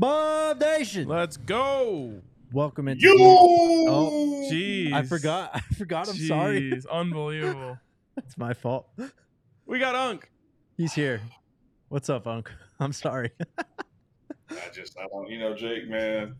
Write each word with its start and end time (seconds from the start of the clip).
Bob 0.00 0.58
Nation. 0.62 1.06
Let's 1.06 1.36
go. 1.36 2.22
Welcome 2.54 2.88
into 2.88 3.02
You. 3.02 3.16
Oh, 3.20 4.48
Jeez. 4.50 4.94
I 4.94 5.02
forgot. 5.02 5.50
I 5.54 5.60
forgot. 5.60 6.08
I'm 6.08 6.14
sorry. 6.14 6.70
Jeez, 6.72 6.86
Unbelievable. 6.90 7.78
It's 8.16 8.36
my 8.36 8.52
fault. 8.52 8.86
We 9.66 9.78
got 9.78 9.94
Unk. 9.94 10.30
He's 10.76 10.92
here. 10.92 11.20
What's 11.88 12.10
up, 12.10 12.26
Unc? 12.26 12.50
I'm 12.80 12.92
sorry. 12.92 13.30
I 13.58 14.54
just, 14.74 14.98
I 14.98 15.06
don't, 15.08 15.30
you 15.30 15.38
know, 15.38 15.54
Jake, 15.54 15.88
man. 15.88 16.34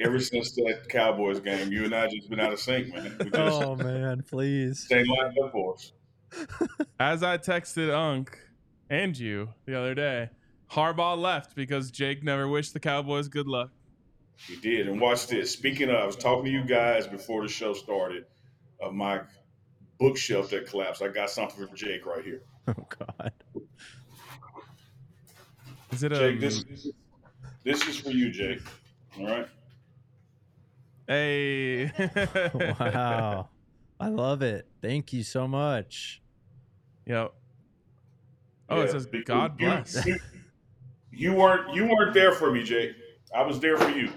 Ever 0.00 0.18
since 0.20 0.52
that 0.56 0.88
Cowboys 0.88 1.40
game, 1.40 1.72
you 1.72 1.84
and 1.84 1.94
I 1.94 2.08
just 2.08 2.28
been 2.28 2.40
out 2.40 2.52
of 2.52 2.60
sync, 2.60 2.94
man. 2.94 3.16
Just 3.20 3.34
oh 3.34 3.74
man, 3.74 4.22
please. 4.28 4.80
staying 4.80 5.06
lined 5.06 5.36
up 5.42 5.50
for 5.50 5.74
us. 5.74 5.92
As 7.00 7.22
I 7.22 7.38
texted 7.38 7.92
Unk 7.92 8.38
and 8.90 9.18
you 9.18 9.48
the 9.66 9.78
other 9.78 9.94
day, 9.94 10.30
Harbaugh 10.70 11.16
left 11.18 11.54
because 11.54 11.90
Jake 11.90 12.22
never 12.22 12.46
wished 12.48 12.72
the 12.74 12.80
Cowboys 12.80 13.28
good 13.28 13.48
luck. 13.48 13.70
We 14.48 14.56
did, 14.56 14.88
and 14.88 15.00
watch 15.00 15.26
this. 15.26 15.52
Speaking 15.52 15.88
of, 15.88 15.96
I 15.96 16.06
was 16.06 16.14
talking 16.16 16.44
to 16.44 16.50
you 16.50 16.62
guys 16.64 17.06
before 17.06 17.42
the 17.42 17.48
show 17.48 17.72
started 17.74 18.26
of 18.80 18.94
my 18.94 19.20
bookshelf 19.98 20.50
that 20.50 20.66
collapsed. 20.68 21.02
I 21.02 21.08
got 21.08 21.30
something 21.30 21.66
for 21.66 21.74
Jake 21.74 22.06
right 22.06 22.24
here. 22.24 22.42
Oh 22.68 22.86
God. 22.98 23.32
Is 25.90 26.02
it 26.02 26.12
a 26.12 26.16
Jake, 26.18 26.34
um, 26.34 26.40
this 26.40 26.64
this 27.64 27.88
is 27.88 27.96
for 27.98 28.10
you, 28.10 28.30
Jake. 28.30 28.60
All 29.18 29.26
right. 29.26 29.48
Hey. 31.06 31.90
Wow. 32.78 33.48
I 34.00 34.08
love 34.08 34.42
it. 34.42 34.68
Thank 34.82 35.14
you 35.14 35.22
so 35.22 35.48
much. 35.48 36.20
Yep. 37.06 37.32
Oh, 38.68 38.80
it 38.82 38.90
says 38.90 39.06
because 39.06 39.24
God 39.26 39.58
you- 39.58 39.66
bless. 39.66 40.06
You, 41.10 41.30
you 41.32 41.36
weren't 41.36 41.74
you 41.74 41.86
weren't 41.86 42.14
there 42.14 42.32
for 42.32 42.50
me, 42.50 42.62
Jay. 42.62 42.94
I 43.34 43.42
was 43.42 43.60
there 43.60 43.76
for 43.76 43.90
you, 43.90 44.10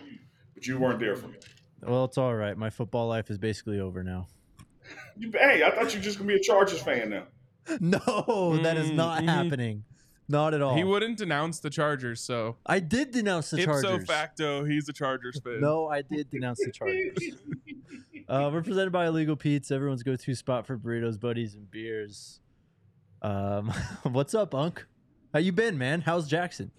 but 0.54 0.66
you 0.68 0.78
weren't 0.78 1.00
there 1.00 1.16
for 1.16 1.28
me. 1.28 1.36
Well, 1.82 2.06
it's 2.06 2.18
all 2.18 2.36
right. 2.36 2.58
My 2.58 2.70
football 2.70 3.08
life 3.08 3.30
is 3.30 3.38
basically 3.38 3.80
over 3.80 4.04
now. 4.04 4.28
You, 5.18 5.32
hey, 5.34 5.64
I 5.64 5.72
thought 5.72 5.94
you 5.94 6.00
were 6.00 6.04
just 6.04 6.18
gonna 6.18 6.28
be 6.28 6.36
a 6.36 6.40
Chargers 6.42 6.82
fan 6.82 7.10
now. 7.10 7.24
No, 7.80 8.58
that 8.64 8.76
is 8.78 8.92
not 8.92 9.22
Mm, 9.22 9.26
mhm. 9.26 9.30
happening. 9.30 9.84
Not 10.28 10.54
at 10.54 10.62
all. 10.62 10.76
He 10.76 10.84
wouldn't 10.84 11.18
denounce 11.18 11.60
the 11.60 11.70
Chargers, 11.70 12.22
so 12.22 12.56
I 12.66 12.80
did 12.80 13.12
denounce 13.12 13.50
the 13.52 13.58
Chargers. 13.64 13.84
ipso 13.84 13.90
Chargers. 13.90 14.08
facto, 14.08 14.64
he's 14.66 14.88
a 14.90 14.94
Chargers 14.94 15.40
fan. 15.44 15.60
No, 15.62 15.88
I 15.90 16.02
did 16.04 16.30
denounce 16.30 16.60
the 16.60 16.72
Chargers. 16.72 17.18
Uh, 18.30 18.50
we're 18.54 18.62
presented 18.62 18.92
by 18.92 19.08
Illegal 19.08 19.36
Pete's, 19.36 19.72
everyone's 19.72 20.04
go-to 20.04 20.34
spot 20.36 20.66
for 20.66 20.78
burritos, 20.78 21.20
buddies, 21.20 21.54
and 21.56 21.70
beers. 21.70 22.40
Um, 23.22 23.70
what's 24.04 24.34
up, 24.34 24.56
Unc? 24.56 24.86
How 25.34 25.40
you 25.40 25.52
been, 25.52 25.78
man? 25.78 26.02
How's 26.02 26.28
Jackson? 26.28 26.72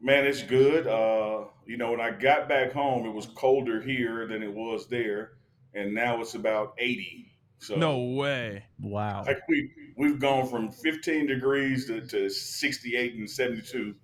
Man, 0.00 0.26
it's 0.26 0.42
good. 0.42 0.86
Uh, 0.86 1.44
you 1.66 1.76
know, 1.76 1.90
when 1.90 2.00
I 2.00 2.10
got 2.10 2.48
back 2.48 2.72
home, 2.72 3.06
it 3.06 3.12
was 3.12 3.26
colder 3.26 3.80
here 3.80 4.26
than 4.26 4.42
it 4.42 4.52
was 4.52 4.88
there, 4.88 5.32
and 5.74 5.94
now 5.94 6.20
it's 6.20 6.34
about 6.34 6.74
eighty. 6.78 7.32
So 7.60 7.74
No 7.76 7.98
way. 7.98 8.64
Wow. 8.78 9.24
like 9.26 9.40
we 9.48 9.70
we've 9.96 10.20
gone 10.20 10.46
from 10.46 10.70
15 10.70 11.26
degrees 11.26 11.86
to, 11.86 12.06
to 12.06 12.30
68 12.30 13.14
and 13.14 13.28
72 13.28 13.96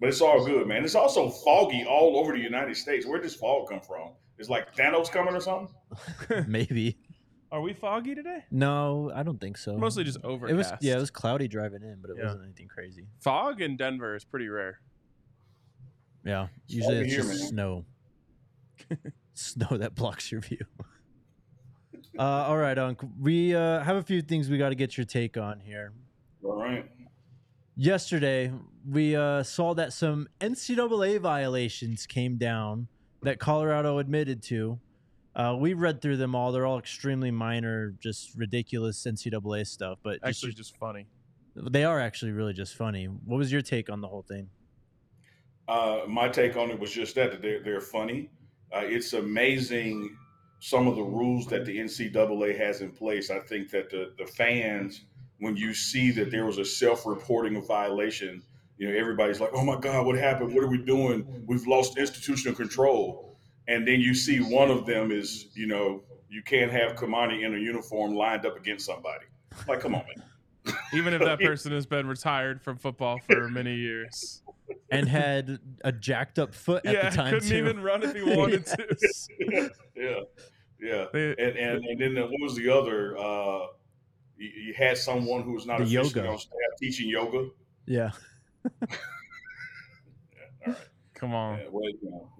but 0.00 0.08
it's 0.08 0.22
all 0.22 0.42
good 0.42 0.66
man 0.66 0.84
it's 0.84 0.94
also 0.94 1.28
foggy 1.28 1.84
all 1.84 2.18
over 2.18 2.32
the 2.32 2.38
united 2.38 2.74
states 2.74 3.04
where 3.06 3.20
does 3.20 3.34
fog 3.34 3.68
come 3.68 3.80
from 3.82 4.12
it's 4.38 4.48
like 4.48 4.74
thanos 4.74 5.12
coming 5.12 5.34
or 5.34 5.40
something 5.40 5.68
Maybe. 6.48 6.96
Are 7.50 7.60
we 7.62 7.72
foggy 7.72 8.14
today? 8.14 8.44
No, 8.50 9.10
I 9.14 9.22
don't 9.22 9.40
think 9.40 9.56
so. 9.56 9.76
Mostly 9.76 10.04
just 10.04 10.18
overcast. 10.22 10.52
It 10.52 10.56
was 10.56 10.72
yeah, 10.82 10.96
it 10.96 11.00
was 11.00 11.10
cloudy 11.10 11.48
driving 11.48 11.82
in, 11.82 11.98
but 12.02 12.10
it 12.10 12.16
Yeah. 12.18 12.24
wasn't 12.24 12.44
anything 12.44 12.68
crazy. 12.68 13.06
Fog 13.20 13.60
in 13.62 13.76
Denver 13.76 14.14
is 14.14 14.24
pretty 14.24 14.48
rare. 14.48 14.80
Yeah, 16.24 16.48
usually 16.66 16.96
foggy 16.96 17.06
it's 17.06 17.14
here, 17.14 17.22
just 17.22 17.40
man. 17.40 17.48
snow. 17.48 17.84
snow 19.34 19.76
that 19.78 19.94
blocks 19.94 20.30
your 20.32 20.40
view. 20.40 20.58
Uh, 22.18 22.22
all 22.48 22.56
right, 22.56 22.76
Unc. 22.76 23.00
We 23.20 23.54
uh, 23.54 23.80
have 23.84 23.94
a 23.94 24.02
few 24.02 24.22
things 24.22 24.50
we 24.50 24.58
got 24.58 24.70
to 24.70 24.74
get 24.74 24.96
your 24.96 25.04
take 25.04 25.36
on 25.36 25.60
here. 25.60 25.92
all 26.42 26.56
right 26.60 26.84
Yesterday, 27.76 28.52
we 28.84 29.14
uh, 29.14 29.44
saw 29.44 29.72
that 29.74 29.92
some 29.92 30.26
NCAA 30.40 31.20
violations 31.20 32.06
came 32.06 32.36
down 32.36 32.88
that 33.22 33.38
Colorado 33.38 33.98
admitted 33.98 34.42
to. 34.44 34.80
Uh, 35.36 35.56
we 35.58 35.72
read 35.74 36.02
through 36.02 36.16
them 36.16 36.34
all. 36.34 36.50
They're 36.52 36.66
all 36.66 36.78
extremely 36.78 37.30
minor, 37.30 37.94
just 38.00 38.34
ridiculous 38.36 39.04
NCAA 39.04 39.66
stuff. 39.66 39.98
But 40.02 40.14
just- 40.14 40.24
Actually, 40.44 40.52
just 40.54 40.76
funny. 40.76 41.06
they 41.54 41.84
are 41.84 42.00
actually 42.00 42.32
really 42.32 42.52
just 42.54 42.74
funny. 42.74 43.04
What 43.06 43.36
was 43.38 43.52
your 43.52 43.62
take 43.62 43.88
on 43.90 44.00
the 44.00 44.08
whole 44.08 44.22
thing? 44.22 44.48
uh, 45.68 46.00
my 46.08 46.28
take 46.28 46.56
on 46.56 46.70
it 46.70 46.80
was 46.80 46.90
just 46.90 47.14
that, 47.14 47.30
that 47.30 47.42
they're, 47.42 47.62
they're 47.62 47.80
funny 47.80 48.30
uh, 48.74 48.80
it's 48.82 49.12
amazing 49.12 50.16
some 50.60 50.86
of 50.88 50.96
the 50.96 51.02
rules 51.02 51.46
that 51.46 51.66
the 51.66 51.76
ncaa 51.78 52.56
has 52.56 52.80
in 52.80 52.90
place 52.90 53.30
i 53.30 53.38
think 53.40 53.70
that 53.70 53.90
the, 53.90 54.12
the 54.16 54.24
fans 54.24 55.02
when 55.40 55.54
you 55.56 55.74
see 55.74 56.10
that 56.10 56.30
there 56.30 56.46
was 56.46 56.56
a 56.56 56.64
self-reporting 56.64 57.54
of 57.54 57.66
violation 57.66 58.42
you 58.78 58.88
know 58.90 58.98
everybody's 58.98 59.40
like 59.40 59.50
oh 59.52 59.62
my 59.62 59.76
god 59.78 60.06
what 60.06 60.16
happened 60.16 60.54
what 60.54 60.64
are 60.64 60.68
we 60.70 60.78
doing 60.78 61.44
we've 61.46 61.66
lost 61.66 61.98
institutional 61.98 62.56
control 62.56 63.27
and 63.68 63.86
then 63.86 64.00
you 64.00 64.14
see 64.14 64.38
one 64.40 64.70
of 64.70 64.84
them 64.86 65.12
is 65.12 65.46
you 65.54 65.66
know 65.66 66.02
you 66.28 66.42
can't 66.42 66.72
have 66.72 66.96
Cormani 66.96 67.44
in 67.44 67.54
a 67.54 67.58
uniform 67.58 68.14
lined 68.14 68.44
up 68.44 68.56
against 68.56 68.84
somebody 68.86 69.24
like 69.68 69.80
come 69.80 69.94
on 69.94 70.02
man 70.16 70.74
Even 70.92 71.14
if 71.14 71.20
that 71.20 71.38
person 71.50 71.72
has 71.72 71.86
been 71.86 72.06
retired 72.06 72.60
from 72.60 72.76
football 72.76 73.18
for 73.26 73.48
many 73.48 73.74
years. 73.74 74.42
And 74.90 75.08
had 75.08 75.58
a 75.82 75.90
jacked 75.92 76.38
up 76.38 76.54
foot 76.54 76.84
at 76.84 76.92
yeah, 76.92 77.08
the 77.08 77.16
time 77.16 77.32
couldn't 77.32 77.48
too. 77.48 77.56
even 77.56 77.80
run 77.80 78.02
if 78.02 78.14
he 78.14 78.22
wanted 78.36 78.66
to. 78.66 79.70
yeah 79.96 80.20
yeah 80.78 81.06
They- 81.10 81.30
and 81.38 81.56
and, 81.56 81.84
and 81.86 81.98
then 82.00 82.14
the, 82.14 82.22
what 82.22 82.40
was 82.42 82.54
the 82.54 82.68
other? 82.68 83.16
Uh, 83.16 83.68
you, 84.36 84.48
you 84.66 84.74
had 84.76 84.98
someone 84.98 85.42
who 85.42 85.52
was 85.52 85.64
not 85.64 85.80
a 85.80 85.84
officially 85.84 86.08
yoga. 86.20 86.28
on 86.28 86.38
staff 86.38 86.52
teaching 86.78 87.08
yoga. 87.08 87.48
yeah. 87.86 88.10
Come 91.18 91.34
on. 91.34 91.58
Yeah, 91.58 91.66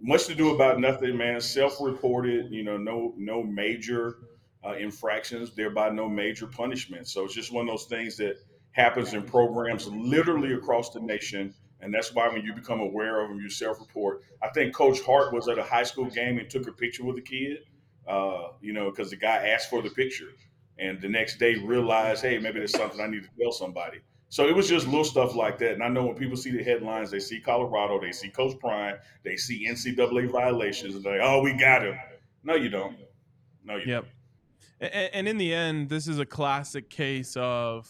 much 0.00 0.26
to 0.26 0.34
do 0.34 0.54
about 0.54 0.78
nothing, 0.78 1.16
man. 1.16 1.40
Self-reported, 1.40 2.52
you 2.52 2.62
know, 2.62 2.76
no 2.76 3.12
no 3.16 3.42
major 3.42 4.18
uh, 4.64 4.74
infractions, 4.74 5.54
thereby 5.54 5.90
no 5.90 6.08
major 6.08 6.46
punishment. 6.46 7.08
So 7.08 7.24
it's 7.24 7.34
just 7.34 7.52
one 7.52 7.68
of 7.68 7.72
those 7.72 7.86
things 7.86 8.16
that 8.18 8.36
happens 8.72 9.14
in 9.14 9.22
programs 9.22 9.88
literally 9.88 10.52
across 10.54 10.90
the 10.90 11.00
nation. 11.00 11.54
And 11.80 11.92
that's 11.92 12.14
why 12.14 12.28
when 12.28 12.44
you 12.44 12.54
become 12.54 12.80
aware 12.80 13.20
of 13.20 13.28
them, 13.28 13.40
you 13.40 13.50
self-report. 13.50 14.22
I 14.42 14.48
think 14.50 14.74
Coach 14.74 15.00
Hart 15.02 15.32
was 15.32 15.48
at 15.48 15.58
a 15.58 15.62
high 15.64 15.84
school 15.84 16.06
game 16.06 16.38
and 16.38 16.48
took 16.48 16.66
a 16.68 16.72
picture 16.72 17.04
with 17.04 17.18
a 17.18 17.22
kid, 17.22 17.58
uh, 18.06 18.48
you 18.60 18.72
know, 18.72 18.90
because 18.90 19.10
the 19.10 19.16
guy 19.16 19.48
asked 19.48 19.70
for 19.70 19.82
the 19.82 19.90
picture. 19.90 20.30
And 20.78 21.00
the 21.00 21.08
next 21.08 21.38
day 21.38 21.56
realized, 21.56 22.22
hey, 22.22 22.38
maybe 22.38 22.60
there's 22.60 22.72
something 22.72 23.00
I 23.00 23.08
need 23.08 23.24
to 23.24 23.30
tell 23.40 23.50
somebody. 23.50 23.98
So 24.30 24.46
it 24.46 24.54
was 24.54 24.68
just 24.68 24.86
little 24.86 25.04
stuff 25.04 25.34
like 25.34 25.58
that. 25.58 25.72
And 25.72 25.82
I 25.82 25.88
know 25.88 26.04
when 26.04 26.14
people 26.14 26.36
see 26.36 26.50
the 26.50 26.62
headlines, 26.62 27.10
they 27.10 27.20
see 27.20 27.40
Colorado, 27.40 27.98
they 28.00 28.12
see 28.12 28.28
Coach 28.28 28.58
Prime, 28.58 28.96
they 29.24 29.36
see 29.36 29.66
NCAA 29.66 30.30
violations, 30.30 30.94
and 30.94 31.04
they're 31.04 31.18
like, 31.18 31.26
oh, 31.26 31.42
we 31.42 31.54
got 31.54 31.82
him. 31.82 31.96
No, 32.44 32.54
you 32.54 32.68
don't. 32.68 32.96
No, 33.64 33.76
you 33.76 33.84
Yep. 33.86 34.06
And, 34.80 34.92
and 34.92 35.28
in 35.28 35.38
the 35.38 35.54
end, 35.54 35.88
this 35.88 36.08
is 36.08 36.18
a 36.18 36.26
classic 36.26 36.90
case 36.90 37.36
of 37.36 37.88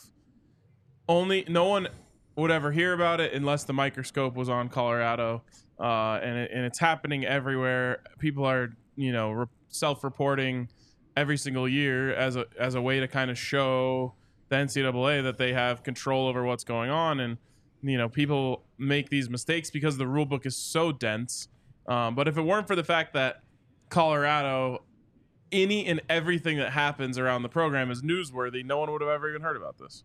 only 1.09 1.45
no 1.49 1.65
one 1.65 1.89
would 2.37 2.51
ever 2.51 2.71
hear 2.71 2.93
about 2.93 3.21
it 3.21 3.33
unless 3.33 3.65
the 3.65 3.73
microscope 3.73 4.37
was 4.37 4.49
on 4.49 4.69
Colorado, 4.69 5.43
uh, 5.81 6.21
and 6.23 6.39
it, 6.39 6.51
and 6.53 6.65
it's 6.65 6.79
happening 6.79 7.25
everywhere. 7.25 8.03
People 8.19 8.45
are 8.45 8.71
you 8.95 9.13
know 9.13 9.33
re- 9.33 9.47
self-reporting 9.69 10.69
every 11.17 11.37
single 11.37 11.69
year 11.69 12.15
as 12.15 12.37
a 12.37 12.47
as 12.59 12.75
a 12.75 12.83
way 12.83 13.01
to 13.01 13.09
kind 13.09 13.31
of 13.31 13.39
show 13.39 14.15
the 14.49 14.57
NCAA 14.57 15.23
that 15.23 15.39
they 15.39 15.53
have 15.53 15.83
control 15.83 16.29
over 16.29 16.45
what's 16.45 16.65
going 16.65 16.91
on, 16.91 17.21
and 17.21 17.39
you 17.83 17.99
know 17.99 18.09
people 18.09 18.65
make 18.79 19.11
these 19.11 19.29
mistakes 19.29 19.71
because 19.71 19.97
the 19.97 20.07
rule 20.07 20.27
book 20.27 20.47
is 20.47 20.57
so 20.57 20.93
dense. 20.93 21.49
Um, 21.87 22.15
but 22.15 22.29
if 22.29 22.37
it 22.37 22.43
weren't 22.43 22.67
for 22.67 22.77
the 22.77 22.85
fact 22.85 23.15
that 23.15 23.43
Colorado 23.89 24.83
any 25.51 25.87
and 25.87 26.01
everything 26.09 26.59
that 26.59 26.73
happens 26.73 27.19
around 27.19 27.43
the 27.43 27.49
program 27.49 27.91
is 27.91 28.03
newsworthy, 28.03 28.65
no 28.65 28.79
one 28.79 28.91
would 28.93 29.01
have 29.01 29.11
ever 29.11 29.31
even 29.31 29.43
heard 29.43 29.57
about 29.57 29.79
this. 29.79 30.05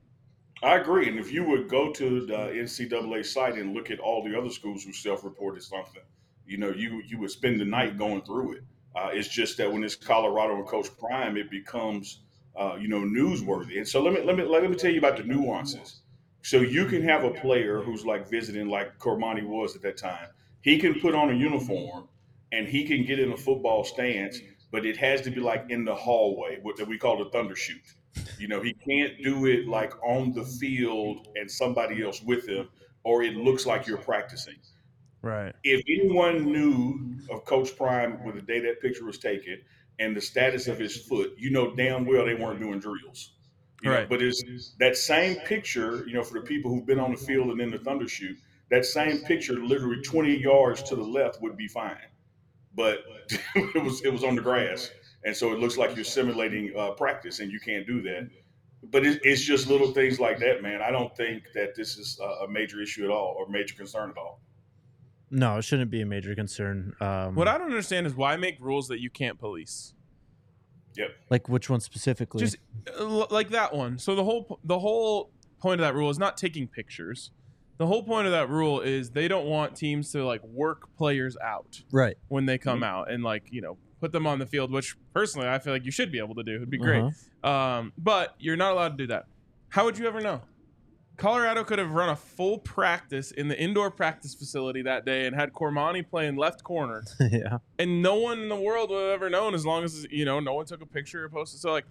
I 0.62 0.78
agree. 0.78 1.10
And 1.10 1.20
if 1.20 1.32
you 1.32 1.44
would 1.44 1.68
go 1.68 1.92
to 1.92 2.26
the 2.26 2.34
NCAA 2.34 3.26
site 3.26 3.58
and 3.58 3.74
look 3.74 3.92
at 3.92 4.00
all 4.00 4.24
the 4.24 4.38
other 4.38 4.50
schools 4.50 4.84
who 4.84 4.94
self-reported 4.94 5.62
something, 5.62 6.02
you 6.46 6.58
know, 6.58 6.70
you 6.70 7.02
you 7.06 7.20
would 7.20 7.32
spend 7.32 7.60
the 7.60 7.66
night 7.66 7.98
going 7.98 8.22
through 8.22 8.54
it. 8.54 8.64
Uh, 8.96 9.10
it's 9.12 9.28
just 9.28 9.58
that 9.58 9.72
when 9.72 9.84
it's 9.84 9.96
Colorado 9.96 10.56
and 10.56 10.68
Coach 10.68 10.88
Prime, 10.98 11.36
it 11.36 11.50
becomes 11.50 12.20
uh, 12.56 12.76
you 12.80 12.88
know 12.88 13.02
newsworthy. 13.02 13.78
And 13.78 13.88
so 13.88 14.02
let 14.02 14.14
me 14.14 14.22
let 14.24 14.36
me 14.36 14.44
let 14.44 14.70
me 14.70 14.76
tell 14.76 14.92
you 14.92 15.00
about 15.00 15.18
the 15.18 15.24
nuances. 15.24 16.02
So 16.42 16.58
you 16.58 16.86
can 16.88 17.02
have 17.04 17.24
a 17.24 17.32
player 17.32 17.82
who's 17.82 18.06
like 18.06 18.30
visiting, 18.30 18.68
like 18.68 19.00
Cormani 19.00 19.46
was 19.46 19.76
at 19.76 19.82
that 19.84 19.98
time. 19.98 20.28
He 20.62 20.78
can 20.78 21.00
put 21.00 21.16
on 21.16 21.30
a 21.30 21.34
uniform 21.34 22.10
and 22.52 22.68
he 22.68 22.84
can 22.84 23.06
get 23.06 23.20
in 23.20 23.32
a 23.32 23.38
football 23.38 23.84
stance, 23.84 24.40
but 24.70 24.86
it 24.86 24.98
has 24.98 25.22
to 25.22 25.32
be 25.32 25.40
like 25.40 25.66
in 25.70 25.86
the 25.86 25.96
hallway, 25.96 26.60
what 26.62 26.76
that 26.78 26.88
we 26.88 26.98
call 26.98 27.18
the 27.18 27.30
thunder 27.30 27.56
shoot. 27.56 27.82
You 28.38 28.48
know, 28.48 28.62
he 28.62 28.74
can't 28.74 29.14
do 29.24 29.46
it 29.46 29.68
like 29.68 29.94
on 30.04 30.34
the 30.34 30.44
field 30.44 31.30
and 31.36 31.50
somebody 31.50 32.04
else 32.04 32.22
with 32.22 32.48
him, 32.48 32.70
or 33.04 33.24
it 33.24 33.36
looks 33.36 33.66
like 33.66 33.88
you're 33.88 33.98
practicing. 33.98 34.58
Right. 35.22 35.54
If 35.64 35.82
anyone 35.88 36.52
knew 36.52 37.16
of 37.32 37.46
Coach 37.46 37.76
Prime 37.78 38.24
with 38.26 38.36
the 38.36 38.42
day 38.42 38.60
that 38.60 38.82
picture 38.82 39.06
was 39.06 39.18
taken 39.18 39.62
and 40.00 40.16
the 40.16 40.22
status 40.22 40.68
of 40.68 40.80
his 40.80 40.98
foot, 40.98 41.34
you 41.38 41.50
know 41.52 41.76
damn 41.76 42.06
well 42.06 42.26
they 42.26 42.36
weren't 42.36 42.60
doing 42.60 42.80
drills. 42.80 43.34
You 43.82 43.90
know, 43.92 43.98
Right. 43.98 44.10
but 44.10 44.22
it's 44.22 44.42
that 44.80 44.96
same 44.96 45.38
picture, 45.42 46.06
you 46.08 46.14
know, 46.14 46.24
for 46.24 46.36
the 46.40 46.46
people 46.46 46.72
who've 46.72 46.86
been 46.86 47.00
on 47.00 47.12
the 47.12 47.18
field 47.18 47.50
and 47.50 47.60
in 47.62 47.70
the 47.72 47.78
thunder 47.80 48.08
shoot, 48.08 48.38
that 48.70 48.86
same 48.86 49.20
picture 49.20 49.54
literally 49.56 50.02
20 50.02 50.36
yards 50.38 50.82
to 50.84 50.96
the 50.96 51.04
left 51.04 51.42
would 51.42 51.58
be 51.58 51.68
fine. 51.68 51.98
But 52.76 53.04
it 53.56 53.84
was 53.84 54.02
it 54.04 54.12
was 54.12 54.24
on 54.24 54.36
the 54.36 54.42
grass. 54.42 54.92
And 55.26 55.36
so 55.36 55.54
it 55.54 55.60
looks 55.60 55.78
like 55.78 55.96
you're 55.96 56.04
simulating 56.06 56.74
uh, 56.78 56.92
practice 56.92 57.40
and 57.40 57.52
you 57.52 57.60
can't 57.60 57.86
do 57.88 58.02
that. 58.04 58.30
But 58.84 59.06
it, 59.06 59.22
it's 59.24 59.42
just 59.42 59.68
little 59.68 59.92
things 59.94 60.20
like 60.20 60.40
that, 60.40 60.62
man. 60.62 60.82
I 60.82 60.92
don't 60.92 61.16
think 61.16 61.44
that 61.54 61.76
this 61.76 61.98
is 61.98 62.20
a 62.42 62.48
major 62.48 62.82
issue 62.82 63.06
at 63.06 63.10
all 63.12 63.36
or 63.38 63.48
major 63.48 63.76
concern 63.76 64.10
at 64.10 64.18
all. 64.18 64.42
No, 65.34 65.58
it 65.58 65.64
shouldn't 65.64 65.90
be 65.90 66.00
a 66.02 66.06
major 66.06 66.36
concern. 66.36 66.94
Um, 67.02 67.34
What 67.34 67.48
I 67.48 67.58
don't 67.58 67.68
understand 67.68 68.06
is 68.06 68.14
why 68.14 68.38
make 68.38 68.58
rules 68.60 68.88
that 68.90 69.00
you 69.00 69.10
can't 69.10 69.40
police. 69.40 69.96
Yep. 70.96 71.10
like 71.32 71.50
which 71.50 71.72
one 71.72 71.80
specifically? 71.80 72.40
Just 72.40 72.58
uh, 72.88 73.04
l- 73.04 73.28
like 73.32 73.50
that 73.50 73.74
one. 73.74 73.98
So 73.98 74.14
the 74.14 74.24
whole 74.24 74.60
the 74.64 74.78
whole 74.78 75.32
point 75.60 75.82
of 75.82 75.88
that 75.88 75.96
rule 75.96 76.12
is 76.12 76.20
not 76.20 76.38
taking 76.38 76.68
pictures. 76.68 77.32
The 77.80 77.88
whole 77.88 78.04
point 78.04 78.28
of 78.28 78.32
that 78.34 78.48
rule 78.48 78.80
is 78.80 79.10
they 79.10 79.28
don't 79.28 79.48
want 79.48 79.76
teams 79.76 80.12
to 80.12 80.24
like 80.24 80.44
work 80.44 80.96
players 80.96 81.36
out 81.44 81.82
right. 81.92 82.16
when 82.28 82.46
they 82.46 82.60
come 82.60 82.84
out 82.84 83.10
and 83.10 83.24
like 83.24 83.46
you 83.50 83.60
know 83.60 83.78
put 84.02 84.12
them 84.12 84.28
on 84.28 84.38
the 84.38 84.46
field. 84.46 84.72
Which 84.72 84.96
personally 85.16 85.48
I 85.48 85.58
feel 85.58 85.74
like 85.74 85.84
you 85.84 85.90
should 85.90 86.12
be 86.12 86.20
able 86.20 86.36
to 86.36 86.44
do. 86.44 86.58
It'd 86.58 86.70
be 86.70 86.78
great. 86.78 87.02
Uh-huh. 87.02 87.50
Um, 87.50 87.94
but 87.98 88.36
you're 88.38 88.56
not 88.56 88.74
allowed 88.74 88.90
to 88.90 88.98
do 88.98 89.08
that. 89.08 89.26
How 89.70 89.86
would 89.86 89.98
you 89.98 90.06
ever 90.08 90.22
know? 90.22 90.42
Colorado 91.18 91.64
could 91.64 91.80
have 91.80 91.92
run 91.92 92.10
a 92.10 92.16
full 92.16 92.58
practice 92.58 93.32
in 93.32 93.48
the 93.48 93.60
indoor 93.60 93.92
practice 93.92 94.34
facility 94.34 94.82
that 94.82 95.06
day 95.06 95.28
and 95.28 95.36
had 95.36 95.54
Cormani 95.54 96.08
playing 96.08 96.36
left 96.36 96.64
corner, 96.64 97.04
yeah. 97.20 97.60
and 97.78 98.02
no 98.02 98.16
one 98.16 98.40
in 98.40 98.50
the 98.50 98.56
world 98.56 98.90
would 98.90 99.00
have 99.02 99.12
ever 99.12 99.30
known 99.30 99.54
as 99.54 99.66
long 99.66 99.84
as 99.84 100.08
you 100.10 100.26
know 100.26 100.40
no 100.40 100.54
one 100.54 100.66
took 100.66 100.82
a 100.82 100.86
picture 100.86 101.24
or 101.26 101.30
posted. 101.30 101.60
So 101.60 101.72
like, 101.72 101.86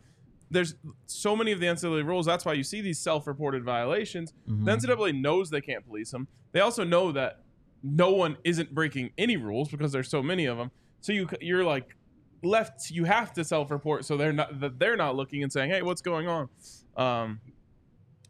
there's 0.50 0.74
so 1.06 1.36
many 1.36 1.52
of 1.52 1.60
the 1.60 1.66
NCAA 1.66 2.04
rules. 2.04 2.26
That's 2.26 2.44
why 2.44 2.54
you 2.54 2.64
see 2.64 2.80
these 2.80 2.98
self-reported 2.98 3.64
violations. 3.64 4.32
Mhm. 4.48 4.64
The 4.64 4.72
NCAA 4.72 5.20
knows 5.20 5.50
they 5.50 5.60
can't 5.60 5.86
police 5.86 6.10
them. 6.10 6.26
They 6.50 6.60
also 6.60 6.82
know 6.84 7.12
that 7.12 7.42
no 7.82 8.10
one 8.12 8.36
isn't 8.44 8.74
breaking 8.74 9.10
any 9.16 9.36
rules 9.36 9.69
because 9.69 9.92
there's 9.92 10.08
so 10.10 10.22
many 10.22 10.46
of 10.46 10.58
them. 10.58 10.70
So 11.00 11.12
you 11.12 11.28
you're 11.40 11.64
like 11.64 11.96
left. 12.42 12.90
You 12.90 13.04
have 13.04 13.32
to 13.34 13.44
self-report 13.44 14.04
so 14.04 14.16
they're 14.16 14.32
not 14.32 14.60
that 14.60 14.78
they're 14.80 14.96
not 14.96 15.14
looking 15.14 15.42
and 15.44 15.52
saying, 15.52 15.70
"Hey, 15.70 15.82
what's 15.82 16.02
going 16.02 16.26
on?" 16.28 16.48
Um, 16.96 17.40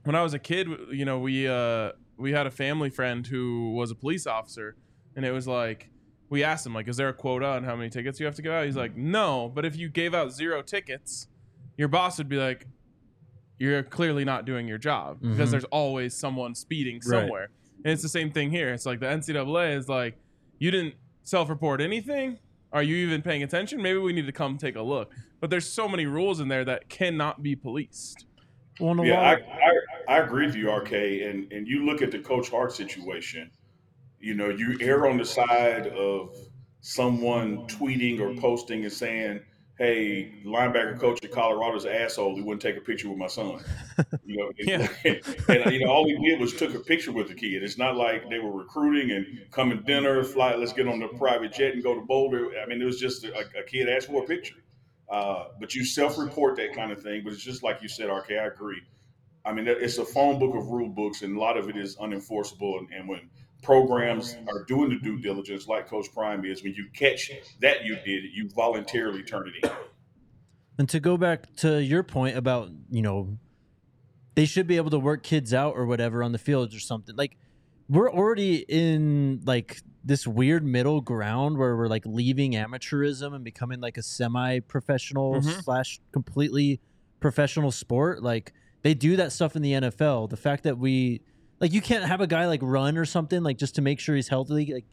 when 0.04 0.14
I 0.16 0.22
was 0.22 0.34
a 0.34 0.38
kid, 0.38 0.68
you 0.90 1.04
know, 1.04 1.18
we 1.18 1.46
uh, 1.48 1.92
we 2.16 2.32
had 2.32 2.46
a 2.46 2.50
family 2.50 2.90
friend 2.90 3.26
who 3.26 3.72
was 3.72 3.90
a 3.90 3.94
police 3.94 4.26
officer, 4.26 4.76
and 5.16 5.24
it 5.24 5.32
was 5.32 5.46
like 5.48 5.90
we 6.28 6.42
asked 6.44 6.66
him 6.66 6.74
like, 6.74 6.88
"Is 6.88 6.96
there 6.96 7.08
a 7.08 7.14
quota 7.14 7.46
on 7.46 7.64
how 7.64 7.76
many 7.76 7.90
tickets 7.90 8.18
you 8.20 8.26
have 8.26 8.34
to 8.36 8.42
give 8.42 8.52
out?" 8.52 8.64
He's 8.66 8.76
like, 8.76 8.96
"No, 8.96 9.50
but 9.54 9.64
if 9.64 9.76
you 9.76 9.88
gave 9.88 10.14
out 10.14 10.32
zero 10.32 10.62
tickets, 10.62 11.28
your 11.76 11.88
boss 11.88 12.18
would 12.18 12.28
be 12.28 12.36
like." 12.38 12.66
You're 13.58 13.84
clearly 13.84 14.24
not 14.24 14.44
doing 14.44 14.66
your 14.66 14.78
job 14.78 15.20
because 15.20 15.48
Mhm. 15.48 15.52
there's 15.52 15.64
always 15.66 16.14
someone 16.16 16.52
speeding 16.56 16.96
Right. 16.96 17.20
somewhere. 17.20 17.48
And 17.84 17.92
it's 17.92 18.02
the 18.02 18.08
same 18.08 18.32
thing 18.32 18.50
here. 18.50 18.72
It's 18.72 18.84
like 18.86 18.98
the 18.98 19.06
NCAA 19.06 19.76
is 19.76 19.88
like, 19.88 20.16
you 20.58 20.72
didn't 20.72 20.94
self-report 21.22 21.80
anything. 21.80 22.38
Are 22.72 22.82
you 22.82 22.96
even 23.06 23.22
paying 23.22 23.44
attention? 23.44 23.80
Maybe 23.80 23.98
we 24.00 24.12
need 24.12 24.26
to 24.26 24.32
come 24.32 24.58
take 24.58 24.74
a 24.74 24.82
look. 24.82 25.12
But 25.40 25.50
there's 25.50 25.68
so 25.68 25.86
many 25.88 26.06
rules 26.06 26.40
in 26.40 26.48
there 26.48 26.64
that 26.64 26.88
cannot 26.88 27.40
be 27.44 27.54
policed. 27.54 28.26
Well, 28.80 28.96
Yeah, 29.06 29.20
I, 29.20 29.34
I, 29.34 29.72
I 30.08 30.18
agree 30.18 30.46
with 30.46 30.56
you, 30.56 30.70
RK. 30.70 30.92
And 30.92 31.52
and 31.52 31.66
you 31.66 31.84
look 31.84 32.02
at 32.02 32.10
the 32.10 32.18
Coach 32.18 32.50
Hart 32.50 32.72
situation. 32.72 33.50
You 34.18 34.34
know, 34.34 34.48
you 34.48 34.76
err 34.80 35.08
on 35.08 35.18
the 35.18 35.24
side 35.24 35.88
of 35.88 36.36
someone 36.80 37.66
tweeting 37.66 38.20
or 38.20 38.34
posting 38.40 38.84
and 38.84 38.92
saying, 38.92 39.40
"Hey, 39.78 40.32
linebacker 40.44 40.98
coach 40.98 41.24
at 41.24 41.32
Colorado's 41.32 41.86
asshole. 41.86 42.36
He 42.36 42.42
wouldn't 42.42 42.62
take 42.62 42.76
a 42.76 42.80
picture 42.80 43.08
with 43.08 43.18
my 43.18 43.26
son." 43.26 43.60
You 44.24 44.38
know, 44.38 44.52
Yeah. 44.56 44.88
and, 45.04 45.72
you 45.72 45.84
know 45.84 45.90
all 45.90 46.06
he 46.06 46.16
did 46.30 46.40
was 46.40 46.54
took 46.54 46.74
a 46.74 46.78
picture 46.78 47.12
with 47.12 47.28
the 47.28 47.34
kid. 47.34 47.62
It's 47.62 47.76
not 47.76 47.96
like 47.96 48.30
they 48.30 48.38
were 48.38 48.52
recruiting 48.52 49.10
and 49.10 49.26
coming 49.50 49.82
dinner, 49.82 50.24
fly. 50.24 50.54
Let's 50.54 50.72
get 50.72 50.88
on 50.88 51.00
the 51.00 51.08
private 51.08 51.52
jet 51.52 51.74
and 51.74 51.82
go 51.82 51.94
to 51.94 52.00
Boulder. 52.00 52.52
I 52.62 52.66
mean, 52.66 52.80
it 52.80 52.84
was 52.84 52.98
just 52.98 53.24
a, 53.24 53.38
a 53.38 53.62
kid 53.66 53.90
asked 53.90 54.06
for 54.06 54.22
a 54.22 54.26
picture. 54.26 54.54
Uh, 55.10 55.48
but 55.60 55.74
you 55.74 55.84
self-report 55.84 56.56
that 56.56 56.74
kind 56.74 56.90
of 56.90 57.02
thing. 57.02 57.22
But 57.22 57.34
it's 57.34 57.44
just 57.44 57.62
like 57.62 57.82
you 57.82 57.88
said, 57.88 58.06
RK. 58.06 58.30
I 58.30 58.46
agree. 58.46 58.80
I 59.44 59.52
mean, 59.52 59.66
it's 59.66 59.98
a 59.98 60.04
phone 60.04 60.38
book 60.38 60.54
of 60.54 60.68
rule 60.68 60.88
books, 60.88 61.22
and 61.22 61.36
a 61.36 61.40
lot 61.40 61.56
of 61.56 61.68
it 61.68 61.76
is 61.76 61.96
unenforceable. 61.96 62.78
And, 62.78 62.88
and 62.92 63.08
when 63.08 63.28
programs 63.62 64.36
are 64.48 64.64
doing 64.64 64.90
the 64.90 64.98
due 64.98 65.18
diligence, 65.18 65.66
like 65.66 65.88
Coach 65.88 66.06
Prime 66.14 66.44
is, 66.44 66.62
when 66.62 66.74
you 66.74 66.86
catch 66.94 67.30
that 67.60 67.84
you 67.84 67.96
did 67.96 68.24
it, 68.24 68.30
you 68.32 68.48
voluntarily 68.54 69.22
turn 69.22 69.48
it 69.48 69.64
in. 69.64 69.70
And 70.78 70.88
to 70.88 71.00
go 71.00 71.16
back 71.16 71.54
to 71.56 71.82
your 71.82 72.02
point 72.02 72.36
about, 72.36 72.70
you 72.90 73.02
know, 73.02 73.36
they 74.34 74.46
should 74.46 74.66
be 74.66 74.76
able 74.76 74.90
to 74.90 74.98
work 74.98 75.22
kids 75.22 75.52
out 75.52 75.74
or 75.76 75.86
whatever 75.86 76.22
on 76.22 76.32
the 76.32 76.38
field 76.38 76.72
or 76.74 76.80
something. 76.80 77.14
Like 77.16 77.36
we're 77.88 78.10
already 78.10 78.64
in 78.68 79.42
like 79.44 79.82
this 80.02 80.26
weird 80.26 80.64
middle 80.64 81.00
ground 81.00 81.58
where 81.58 81.76
we're 81.76 81.88
like 81.88 82.06
leaving 82.06 82.52
amateurism 82.52 83.34
and 83.34 83.44
becoming 83.44 83.80
like 83.80 83.98
a 83.98 84.02
semi-professional 84.02 85.34
Mhm. 85.34 85.62
slash 85.62 86.00
completely 86.12 86.80
professional 87.20 87.70
sport. 87.70 88.22
Like 88.22 88.54
they 88.82 88.94
do 88.94 89.16
that 89.16 89.32
stuff 89.32 89.56
in 89.56 89.62
the 89.62 89.72
NFL. 89.72 90.30
The 90.30 90.36
fact 90.36 90.64
that 90.64 90.78
we 90.78 91.22
like 91.60 91.72
you 91.72 91.80
can't 91.80 92.04
have 92.04 92.20
a 92.20 92.26
guy 92.26 92.46
like 92.46 92.60
run 92.62 92.98
or 92.98 93.04
something 93.04 93.42
like 93.42 93.56
just 93.58 93.74
to 93.76 93.82
make 93.82 94.00
sure 94.00 94.14
he's 94.16 94.28
healthy. 94.28 94.72
Like 94.72 94.84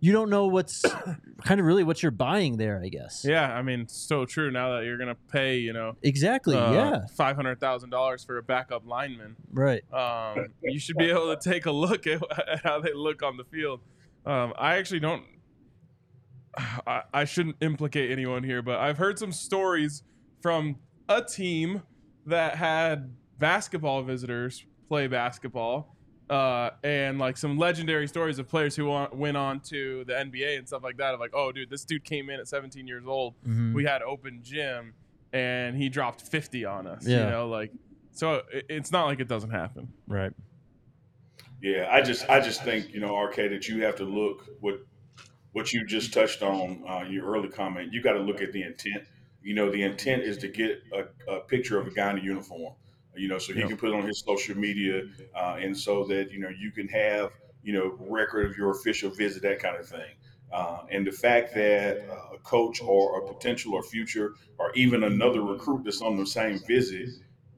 you 0.00 0.12
don't 0.12 0.30
know 0.30 0.46
what's 0.46 0.82
kind 1.44 1.58
of 1.58 1.66
really 1.66 1.82
what 1.82 2.02
you're 2.02 2.12
buying 2.12 2.56
there, 2.56 2.80
I 2.84 2.88
guess. 2.88 3.24
Yeah, 3.28 3.52
I 3.52 3.62
mean, 3.62 3.88
so 3.88 4.24
true. 4.26 4.50
Now 4.50 4.76
that 4.76 4.84
you're 4.84 4.98
gonna 4.98 5.16
pay, 5.32 5.58
you 5.58 5.72
know, 5.72 5.96
Exactly. 6.02 6.56
uh, 6.56 6.72
yeah. 6.72 7.06
five 7.16 7.34
hundred 7.36 7.58
thousand 7.60 7.90
dollars 7.90 8.22
for 8.24 8.38
a 8.38 8.42
backup 8.42 8.86
lineman, 8.86 9.34
Right. 9.52 9.82
um, 9.92 10.48
you 10.62 10.78
should 10.78 10.96
be 10.98 11.10
able 11.10 11.34
to 11.34 11.50
take 11.50 11.66
a 11.66 11.72
look 11.72 12.06
at, 12.06 12.22
at 12.48 12.62
how 12.62 12.80
they 12.80 12.92
look 12.92 13.22
on 13.22 13.36
the 13.36 13.44
field. 13.44 13.80
Um, 14.24 14.52
I 14.58 14.76
actually 14.76 15.00
don't. 15.00 15.24
I, 16.86 17.02
I 17.14 17.24
shouldn't 17.24 17.56
implicate 17.60 18.10
anyone 18.10 18.42
here, 18.42 18.62
but 18.62 18.78
I've 18.80 18.98
heard 18.98 19.18
some 19.18 19.32
stories 19.32 20.02
from 20.42 20.76
a 21.08 21.22
team 21.22 21.82
that 22.26 22.56
had 22.56 23.14
basketball 23.38 24.02
visitors 24.02 24.64
play 24.88 25.06
basketball, 25.06 25.94
uh, 26.30 26.70
and 26.84 27.18
like 27.18 27.36
some 27.36 27.58
legendary 27.58 28.06
stories 28.06 28.38
of 28.38 28.48
players 28.48 28.76
who 28.76 28.86
wa- 28.86 29.08
went 29.12 29.36
on 29.36 29.60
to 29.60 30.04
the 30.06 30.12
NBA 30.12 30.58
and 30.58 30.66
stuff 30.66 30.82
like 30.82 30.96
that. 30.98 31.14
Of 31.14 31.20
like, 31.20 31.30
oh, 31.34 31.52
dude, 31.52 31.70
this 31.70 31.84
dude 31.84 32.04
came 32.04 32.30
in 32.30 32.40
at 32.40 32.48
17 32.48 32.86
years 32.86 33.04
old. 33.06 33.34
Mhm. 33.46 33.74
We 33.74 33.84
had 33.84 34.02
open 34.02 34.40
gym, 34.42 34.94
and 35.32 35.76
he 35.76 35.88
dropped 35.88 36.22
50 36.22 36.64
on 36.64 36.86
us. 36.86 37.06
Yeah. 37.06 37.24
You 37.24 37.30
know, 37.30 37.48
like, 37.48 37.72
so 38.12 38.42
it, 38.52 38.66
it's 38.68 38.92
not 38.92 39.06
like 39.06 39.20
it 39.20 39.28
doesn't 39.28 39.50
happen. 39.50 39.88
Right. 40.06 40.32
Yeah, 41.60 41.88
I 41.90 42.02
just 42.02 42.28
I 42.28 42.40
just 42.40 42.62
think 42.62 42.92
you 42.92 43.00
know, 43.00 43.16
RK, 43.18 43.36
that 43.48 43.68
you 43.68 43.82
have 43.84 43.96
to 43.96 44.04
look 44.04 44.46
what 44.60 44.80
what 45.52 45.72
you 45.72 45.84
just 45.84 46.12
touched 46.12 46.42
on 46.42 46.84
uh, 46.88 47.04
your 47.08 47.24
early 47.26 47.48
comment. 47.48 47.92
You 47.92 48.02
got 48.02 48.12
to 48.12 48.20
look 48.20 48.40
at 48.40 48.52
the 48.52 48.62
intent. 48.62 49.04
You 49.42 49.54
know, 49.54 49.70
the 49.70 49.82
intent 49.82 50.22
is 50.22 50.36
to 50.38 50.48
get 50.48 50.82
a, 50.92 51.32
a 51.32 51.40
picture 51.40 51.78
of 51.80 51.86
a 51.86 51.90
guy 51.90 52.10
in 52.12 52.18
a 52.18 52.22
uniform. 52.22 52.74
You 53.18 53.28
know, 53.28 53.38
so 53.38 53.52
he 53.54 53.64
Yeah. 53.64 53.66
can 53.66 53.76
put 53.76 53.90
it 53.90 53.94
on 53.94 54.06
his 54.06 54.22
social 54.26 54.56
media, 54.56 55.02
uh, 55.34 55.58
and 55.60 55.76
so 55.76 56.04
that 56.06 56.30
you 56.30 56.38
know 56.38 56.48
you 56.48 56.70
can 56.72 56.88
have 56.88 57.32
you 57.62 57.72
know 57.72 57.96
record 57.98 58.46
of 58.50 58.56
your 58.56 58.70
official 58.70 59.10
visit, 59.10 59.42
that 59.42 59.58
kind 59.60 59.76
of 59.76 59.88
thing. 59.88 60.16
Uh, 60.50 60.84
and 60.90 61.06
the 61.06 61.12
fact 61.12 61.54
that 61.54 61.98
uh, 62.08 62.34
a 62.34 62.38
coach 62.38 62.80
or 62.80 63.20
a 63.20 63.26
potential 63.26 63.74
or 63.74 63.82
future 63.82 64.34
or 64.58 64.72
even 64.74 65.04
another 65.04 65.42
recruit 65.42 65.84
that's 65.84 66.00
on 66.00 66.16
the 66.16 66.26
same 66.26 66.58
visit 66.66 67.10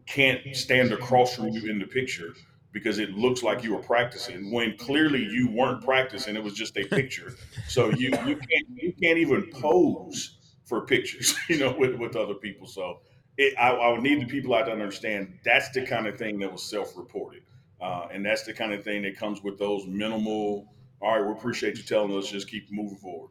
can't 0.07 0.41
stand 0.57 0.93
across 0.93 1.35
from 1.35 1.49
you 1.49 1.71
in 1.71 1.79
the 1.79 1.87
picture 1.87 2.35
because 2.73 2.99
it 2.99 3.11
looks 3.11 3.43
like 3.43 3.63
you 3.63 3.73
were 3.75 3.83
practicing 3.83 4.51
when 4.53 4.77
clearly 4.77 5.23
you 5.23 5.51
weren't 5.51 5.83
practicing. 5.85 6.37
It 6.37 6.43
was 6.43 6.55
just 6.55 6.77
a 6.77 6.85
picture. 6.89 7.37
So 7.67 7.91
you 7.91 8.17
you 8.21 8.37
can't 8.37 8.67
you 8.83 8.93
can't 9.03 9.19
even 9.19 9.51
pose 9.53 10.39
for 10.65 10.87
pictures, 10.87 11.37
you 11.49 11.59
know, 11.59 11.77
with, 11.77 11.95
with 11.97 12.17
other 12.17 12.35
people. 12.35 12.67
So 12.67 13.01
it, 13.41 13.55
I, 13.59 13.71
I 13.71 13.91
would 13.91 14.03
need 14.03 14.21
the 14.21 14.27
people 14.27 14.55
out 14.55 14.67
to 14.67 14.73
understand 14.73 15.39
that's 15.43 15.71
the 15.71 15.87
kind 15.87 16.07
of 16.07 16.19
thing 16.19 16.39
that 16.41 16.53
was 16.53 16.63
self-reported, 16.63 17.43
uh, 17.81 18.09
and 18.13 18.25
that's 18.25 18.43
the 18.43 18.53
kind 18.53 18.75
of 18.75 18.85
thing 18.85 19.03
that 19.03 19.17
comes 19.17 19.43
with 19.43 19.59
those 19.59 19.87
minimal. 19.87 20.75
All 21.01 21.19
right, 21.19 21.27
we 21.27 21.33
appreciate 21.33 21.79
you 21.79 21.83
telling 21.83 22.17
us. 22.17 22.31
Just 22.31 22.51
keep 22.51 22.71
moving 22.71 22.99
forward. 22.99 23.31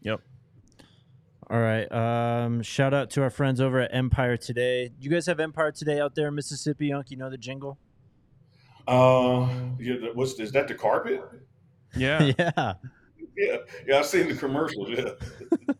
Yep. 0.00 0.22
All 1.50 1.60
right. 1.60 1.84
Um, 1.92 2.62
shout 2.62 2.94
out 2.94 3.10
to 3.10 3.22
our 3.22 3.28
friends 3.28 3.60
over 3.60 3.80
at 3.80 3.94
Empire 3.94 4.38
Today. 4.38 4.90
You 4.98 5.10
guys 5.10 5.26
have 5.26 5.38
Empire 5.38 5.70
Today 5.70 6.00
out 6.00 6.14
there 6.14 6.28
in 6.28 6.34
Mississippi, 6.34 6.86
Young? 6.86 7.04
You 7.08 7.18
know 7.18 7.28
the 7.28 7.36
jingle? 7.36 7.76
Uh, 8.88 9.44
what's 10.14 10.40
is 10.40 10.52
that? 10.52 10.66
The 10.66 10.74
carpet? 10.74 11.22
Yeah. 11.94 12.32
yeah. 12.38 12.74
Yeah, 13.36 13.56
yeah. 13.86 13.98
I've 13.98 14.06
seen 14.06 14.28
the 14.28 14.34
commercials. 14.34 14.90
Yeah. 14.90 15.10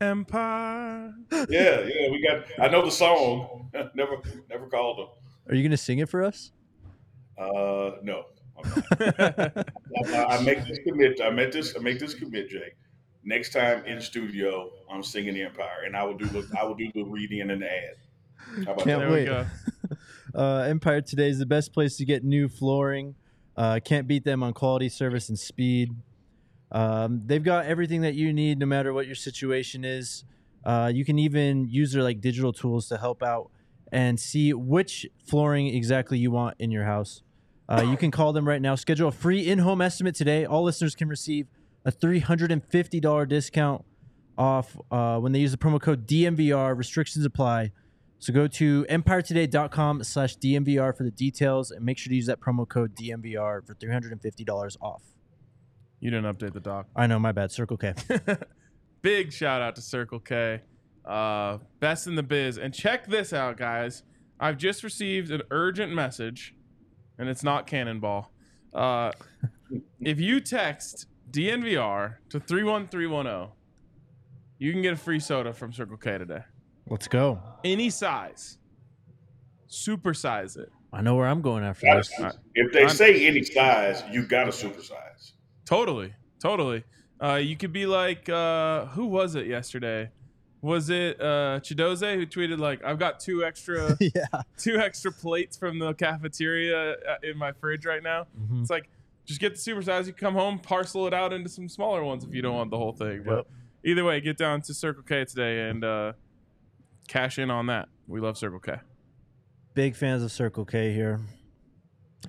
Empire. 0.01 1.15
Yeah, 1.49 1.81
yeah, 1.81 2.11
we 2.11 2.27
got. 2.27 2.45
I 2.59 2.69
know 2.69 2.85
the 2.85 2.91
song. 2.91 3.71
never, 3.95 4.17
never 4.49 4.67
called 4.67 4.99
them. 4.99 5.07
Are 5.49 5.55
you 5.55 5.63
going 5.63 5.71
to 5.73 5.77
sing 5.77 5.99
it 5.99 6.09
for 6.09 6.23
us? 6.23 6.53
Uh, 7.39 7.93
no. 8.03 8.25
I, 8.65 9.65
I 10.15 10.43
make 10.43 10.67
this 10.67 10.79
commit. 10.87 11.21
I 11.21 11.31
make 11.31 11.53
this. 11.53 11.75
I 11.77 11.81
make 11.81 11.99
this 11.99 12.15
commit, 12.15 12.49
Jake. 12.49 12.77
Next 13.25 13.53
time 13.53 13.85
in 13.87 14.01
studio, 14.01 14.71
I'm 14.91 15.03
singing 15.03 15.35
the 15.35 15.43
Empire, 15.43 15.85
and 15.87 15.97
I 15.97 16.05
will 16.05 16.17
do 16.17 16.27
the 16.27 16.49
I 16.59 16.65
will 16.65 16.75
do 16.75 16.91
the 16.95 17.03
reading 17.03 17.51
and 17.51 17.63
the 17.63 17.67
ad. 17.67 17.97
How 18.67 18.73
about 18.73 18.85
Can't 18.85 19.01
that? 19.01 19.11
Wait. 19.11 19.29
Uh, 20.35 20.65
Empire 20.67 21.03
Today 21.03 21.29
is 21.29 21.39
the 21.39 21.45
best 21.45 21.75
place 21.75 21.99
to 21.99 22.07
get 22.07 22.25
new 22.25 22.49
flooring. 22.49 23.17
Uh, 23.55 23.81
can't 23.85 24.09
beat 24.09 24.25
them 24.25 24.43
on 24.43 24.55
quality, 24.55 24.89
service, 24.89 25.29
and 25.29 25.39
speed. 25.39 25.95
Um, 26.73 27.23
they've 27.26 27.45
got 27.45 27.67
everything 27.67 28.00
that 28.00 28.14
you 28.14 28.33
need, 28.33 28.59
no 28.59 28.67
matter 28.67 28.93
what 28.93 29.07
your 29.07 29.14
situation 29.14 29.85
is. 29.85 30.25
Uh, 30.64 30.91
you 30.93 31.05
can 31.05 31.19
even 31.19 31.69
use 31.69 31.93
their 31.93 32.02
like 32.02 32.21
digital 32.21 32.52
tools 32.52 32.88
to 32.88 32.97
help 32.97 33.23
out 33.23 33.50
and 33.91 34.19
see 34.19 34.55
which 34.55 35.07
flooring 35.26 35.67
exactly 35.69 36.19
you 36.19 36.31
want 36.31 36.57
in 36.59 36.71
your 36.71 36.85
house. 36.85 37.23
Uh, 37.69 37.83
you 37.83 37.97
can 37.97 38.11
call 38.11 38.33
them 38.33 38.49
right 38.49 38.62
now. 38.62 38.75
Schedule 38.75 39.09
a 39.09 39.12
free 39.12 39.47
in-home 39.47 39.81
estimate 39.81 40.14
today. 40.14 40.45
All 40.45 40.62
listeners 40.62 40.95
can 40.95 41.09
receive 41.09 41.47
a 41.85 41.91
three 41.91 42.21
hundred 42.21 42.50
and 42.50 42.64
fifty 42.64 43.00
dollar 43.00 43.26
discount 43.26 43.85
off 44.38 44.76
uh, 44.91 45.19
when 45.19 45.33
they 45.33 45.41
use 45.41 45.52
the 45.52 45.59
promo 45.59 45.81
code 45.81 46.07
DNVR. 46.07 46.76
Restrictions 46.76 47.25
apply. 47.25 47.73
So 48.19 48.33
go 48.33 48.47
to 48.47 48.85
empiretoday.com 48.88 50.05
slash 50.05 50.38
DNVR 50.38 50.97
for 50.97 51.02
the 51.02 51.11
details 51.11 51.73
and 51.73 51.85
make 51.85 51.99
sure 51.99 52.11
to 52.11 52.14
use 52.14 52.26
that 52.26 52.38
promo 52.38 52.69
code 52.69 52.95
DNVR 52.95 53.67
for 53.67 53.75
$350 53.75 54.76
off. 54.81 55.02
You 56.03 56.11
didn't 56.11 56.35
update 56.37 56.53
the 56.53 56.59
doc. 56.61 56.89
I 56.97 57.07
know, 57.07 57.21
my 57.21 57.31
bad. 57.31 57.53
Circle 57.53 57.77
K. 57.77 57.95
Big 59.03 59.33
shout 59.33 59.63
out 59.63 59.77
to 59.77 59.81
Circle 59.83 60.19
K, 60.19 60.61
uh, 61.05 61.59
best 61.79 62.09
in 62.09 62.17
the 62.17 62.25
biz. 62.25 62.59
And 62.59 62.75
check 62.75 63.07
this 63.07 63.33
out, 63.33 63.57
guys. 63.57 64.03
I've 64.41 64.57
just 64.59 64.83
received 64.83 65.31
an 65.31 65.43
urgent 65.53 65.93
message, 65.93 66.57
and 67.19 67.29
it's 67.29 67.45
not 67.45 67.69
Cannonball. 67.69 68.33
Uh, 68.75 69.13
if 70.01 70.19
you 70.19 70.41
text 70.41 71.07
DNVR 71.31 72.17
to 72.31 72.41
three 72.41 72.65
one 72.65 72.89
three 72.89 73.07
one 73.07 73.27
zero, 73.27 73.53
you 74.59 74.73
can 74.73 74.83
get 74.83 74.93
a 74.95 74.97
free 74.97 75.21
soda 75.21 75.53
from 75.53 75.73
Circle 75.73 75.99
K 75.99 76.19
today. 76.19 76.43
Let's 76.89 77.07
go. 77.07 77.41
Any 77.65 77.91
size, 77.91 78.59
Supersize 79.69 80.59
it. 80.59 80.71
I 80.93 81.01
know 81.01 81.15
where 81.15 81.27
I'm 81.27 81.41
going 81.43 81.63
after 81.65 81.87
Gotta 81.87 81.99
this. 82.01 82.37
If 82.55 82.73
they 82.73 82.81
I'm- 82.81 82.89
say 82.91 83.25
any 83.27 83.43
size, 83.45 84.03
you 84.11 84.27
got 84.27 84.45
to 84.45 84.51
supersize. 84.51 85.12
Totally, 85.73 86.12
totally. 86.38 86.85
Uh, 87.23 87.37
you 87.37 87.57
could 87.57 87.73
be 87.73 87.87
like, 87.87 88.29
uh, 88.29 88.85
who 88.87 89.07
was 89.07 89.37
it 89.37 89.47
yesterday? 89.47 90.11
Was 90.61 90.91
it 90.91 91.19
uh, 91.19 91.61
Chidozie 91.61 92.14
who 92.17 92.26
tweeted 92.26 92.59
like, 92.59 92.85
"I've 92.85 92.99
got 92.99 93.21
two 93.21 93.43
extra, 93.43 93.97
yeah. 94.00 94.26
two 94.59 94.76
extra 94.79 95.11
plates 95.11 95.57
from 95.57 95.79
the 95.79 95.95
cafeteria 95.95 96.93
uh, 96.93 96.97
in 97.23 97.38
my 97.38 97.52
fridge 97.52 97.87
right 97.87 98.02
now." 98.02 98.26
Mhm. 98.38 98.61
It's 98.61 98.69
like, 98.71 98.91
just 99.25 99.41
get 99.41 99.55
the 99.55 99.59
supersize. 99.61 100.07
You 100.07 100.12
come 100.12 100.35
home, 100.35 100.59
parcel 100.59 101.07
it 101.07 101.14
out 101.14 101.33
into 101.33 101.49
some 101.49 101.71
smaller 101.71 102.05
ones 102.05 102.23
if 102.23 102.35
you 102.35 102.43
don't 102.43 102.55
want 102.55 102.71
the 102.71 102.76
whole 102.79 102.93
thing. 102.93 103.23
But 103.25 103.37
Yep. 103.37 103.47
either 103.87 104.05
way, 104.05 104.21
get 104.21 104.37
down 104.37 104.61
to 104.62 104.75
Circle 104.75 105.05
K 105.05 105.25
today 105.25 105.71
and 105.71 105.83
uh, 105.83 106.12
cash 107.09 107.38
in 107.38 107.50
on 107.50 107.64
that. 107.69 107.88
We 108.07 108.21
love 108.21 108.37
Circle 108.37 108.61
K. 108.61 108.75
Big 109.73 109.97
fans 109.97 110.23
of 110.23 110.31
Circle 110.31 110.67
K 110.67 110.93
here. 110.93 111.21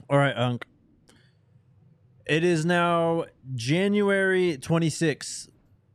All 0.09 0.17
right, 0.17 0.35
Unc. 0.37 0.65
It 2.25 2.43
is 2.43 2.65
now 2.65 3.25
January 3.55 4.57
26th. 4.57 5.49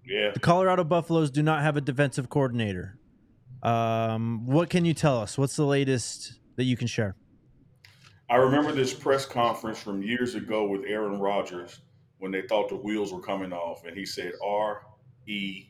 Yeah. 0.05 0.31
The 0.33 0.41
Colorado 0.41 0.85
Buffaloes 0.85 1.31
do 1.31 1.43
not 1.43 1.63
have 1.63 1.77
a 1.77 1.81
defensive 1.81 2.29
coordinator. 2.29 2.99
Um, 3.63 4.47
what 4.47 4.71
can 4.71 4.85
you 4.85 4.95
tell 4.95 5.19
us? 5.19 5.37
What's 5.37 5.57
the 5.57 5.65
latest 5.65 6.39
that 6.57 6.65
you 6.65 6.77
can 6.77 6.87
share? 6.87 7.17
I 8.31 8.37
remember 8.37 8.73
this 8.73 8.93
press 8.93 9.25
conference 9.25 9.81
from 9.81 10.03
years 10.03 10.35
ago 10.35 10.67
with 10.67 10.85
Aaron 10.87 11.19
Rodgers 11.19 11.81
when 12.19 12.31
they 12.31 12.43
thought 12.43 12.69
the 12.69 12.77
wheels 12.77 13.13
were 13.13 13.23
coming 13.23 13.53
off, 13.53 13.85
and 13.87 13.97
he 13.97 14.05
said 14.05 14.33
R 14.45 14.83
E 15.27 15.67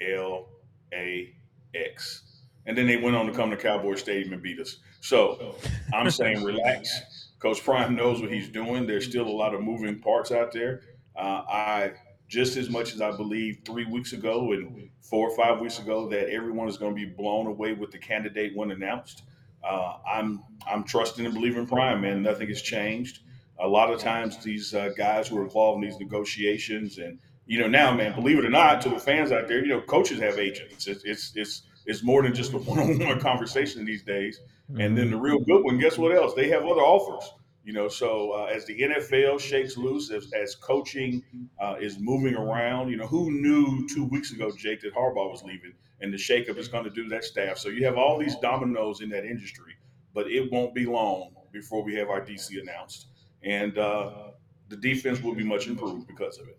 L 0.00 0.48
A 0.92 1.34
X. 1.74 2.22
And 2.66 2.76
then 2.76 2.86
they 2.86 2.96
went 2.96 3.16
on 3.16 3.26
to 3.26 3.32
come 3.32 3.50
to 3.50 3.56
Cowboy 3.56 3.94
Stadium 3.94 4.32
and 4.32 4.42
beat 4.42 4.58
us. 4.58 4.76
So 5.00 5.56
I'm 5.92 6.10
saying 6.10 6.42
relax. 6.42 7.17
Coach 7.38 7.64
Prime 7.64 7.94
knows 7.94 8.20
what 8.20 8.32
he's 8.32 8.48
doing. 8.48 8.86
There's 8.86 9.06
still 9.06 9.26
a 9.26 9.30
lot 9.30 9.54
of 9.54 9.62
moving 9.62 10.00
parts 10.00 10.32
out 10.32 10.52
there. 10.52 10.82
Uh, 11.16 11.42
I 11.48 11.92
just 12.28 12.56
as 12.56 12.68
much 12.68 12.94
as 12.94 13.00
I 13.00 13.16
believe 13.16 13.60
three 13.64 13.86
weeks 13.86 14.12
ago 14.12 14.52
and 14.52 14.90
four 15.00 15.28
or 15.28 15.36
five 15.36 15.60
weeks 15.60 15.78
ago 15.78 16.08
that 16.10 16.28
everyone 16.28 16.68
is 16.68 16.76
going 16.76 16.94
to 16.94 17.06
be 17.06 17.10
blown 17.10 17.46
away 17.46 17.72
with 17.72 17.90
the 17.90 17.98
candidate 17.98 18.52
when 18.54 18.70
announced. 18.70 19.22
Uh, 19.64 19.94
I'm 20.06 20.42
I'm 20.70 20.84
trusting 20.84 21.24
and 21.24 21.34
believing 21.34 21.66
Prime, 21.66 22.00
man. 22.02 22.22
Nothing 22.22 22.48
has 22.48 22.62
changed. 22.62 23.20
A 23.60 23.66
lot 23.66 23.90
of 23.92 23.98
times, 23.98 24.42
these 24.44 24.72
uh, 24.72 24.90
guys 24.96 25.28
who 25.28 25.38
are 25.38 25.42
involved 25.42 25.82
in 25.82 25.90
these 25.90 25.98
negotiations, 25.98 26.98
and 26.98 27.18
you 27.46 27.58
know, 27.58 27.66
now, 27.66 27.92
man, 27.92 28.14
believe 28.14 28.38
it 28.38 28.44
or 28.44 28.50
not, 28.50 28.80
to 28.82 28.88
the 28.88 29.00
fans 29.00 29.32
out 29.32 29.48
there, 29.48 29.60
you 29.60 29.68
know, 29.68 29.80
coaches 29.80 30.20
have 30.20 30.38
agents. 30.38 30.86
It's 30.86 31.04
it's 31.04 31.32
it's, 31.34 31.62
it's 31.88 32.04
more 32.04 32.22
than 32.22 32.34
just 32.34 32.52
a 32.52 32.58
one-on-one 32.58 33.18
conversation 33.30 33.84
these 33.84 34.02
days. 34.02 34.40
And 34.78 34.96
then 34.96 35.10
the 35.10 35.16
real 35.16 35.40
good 35.40 35.64
one, 35.64 35.78
guess 35.78 35.98
what 35.98 36.14
else? 36.14 36.34
They 36.34 36.48
have 36.50 36.62
other 36.62 36.82
offers. 36.82 37.32
You 37.64 37.72
know, 37.72 37.88
so 37.88 38.32
uh, 38.32 38.44
as 38.44 38.64
the 38.66 38.78
NFL 38.78 39.40
shakes 39.40 39.76
loose, 39.76 40.10
as, 40.10 40.30
as 40.32 40.54
coaching 40.54 41.22
uh, 41.60 41.74
is 41.80 41.98
moving 41.98 42.34
around, 42.34 42.88
you 42.90 42.96
know, 42.96 43.06
who 43.06 43.30
knew 43.30 43.86
two 43.88 44.04
weeks 44.04 44.32
ago, 44.32 44.50
Jake, 44.56 44.80
that 44.82 44.94
Harbaugh 44.94 45.30
was 45.30 45.42
leaving 45.42 45.72
and 46.00 46.12
the 46.12 46.16
shakeup 46.16 46.56
is 46.58 46.68
going 46.68 46.84
to 46.84 46.90
do 46.90 47.08
that 47.08 47.24
staff. 47.24 47.58
So 47.58 47.68
you 47.68 47.84
have 47.84 47.96
all 47.96 48.18
these 48.18 48.36
dominoes 48.36 49.00
in 49.00 49.08
that 49.10 49.24
industry, 49.24 49.74
but 50.14 50.30
it 50.30 50.50
won't 50.52 50.74
be 50.74 50.86
long 50.86 51.30
before 51.52 51.82
we 51.82 51.94
have 51.96 52.08
our 52.08 52.20
DC 52.20 52.60
announced, 52.60 53.06
and 53.42 53.76
uh, 53.78 54.28
the 54.68 54.76
defense 54.76 55.22
will 55.22 55.34
be 55.34 55.44
much 55.44 55.66
improved 55.66 56.06
because 56.06 56.38
of 56.38 56.48
it. 56.48 56.58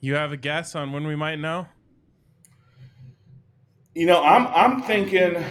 You 0.00 0.14
have 0.14 0.32
a 0.32 0.36
guess 0.36 0.74
on 0.74 0.92
when 0.92 1.06
we 1.06 1.14
might 1.14 1.36
know? 1.36 1.66
You 3.94 4.06
know, 4.06 4.22
I'm 4.22 4.46
I'm 4.48 4.82
thinking 4.82 5.44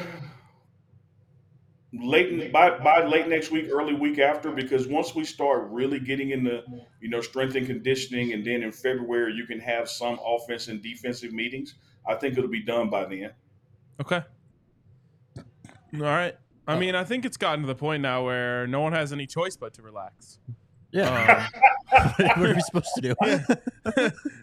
late 1.94 2.52
by 2.52 2.78
by 2.80 3.06
late 3.06 3.28
next 3.28 3.52
week, 3.52 3.68
early 3.72 3.94
week 3.94 4.20
after, 4.20 4.52
because 4.52 4.88
once 4.88 5.14
we 5.14 5.26
start 5.26 5.68
really 5.70 6.00
getting 6.00 6.32
into 6.32 6.64
you 7.02 7.10
know 7.10 7.22
strength 7.22 7.56
and 7.56 7.68
conditioning, 7.68 8.34
and 8.34 8.46
then 8.46 8.64
in 8.64 8.72
February 8.72 9.34
you 9.34 9.46
can 9.46 9.60
have 9.60 9.90
some 9.90 10.20
offense 10.26 10.68
and 10.68 10.82
defensive 10.82 11.34
meetings. 11.34 11.76
I 12.08 12.16
think 12.16 12.38
it'll 12.38 12.50
be 12.50 12.64
done 12.64 12.90
by 12.90 13.06
then. 13.06 13.32
Okay. 14.02 14.24
All 15.38 16.02
right. 16.02 16.36
I 16.68 16.78
mean, 16.78 16.96
I 16.96 17.04
think 17.04 17.26
it's 17.26 17.38
gotten 17.38 17.62
to 17.62 17.68
the 17.68 17.76
point 17.76 18.04
now 18.04 18.24
where 18.24 18.68
no 18.68 18.80
one 18.80 18.94
has 18.94 19.12
any 19.12 19.26
choice 19.26 19.56
but 19.56 19.74
to 19.74 19.82
relax. 19.82 20.38
Yeah. 20.92 21.50
Um, 21.92 22.12
what 22.38 22.50
are 22.50 22.56
we 22.56 22.62
supposed 22.62 22.90
to 22.96 23.02
do? 23.02 23.16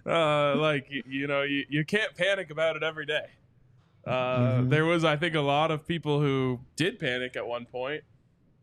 uh, 0.10 0.56
like 0.56 0.86
you, 0.90 1.02
you 1.06 1.26
know, 1.28 1.42
you, 1.42 1.64
you 1.68 1.84
can't 1.84 2.14
panic 2.16 2.50
about 2.50 2.76
it 2.76 2.82
every 2.82 3.06
day. 3.06 3.26
Uh, 4.06 4.38
Mhm. 4.38 4.70
There 4.70 4.84
was, 4.84 5.04
I 5.04 5.16
think, 5.16 5.34
a 5.34 5.40
lot 5.40 5.70
of 5.70 5.86
people 5.86 6.20
who 6.20 6.60
did 6.76 6.98
panic 6.98 7.36
at 7.36 7.46
one 7.46 7.66
point, 7.66 8.04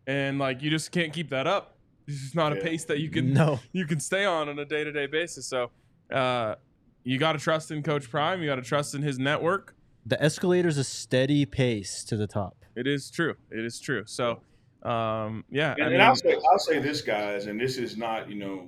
and 0.08 0.40
like 0.40 0.62
you 0.62 0.70
just 0.70 0.92
can't 0.92 1.12
keep 1.12 1.30
that 1.30 1.48
up. 1.48 1.78
It's 2.08 2.20
just 2.22 2.36
not 2.36 2.52
a 2.54 2.58
pace 2.58 2.86
that 2.86 3.00
you 3.00 3.10
can 3.10 3.34
no. 3.34 3.60
you 3.72 3.86
can 3.86 4.00
stay 4.00 4.26
on 4.26 4.50
on 4.50 4.58
a 4.60 4.66
day 4.66 4.84
to 4.84 4.92
day 4.92 5.06
basis. 5.06 5.46
So, 5.46 5.72
uh, 6.12 6.56
you 7.04 7.18
got 7.18 7.34
to 7.34 7.40
trust 7.40 7.72
in 7.72 7.84
Coach 7.84 8.10
Prime. 8.10 8.42
You 8.42 8.48
got 8.48 8.56
to 8.56 8.62
trust 8.62 8.96
in 8.96 9.02
his 9.02 9.20
network. 9.20 9.76
The 10.06 10.18
escalator's 10.18 10.78
a 10.78 10.84
steady 10.84 11.46
pace 11.46 12.04
to 12.06 12.18
the 12.18 12.28
top. 12.28 12.66
It 12.76 12.88
is 12.88 13.10
true. 13.10 13.36
It 13.52 13.64
is 13.64 13.80
true. 13.80 14.04
So, 14.06 14.42
um, 14.84 15.46
yeah. 15.50 15.74
And, 15.74 15.82
I 15.82 15.86
and 15.86 15.92
mean, 15.94 16.02
I'll 16.02 16.16
say 16.16 16.36
I'll 16.52 16.60
say 16.60 16.80
this, 16.80 17.02
guys, 17.02 17.46
and 17.48 17.60
this 17.60 17.78
is 17.78 17.96
not 17.98 18.30
you 18.30 18.36
know, 18.36 18.68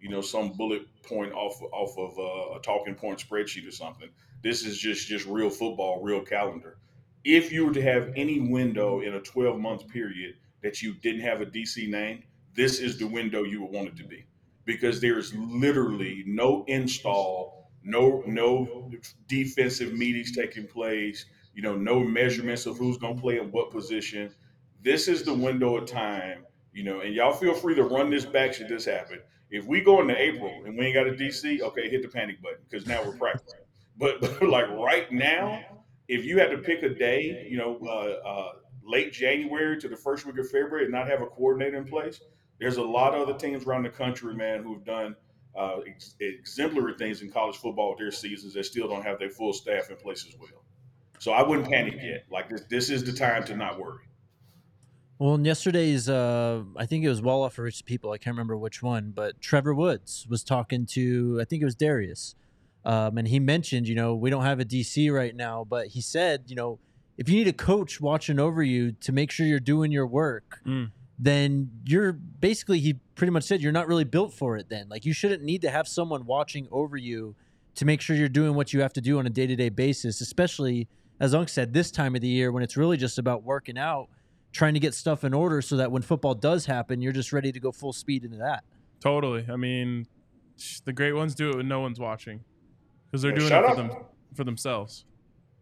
you 0.00 0.08
know, 0.08 0.20
some 0.20 0.52
bullet 0.52 0.82
point 1.02 1.32
off 1.32 1.60
off 1.72 1.96
of 1.98 2.18
uh, 2.18 2.58
a 2.58 2.62
talking 2.62 2.94
point 2.94 3.24
spreadsheet 3.28 3.66
or 3.66 3.72
something. 3.72 4.08
This 4.42 4.64
is 4.64 4.78
just 4.78 5.08
just 5.08 5.26
real 5.26 5.50
football, 5.50 6.02
real 6.02 6.22
calendar. 6.22 6.78
If 7.24 7.50
you 7.50 7.66
were 7.66 7.72
to 7.74 7.82
have 7.82 8.12
any 8.16 8.40
window 8.40 9.00
in 9.00 9.14
a 9.14 9.20
12 9.20 9.58
month 9.58 9.88
period 9.88 10.36
that 10.62 10.82
you 10.82 10.94
didn't 10.94 11.22
have 11.22 11.40
a 11.40 11.46
DC 11.46 11.88
name, 11.88 12.22
this 12.54 12.78
is 12.78 12.98
the 12.98 13.06
window 13.06 13.42
you 13.42 13.62
would 13.62 13.72
want 13.72 13.88
it 13.88 13.96
to 13.96 14.04
be, 14.04 14.24
because 14.64 15.00
there's 15.00 15.34
literally 15.34 16.22
no 16.26 16.64
install, 16.68 17.70
no 17.82 18.22
no 18.26 18.90
defensive 19.26 19.92
meetings 19.92 20.34
taking 20.34 20.66
place. 20.66 21.26
You 21.54 21.62
know, 21.62 21.76
no 21.76 22.00
measurements 22.00 22.66
of 22.66 22.76
who's 22.76 22.98
going 22.98 23.16
to 23.16 23.20
play 23.20 23.38
in 23.38 23.50
what 23.50 23.70
position 23.70 24.34
this 24.86 25.08
is 25.08 25.24
the 25.24 25.34
window 25.34 25.76
of 25.76 25.86
time, 25.86 26.46
you 26.72 26.84
know, 26.84 27.00
and 27.00 27.12
y'all 27.12 27.32
feel 27.32 27.54
free 27.54 27.74
to 27.74 27.82
run 27.82 28.08
this 28.08 28.24
back 28.24 28.54
should 28.54 28.68
this 28.68 28.84
happen. 28.84 29.18
If 29.50 29.64
we 29.66 29.80
go 29.80 30.00
into 30.00 30.16
April 30.16 30.62
and 30.64 30.78
we 30.78 30.86
ain't 30.86 30.94
got 30.94 31.08
a 31.08 31.10
DC, 31.10 31.60
okay, 31.60 31.88
hit 31.90 32.02
the 32.02 32.08
panic 32.08 32.40
button 32.40 32.58
because 32.68 32.86
now 32.86 33.02
we're 33.04 33.16
practicing. 33.16 33.65
But, 33.98 34.20
but 34.20 34.42
like 34.42 34.68
right 34.70 35.10
now, 35.10 35.60
if 36.08 36.24
you 36.24 36.38
had 36.38 36.50
to 36.50 36.58
pick 36.58 36.82
a 36.82 36.88
day, 36.88 37.46
you 37.50 37.58
know, 37.58 37.78
uh, 37.82 38.28
uh, 38.28 38.52
late 38.84 39.12
January 39.12 39.78
to 39.80 39.88
the 39.88 39.96
first 39.96 40.26
week 40.26 40.38
of 40.38 40.46
February 40.46 40.84
and 40.84 40.92
not 40.92 41.08
have 41.08 41.22
a 41.22 41.26
coordinator 41.26 41.76
in 41.76 41.84
place, 41.84 42.20
there's 42.58 42.76
a 42.76 42.82
lot 42.82 43.14
of 43.14 43.28
other 43.28 43.38
teams 43.38 43.64
around 43.64 43.82
the 43.82 43.90
country, 43.90 44.34
man, 44.34 44.62
who've 44.62 44.84
done 44.84 45.16
uh, 45.58 45.78
ex- 45.86 46.14
exemplary 46.20 46.94
things 46.98 47.22
in 47.22 47.30
college 47.30 47.56
football 47.56 47.90
with 47.90 47.98
their 47.98 48.10
seasons 48.10 48.54
that 48.54 48.64
still 48.64 48.88
don't 48.88 49.04
have 49.04 49.18
their 49.18 49.30
full 49.30 49.52
staff 49.52 49.90
in 49.90 49.96
place 49.96 50.24
as 50.28 50.38
well. 50.38 50.62
So 51.18 51.32
I 51.32 51.42
wouldn't 51.42 51.68
panic 51.68 51.94
yet. 52.02 52.24
Like 52.30 52.48
this, 52.48 52.62
this 52.68 52.90
is 52.90 53.04
the 53.04 53.12
time 53.12 53.44
to 53.44 53.56
not 53.56 53.78
worry. 53.78 54.04
Well, 55.18 55.34
in 55.34 55.46
yesterday's, 55.46 56.10
uh, 56.10 56.62
I 56.76 56.84
think 56.84 57.02
it 57.02 57.08
was 57.08 57.22
Wall 57.22 57.48
for 57.48 57.62
Rich 57.62 57.86
People. 57.86 58.12
I 58.12 58.18
can't 58.18 58.34
remember 58.34 58.56
which 58.56 58.82
one, 58.82 59.12
but 59.14 59.40
Trevor 59.40 59.74
Woods 59.74 60.26
was 60.28 60.44
talking 60.44 60.84
to, 60.86 61.38
I 61.40 61.44
think 61.44 61.62
it 61.62 61.64
was 61.64 61.74
Darius. 61.74 62.34
Um, 62.86 63.18
and 63.18 63.26
he 63.26 63.40
mentioned, 63.40 63.88
you 63.88 63.94
know, 63.96 64.14
we 64.14 64.30
don't 64.30 64.44
have 64.44 64.60
a 64.60 64.64
DC 64.64 65.12
right 65.12 65.34
now, 65.34 65.64
but 65.68 65.88
he 65.88 66.00
said, 66.00 66.44
you 66.46 66.54
know, 66.54 66.78
if 67.18 67.28
you 67.28 67.34
need 67.36 67.48
a 67.48 67.52
coach 67.52 68.00
watching 68.00 68.38
over 68.38 68.62
you 68.62 68.92
to 68.92 69.10
make 69.12 69.30
sure 69.32 69.44
you're 69.44 69.58
doing 69.58 69.90
your 69.90 70.06
work, 70.06 70.60
Mm. 70.64 70.92
then 71.18 71.70
you're 71.84 72.12
basically, 72.12 72.78
he 72.78 72.94
pretty 73.16 73.32
much 73.32 73.42
said, 73.44 73.60
you're 73.60 73.72
not 73.72 73.88
really 73.88 74.04
built 74.04 74.32
for 74.34 74.56
it 74.56 74.68
then. 74.68 74.88
Like, 74.88 75.04
you 75.04 75.12
shouldn't 75.12 75.42
need 75.42 75.62
to 75.62 75.70
have 75.70 75.88
someone 75.88 76.26
watching 76.26 76.68
over 76.70 76.96
you 76.96 77.34
to 77.74 77.84
make 77.84 78.00
sure 78.00 78.14
you're 78.14 78.28
doing 78.28 78.54
what 78.54 78.72
you 78.72 78.80
have 78.82 78.92
to 78.92 79.00
do 79.00 79.18
on 79.18 79.26
a 79.26 79.30
day 79.30 79.46
to 79.48 79.56
day 79.56 79.68
basis, 79.68 80.20
especially, 80.20 80.86
as 81.18 81.34
Unc 81.34 81.48
said, 81.48 81.72
this 81.72 81.90
time 81.90 82.14
of 82.14 82.20
the 82.20 82.28
year 82.28 82.52
when 82.52 82.62
it's 82.62 82.76
really 82.76 82.96
just 82.96 83.18
about 83.18 83.42
working 83.42 83.76
out, 83.78 84.08
trying 84.52 84.74
to 84.74 84.80
get 84.80 84.94
stuff 84.94 85.24
in 85.24 85.34
order 85.34 85.60
so 85.60 85.76
that 85.76 85.90
when 85.90 86.02
football 86.02 86.34
does 86.34 86.66
happen, 86.66 87.00
you're 87.02 87.12
just 87.12 87.32
ready 87.32 87.50
to 87.50 87.58
go 87.58 87.72
full 87.72 87.92
speed 87.92 88.24
into 88.24 88.36
that. 88.38 88.62
Totally. 89.00 89.44
I 89.50 89.56
mean, 89.56 90.06
the 90.84 90.92
great 90.92 91.12
ones 91.14 91.34
do 91.34 91.50
it 91.50 91.56
when 91.56 91.66
no 91.68 91.80
one's 91.80 91.98
watching 91.98 92.44
because 93.16 93.22
they're 93.22 93.32
doing 93.32 93.48
shout 93.48 93.64
it 93.64 93.74
for 93.74 93.80
out- 93.80 93.88
them 93.88 94.04
for 94.34 94.44
themselves. 94.44 95.04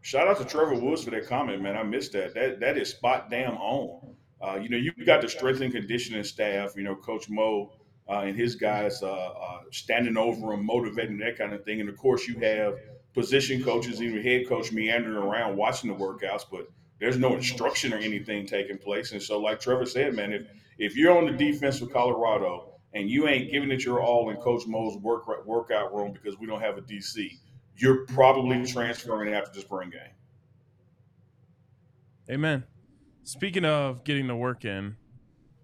Shout 0.01 0.29
out 0.29 0.37
to 0.39 0.45
Trevor 0.45 0.75
Woods 0.75 1.05
for 1.05 1.11
that 1.13 1.27
comment, 1.27 1.63
man. 1.63 1.77
I 1.77 1.83
missed 1.83 2.13
that. 2.13 2.35
That 2.35 2.61
that 2.61 2.77
is 2.77 2.91
spot 2.91 3.31
damn 3.31 3.57
on. 3.57 4.15
Uh, 4.43 4.57
you 4.57 4.69
know, 4.69 4.77
you 4.77 4.93
got 5.07 5.23
the 5.23 5.29
strength 5.29 5.63
and 5.63 5.73
conditioning 5.73 6.25
staff. 6.25 6.75
You 6.77 6.83
know, 6.83 6.95
Coach 6.95 7.31
Mo 7.31 7.73
uh, 8.09 8.19
and 8.19 8.37
his 8.37 8.55
guys 8.55 9.03
uh, 9.03 9.11
uh, 9.11 9.61
standing 9.71 10.19
over 10.19 10.53
him, 10.53 10.67
motivating 10.67 11.17
that 11.19 11.39
kind 11.39 11.55
of 11.55 11.65
thing. 11.65 11.81
And 11.81 11.89
of 11.89 11.97
course, 11.97 12.29
you 12.29 12.39
have 12.41 12.77
position 13.15 13.63
coaches, 13.63 14.03
even 14.03 14.23
head 14.23 14.47
coach 14.47 14.73
meandering 14.73 15.17
around 15.17 15.57
watching 15.57 15.91
the 15.91 15.97
workouts, 15.97 16.45
but 16.51 16.69
there's 16.99 17.17
no 17.17 17.35
instruction 17.35 17.93
or 17.93 17.99
anything 17.99 18.45
taking 18.47 18.77
place. 18.77 19.13
And 19.13 19.23
so, 19.23 19.39
like 19.41 19.61
Trevor 19.61 19.87
said, 19.87 20.15
man, 20.15 20.33
if 20.33 20.43
if 20.77 20.97
you're 20.97 21.17
on 21.17 21.25
the 21.27 21.33
defense 21.33 21.79
for 21.79 21.87
Colorado 21.87 22.75
and 22.93 23.09
you 23.09 23.27
ain't 23.29 23.51
giving 23.51 23.71
it 23.71 23.85
your 23.85 24.03
all 24.03 24.31
in 24.31 24.37
Coach 24.37 24.67
Mo's 24.67 24.97
work 24.99 25.47
workout 25.47 25.95
room 25.95 26.13
because 26.13 26.39
we 26.39 26.47
don't 26.47 26.61
have 26.61 26.77
a 26.77 26.83
DC, 26.83 27.39
you're 27.77 28.05
probably 28.07 28.65
transferring 28.67 29.35
after 29.35 29.53
the 29.53 29.61
spring 29.61 29.91
game. 29.91 30.01
Amen. 32.31 32.65
Speaking 33.25 33.65
of 33.65 34.05
getting 34.05 34.27
the 34.27 34.37
work 34.37 34.65
in, 34.65 34.91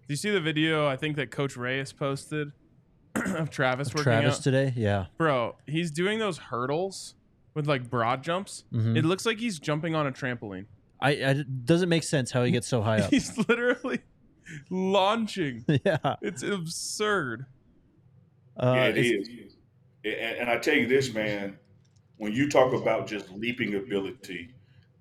do 0.07 0.13
you 0.13 0.15
see 0.15 0.29
the 0.29 0.41
video 0.41 0.87
I 0.87 0.95
think 0.97 1.15
that 1.15 1.31
Coach 1.31 1.55
Reyes 1.57 1.93
posted 1.93 2.51
of 3.15 3.49
Travis 3.49 3.89
working 3.89 4.03
Travis 4.03 4.37
out? 4.37 4.43
today, 4.43 4.73
yeah. 4.75 5.05
Bro, 5.17 5.55
he's 5.67 5.91
doing 5.91 6.19
those 6.19 6.37
hurdles 6.37 7.15
with 7.53 7.67
like 7.67 7.89
broad 7.89 8.23
jumps. 8.23 8.63
Mhm. 8.73 8.97
It 8.97 9.05
looks 9.05 9.25
like 9.25 9.37
he's 9.39 9.59
jumping 9.59 9.95
on 9.95 10.07
a 10.07 10.11
trampoline. 10.11 10.65
I, 10.99 11.09
I 11.09 11.13
it 11.31 11.65
doesn't 11.65 11.89
make 11.89 12.03
sense 12.03 12.31
how 12.31 12.43
he 12.43 12.51
gets 12.51 12.67
so 12.67 12.81
high 12.81 12.97
up. 13.01 13.09
He's 13.09 13.37
literally 13.47 13.99
launching. 14.69 15.65
yeah, 15.85 16.15
It's 16.21 16.43
absurd. 16.43 17.45
uh, 18.57 18.73
yeah, 18.75 18.87
it's- 18.87 19.53
And, 20.03 20.13
and 20.13 20.49
I 20.49 20.57
tell 20.57 20.75
you 20.75 20.87
this, 20.87 21.13
man, 21.13 21.57
when 22.21 22.33
you 22.33 22.47
talk 22.47 22.71
about 22.71 23.07
just 23.07 23.31
leaping 23.31 23.73
ability, 23.73 24.53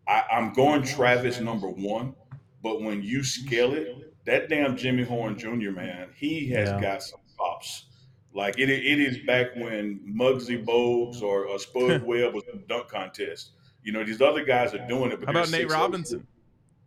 I, 0.08 0.22
I'm 0.32 0.54
going 0.54 0.82
Travis 0.82 1.38
number 1.38 1.68
one, 1.68 2.14
but 2.62 2.80
when 2.80 3.02
you 3.02 3.22
scale 3.22 3.74
it, 3.74 4.14
that 4.24 4.48
damn 4.48 4.74
Jimmy 4.74 5.02
Horn 5.04 5.38
Jr. 5.38 5.70
man, 5.70 6.08
he 6.16 6.48
has 6.52 6.70
Yeah. 6.70 6.80
got 6.80 7.02
some 7.02 7.20
pops. 7.36 7.84
Like 8.32 8.58
it, 8.58 8.70
it 8.70 8.98
is 8.98 9.18
back 9.26 9.54
when 9.54 10.00
Muggsy 10.18 10.64
Bogues 10.64 11.20
or, 11.20 11.44
or 11.44 11.58
Spud 11.58 12.02
Webb 12.06 12.32
was 12.32 12.44
in 12.50 12.60
the 12.60 12.66
dunk 12.66 12.88
contest. 12.88 13.50
You 13.82 13.92
know, 13.92 14.02
these 14.02 14.22
other 14.22 14.42
guys 14.42 14.72
are 14.72 14.86
doing 14.88 15.12
it. 15.12 15.20
But 15.20 15.26
How 15.26 15.32
about 15.32 15.50
Nate 15.50 15.66
oh 15.70 15.74
Robinson? 15.74 16.26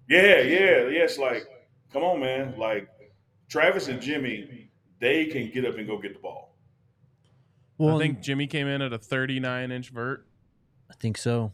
Yeah, 0.09 0.39
yeah, 0.39 0.87
yeah. 0.87 1.03
It's 1.03 1.19
like, 1.19 1.45
come 1.91 2.01
on, 2.01 2.19
man. 2.19 2.55
Like 2.57 2.89
Travis 3.49 3.87
and 3.87 4.01
Jimmy, 4.01 4.71
they 4.99 5.25
can 5.27 5.51
get 5.51 5.63
up 5.63 5.77
and 5.77 5.85
go 5.85 5.99
get 5.99 6.13
the 6.15 6.19
ball. 6.19 6.52
Well, 7.85 7.97
I 7.97 7.99
think 7.99 8.21
Jimmy 8.21 8.47
came 8.47 8.67
in 8.67 8.81
at 8.81 8.93
a 8.93 8.97
39 8.97 9.71
inch 9.71 9.89
vert. 9.89 10.25
I 10.89 10.93
think 10.95 11.17
so. 11.17 11.51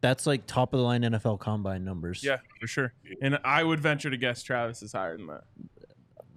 That's 0.00 0.26
like 0.26 0.46
top 0.46 0.72
of 0.72 0.78
the 0.78 0.84
line 0.84 1.02
NFL 1.02 1.40
combine 1.40 1.84
numbers. 1.84 2.24
Yeah, 2.24 2.38
for 2.58 2.66
sure. 2.66 2.94
And 3.20 3.38
I 3.44 3.62
would 3.62 3.80
venture 3.80 4.10
to 4.10 4.16
guess 4.16 4.42
Travis 4.42 4.82
is 4.82 4.92
higher 4.92 5.16
than 5.16 5.26
that. 5.26 5.44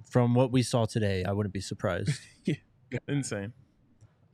From 0.10 0.36
what 0.36 0.52
we 0.52 0.64
saw 0.64 0.86
today, 0.86 1.24
I 1.24 1.32
wouldn't 1.32 1.54
be 1.54 1.62
surprised. 1.62 2.12
yeah. 2.46 2.56
Insane. 3.08 3.54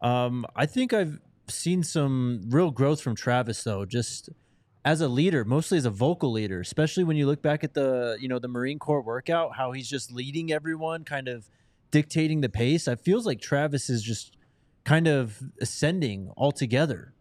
Um, 0.02 0.46
I 0.56 0.66
think 0.66 0.94
I've 0.94 1.20
seen 1.48 1.84
some 1.84 2.42
real 2.50 2.72
growth 2.72 3.02
from 3.02 3.16
Travis 3.16 3.64
though, 3.64 3.86
just 3.86 4.30
as 4.84 5.02
a 5.02 5.08
leader, 5.08 5.46
mostly 5.46 5.78
as 5.78 5.86
a 5.86 5.90
vocal 5.90 6.32
leader, 6.32 6.60
especially 6.60 7.04
when 7.04 7.18
you 7.18 7.28
look 7.28 7.42
back 7.42 7.64
at 7.64 7.74
the, 7.74 8.18
you 8.20 8.28
know, 8.28 8.40
the 8.40 8.48
Marine 8.48 8.80
Corps 8.80 9.02
workout, 9.02 9.56
how 9.56 9.72
he's 9.74 9.88
just 9.88 10.12
leading 10.12 10.52
everyone, 10.52 11.04
kind 11.04 11.28
of 11.28 11.50
dictating 11.92 12.42
the 12.42 12.50
pace. 12.50 12.88
It 12.88 13.00
feels 13.00 13.26
like 13.26 13.42
Travis 13.42 13.90
is 13.90 14.02
just 14.02 14.38
kind 14.90 15.08
of 15.08 15.40
ascending 15.62 16.32
altogether. 16.36 17.14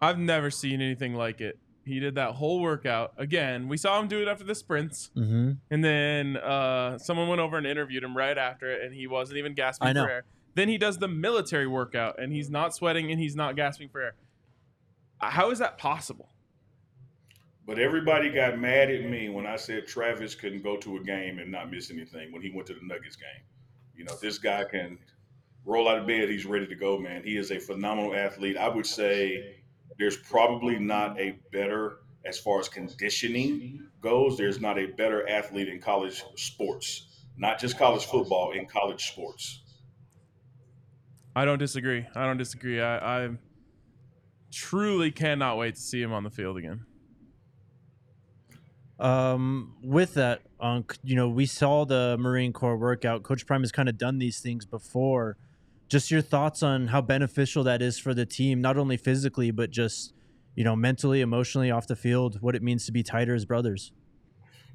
I've 0.00 0.18
never 0.18 0.50
seen 0.50 0.82
anything 0.82 1.14
like 1.14 1.40
it. 1.40 1.56
He 1.84 2.00
did 2.00 2.16
that 2.16 2.32
whole 2.32 2.60
workout. 2.60 3.12
Again, 3.16 3.68
we 3.68 3.76
saw 3.76 4.00
him 4.00 4.08
do 4.08 4.20
it 4.20 4.26
after 4.26 4.42
the 4.42 4.54
sprints. 4.56 5.10
Mm-hmm. 5.16 5.52
And 5.70 5.84
then 5.84 6.36
uh, 6.38 6.98
someone 6.98 7.28
went 7.28 7.40
over 7.40 7.56
and 7.56 7.68
interviewed 7.68 8.02
him 8.02 8.16
right 8.16 8.36
after 8.36 8.68
it, 8.68 8.82
and 8.82 8.92
he 8.92 9.06
wasn't 9.06 9.38
even 9.38 9.54
gasping 9.54 9.88
I 9.88 9.92
know. 9.92 10.04
for 10.04 10.10
air. 10.10 10.24
Then 10.56 10.68
he 10.68 10.76
does 10.76 10.98
the 10.98 11.06
military 11.06 11.68
workout, 11.68 12.20
and 12.20 12.32
he's 12.32 12.50
not 12.50 12.74
sweating 12.74 13.12
and 13.12 13.20
he's 13.20 13.36
not 13.36 13.54
gasping 13.54 13.88
for 13.88 14.00
air. 14.02 14.14
Uh, 15.20 15.30
How 15.30 15.52
is 15.52 15.60
that 15.60 15.78
possible? 15.78 16.30
But 17.64 17.78
everybody 17.78 18.28
got 18.28 18.58
mad 18.58 18.90
at 18.90 19.08
me 19.08 19.28
when 19.28 19.46
I 19.46 19.54
said 19.54 19.86
Travis 19.86 20.34
couldn't 20.34 20.64
go 20.64 20.76
to 20.78 20.96
a 20.96 21.00
game 21.04 21.38
and 21.38 21.52
not 21.52 21.70
miss 21.70 21.92
anything 21.92 22.32
when 22.32 22.42
he 22.42 22.50
went 22.50 22.66
to 22.66 22.74
the 22.74 22.84
Nuggets 22.84 23.14
game. 23.14 23.44
You 23.94 24.04
know, 24.04 24.14
this 24.20 24.38
guy 24.38 24.64
can 24.64 24.98
roll 25.64 25.88
out 25.88 25.98
of 25.98 26.06
bed, 26.06 26.28
he's 26.28 26.46
ready 26.46 26.66
to 26.66 26.74
go, 26.74 26.98
man. 26.98 27.22
He 27.24 27.36
is 27.36 27.50
a 27.50 27.58
phenomenal 27.58 28.14
athlete. 28.14 28.56
I 28.56 28.68
would 28.68 28.86
say 28.86 29.56
there's 29.98 30.16
probably 30.16 30.78
not 30.78 31.18
a 31.20 31.38
better, 31.52 31.98
as 32.24 32.38
far 32.38 32.60
as 32.60 32.68
conditioning 32.68 33.86
goes, 34.00 34.36
there's 34.36 34.60
not 34.60 34.78
a 34.78 34.86
better 34.86 35.28
athlete 35.28 35.68
in 35.68 35.80
college 35.80 36.24
sports, 36.36 37.24
not 37.36 37.60
just 37.60 37.78
college 37.78 38.04
football, 38.04 38.52
in 38.52 38.66
college 38.66 39.08
sports. 39.12 39.62
I 41.34 41.44
don't 41.44 41.58
disagree. 41.58 42.06
I 42.14 42.26
don't 42.26 42.36
disagree. 42.36 42.80
I, 42.80 43.24
I 43.24 43.30
truly 44.50 45.10
cannot 45.10 45.56
wait 45.56 45.76
to 45.76 45.80
see 45.80 46.02
him 46.02 46.12
on 46.12 46.24
the 46.24 46.30
field 46.30 46.58
again. 46.58 46.84
Um, 48.98 49.74
with 49.82 50.14
that, 50.14 50.42
Unc, 50.60 50.96
you 51.02 51.16
know, 51.16 51.28
we 51.28 51.46
saw 51.46 51.84
the 51.84 52.16
Marine 52.20 52.52
Corps 52.52 52.76
workout. 52.76 53.22
Coach 53.22 53.46
Prime 53.46 53.62
has 53.62 53.72
kind 53.72 53.88
of 53.88 53.98
done 53.98 54.18
these 54.18 54.40
things 54.40 54.64
before. 54.64 55.36
Just 55.92 56.10
your 56.10 56.22
thoughts 56.22 56.62
on 56.62 56.86
how 56.86 57.02
beneficial 57.02 57.64
that 57.64 57.82
is 57.82 57.98
for 57.98 58.14
the 58.14 58.24
team, 58.24 58.62
not 58.62 58.78
only 58.78 58.96
physically, 58.96 59.50
but 59.50 59.70
just, 59.70 60.14
you 60.54 60.64
know, 60.64 60.74
mentally, 60.74 61.20
emotionally 61.20 61.70
off 61.70 61.86
the 61.86 61.96
field, 61.96 62.40
what 62.40 62.56
it 62.56 62.62
means 62.62 62.86
to 62.86 62.92
be 62.92 63.02
tighter 63.02 63.34
as 63.34 63.44
brothers. 63.44 63.92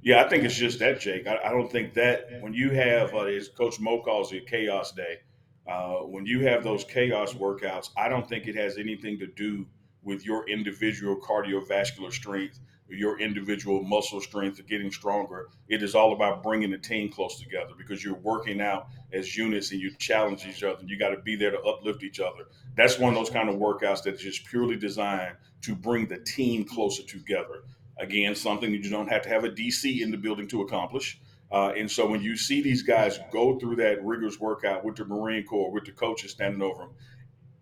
Yeah, 0.03 0.23
I 0.23 0.29
think 0.29 0.43
it's 0.43 0.53
just 0.53 0.77
that, 0.77 0.99
Jake. 0.99 1.25
I, 1.25 1.39
I 1.43 1.49
don't 1.49 1.71
think 1.71 1.95
that 1.95 2.39
when 2.41 2.53
you 2.53 2.69
have, 2.69 3.15
uh, 3.15 3.21
as 3.21 3.49
Coach 3.49 3.79
Mo 3.79 3.99
calls 4.03 4.31
it, 4.31 4.45
chaos 4.45 4.91
day, 4.91 5.21
uh, 5.67 6.01
when 6.01 6.27
you 6.27 6.41
have 6.41 6.63
those 6.63 6.83
chaos 6.83 7.33
workouts, 7.33 7.89
I 7.97 8.09
don't 8.09 8.29
think 8.29 8.45
it 8.45 8.53
has 8.53 8.77
anything 8.77 9.17
to 9.17 9.25
do 9.25 9.65
with 10.03 10.23
your 10.23 10.47
individual 10.47 11.19
cardiovascular 11.19 12.13
strength, 12.13 12.59
your 12.89 13.19
individual 13.19 13.83
muscle 13.83 14.21
strength, 14.21 14.65
getting 14.67 14.91
stronger. 14.91 15.49
It 15.67 15.83
is 15.83 15.95
all 15.95 16.13
about 16.13 16.43
bringing 16.43 16.71
the 16.71 16.77
team 16.77 17.11
close 17.11 17.39
together 17.39 17.71
because 17.77 18.03
you're 18.03 18.15
working 18.15 18.61
out 18.61 18.87
as 19.11 19.35
units 19.35 19.71
and 19.71 19.81
you 19.81 19.91
challenge 19.97 20.45
each 20.45 20.63
other. 20.63 20.79
And 20.79 20.89
you 20.89 20.97
got 20.97 21.09
to 21.09 21.21
be 21.21 21.35
there 21.35 21.51
to 21.51 21.59
uplift 21.61 22.03
each 22.03 22.19
other. 22.19 22.45
That's 22.75 22.97
one 22.97 23.09
of 23.09 23.15
those 23.15 23.29
kind 23.29 23.49
of 23.49 23.55
workouts 23.55 24.03
that 24.03 24.15
is 24.15 24.21
just 24.21 24.45
purely 24.45 24.77
designed 24.77 25.35
to 25.63 25.75
bring 25.75 26.07
the 26.07 26.19
team 26.19 26.63
closer 26.63 27.03
together. 27.03 27.63
Again, 27.99 28.35
something 28.35 28.71
that 28.71 28.83
you 28.83 28.89
don't 28.89 29.07
have 29.07 29.23
to 29.23 29.29
have 29.29 29.43
a 29.43 29.49
DC 29.49 30.01
in 30.01 30.11
the 30.11 30.17
building 30.17 30.47
to 30.49 30.61
accomplish. 30.61 31.19
Uh, 31.51 31.73
and 31.77 31.89
so 31.89 32.07
when 32.07 32.21
you 32.21 32.35
see 32.37 32.61
these 32.61 32.83
guys 32.83 33.19
go 33.31 33.57
through 33.57 33.77
that 33.77 34.03
rigorous 34.03 34.39
workout 34.39 34.83
with 34.83 34.95
the 34.97 35.05
Marine 35.05 35.45
Corps, 35.45 35.71
with 35.71 35.85
the 35.85 35.91
coaches 35.91 36.31
standing 36.31 36.61
over 36.61 36.83
them, 36.83 36.91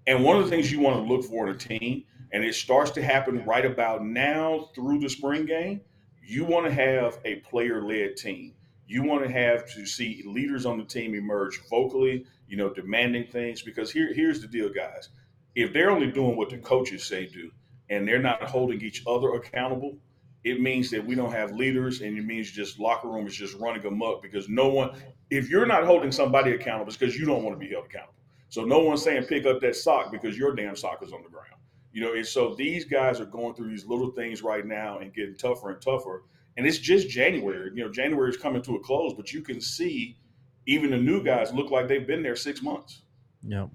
and 0.07 0.23
one 0.23 0.37
of 0.37 0.43
the 0.43 0.49
things 0.49 0.71
you 0.71 0.79
want 0.79 0.97
to 0.97 1.13
look 1.13 1.23
for 1.23 1.47
in 1.47 1.55
a 1.55 1.57
team, 1.57 2.03
and 2.31 2.43
it 2.43 2.55
starts 2.55 2.91
to 2.91 3.03
happen 3.03 3.43
right 3.45 3.65
about 3.65 4.05
now 4.05 4.69
through 4.75 4.99
the 4.99 5.09
spring 5.09 5.45
game, 5.45 5.81
you 6.23 6.45
want 6.45 6.65
to 6.65 6.73
have 6.73 7.19
a 7.25 7.35
player 7.37 7.81
led 7.81 8.17
team. 8.17 8.53
You 8.87 9.03
want 9.03 9.23
to 9.23 9.31
have 9.31 9.71
to 9.73 9.85
see 9.85 10.23
leaders 10.25 10.65
on 10.65 10.77
the 10.77 10.83
team 10.83 11.15
emerge 11.15 11.61
vocally, 11.69 12.25
you 12.47 12.57
know, 12.57 12.69
demanding 12.69 13.27
things. 13.27 13.61
Because 13.61 13.91
here, 13.91 14.13
here's 14.13 14.41
the 14.41 14.47
deal, 14.47 14.69
guys. 14.69 15.09
If 15.55 15.73
they're 15.73 15.91
only 15.91 16.11
doing 16.11 16.35
what 16.35 16.49
the 16.49 16.57
coaches 16.57 17.03
say 17.03 17.25
do, 17.25 17.51
and 17.89 18.07
they're 18.07 18.21
not 18.21 18.43
holding 18.43 18.81
each 18.81 19.03
other 19.07 19.35
accountable, 19.35 19.97
it 20.43 20.61
means 20.61 20.91
that 20.91 21.03
we 21.03 21.15
don't 21.15 21.31
have 21.31 21.51
leaders, 21.51 22.01
and 22.01 22.17
it 22.17 22.23
means 22.23 22.51
just 22.51 22.79
locker 22.79 23.07
room 23.07 23.25
is 23.25 23.35
just 23.35 23.55
running 23.55 23.85
amok 23.85 24.21
because 24.21 24.47
no 24.47 24.67
one. 24.67 24.91
If 25.31 25.49
you're 25.49 25.65
not 25.65 25.85
holding 25.85 26.11
somebody 26.11 26.51
accountable, 26.51 26.89
it's 26.89 26.97
because 26.97 27.17
you 27.17 27.25
don't 27.25 27.43
want 27.43 27.59
to 27.59 27.59
be 27.59 27.71
held 27.71 27.85
accountable. 27.85 28.13
So 28.49 28.63
no 28.63 28.79
one's 28.79 29.03
saying 29.03 29.23
pick 29.23 29.45
up 29.45 29.59
that 29.61 29.75
sock 29.75 30.11
because 30.11 30.37
your 30.37 30.55
damn 30.55 30.75
sock 30.75 31.01
is 31.01 31.11
on 31.11 31.23
the 31.23 31.29
ground. 31.29 31.54
You 31.95 32.01
know, 32.01 32.13
and 32.13 32.27
so 32.27 32.53
these 32.53 32.83
guys 32.83 33.21
are 33.21 33.25
going 33.25 33.55
through 33.55 33.69
these 33.69 33.85
little 33.85 34.11
things 34.11 34.43
right 34.43 34.65
now 34.65 34.99
and 34.99 35.13
getting 35.13 35.37
tougher 35.37 35.69
and 35.69 35.81
tougher. 35.81 36.23
and 36.57 36.67
it's 36.67 36.77
just 36.77 37.07
January. 37.07 37.71
You 37.73 37.85
know, 37.85 37.89
January 37.89 38.29
is 38.29 38.35
coming 38.35 38.61
to 38.63 38.75
a 38.75 38.79
close, 38.81 39.13
but 39.13 39.31
you 39.31 39.39
can 39.41 39.61
see 39.61 40.17
even 40.65 40.91
the 40.91 40.97
new 40.97 41.23
guys 41.23 41.53
look 41.53 41.71
like 41.71 41.87
they've 41.87 42.05
been 42.05 42.21
there 42.21 42.35
six 42.35 42.61
months. 42.61 43.03
Yep. 43.43 43.69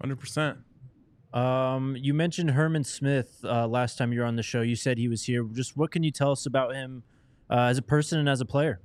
Hundred 0.00 0.18
percent. 0.18 0.58
Um, 1.32 1.94
you 1.96 2.12
mentioned 2.12 2.50
Herman 2.50 2.82
Smith 2.82 3.38
uh, 3.44 3.68
last 3.68 3.96
time 3.96 4.12
you 4.12 4.18
were 4.18 4.26
on 4.26 4.34
the 4.34 4.42
show. 4.42 4.60
You 4.62 4.74
said 4.74 4.98
he 4.98 5.06
was 5.06 5.22
here. 5.24 5.44
Just 5.52 5.76
what 5.76 5.92
can 5.92 6.02
you 6.02 6.10
tell 6.10 6.32
us 6.32 6.44
about 6.44 6.74
him 6.74 7.04
uh, 7.48 7.66
as 7.70 7.78
a 7.78 7.82
person 7.82 8.18
and 8.18 8.28
as 8.28 8.40
a 8.40 8.44
player? 8.44 8.80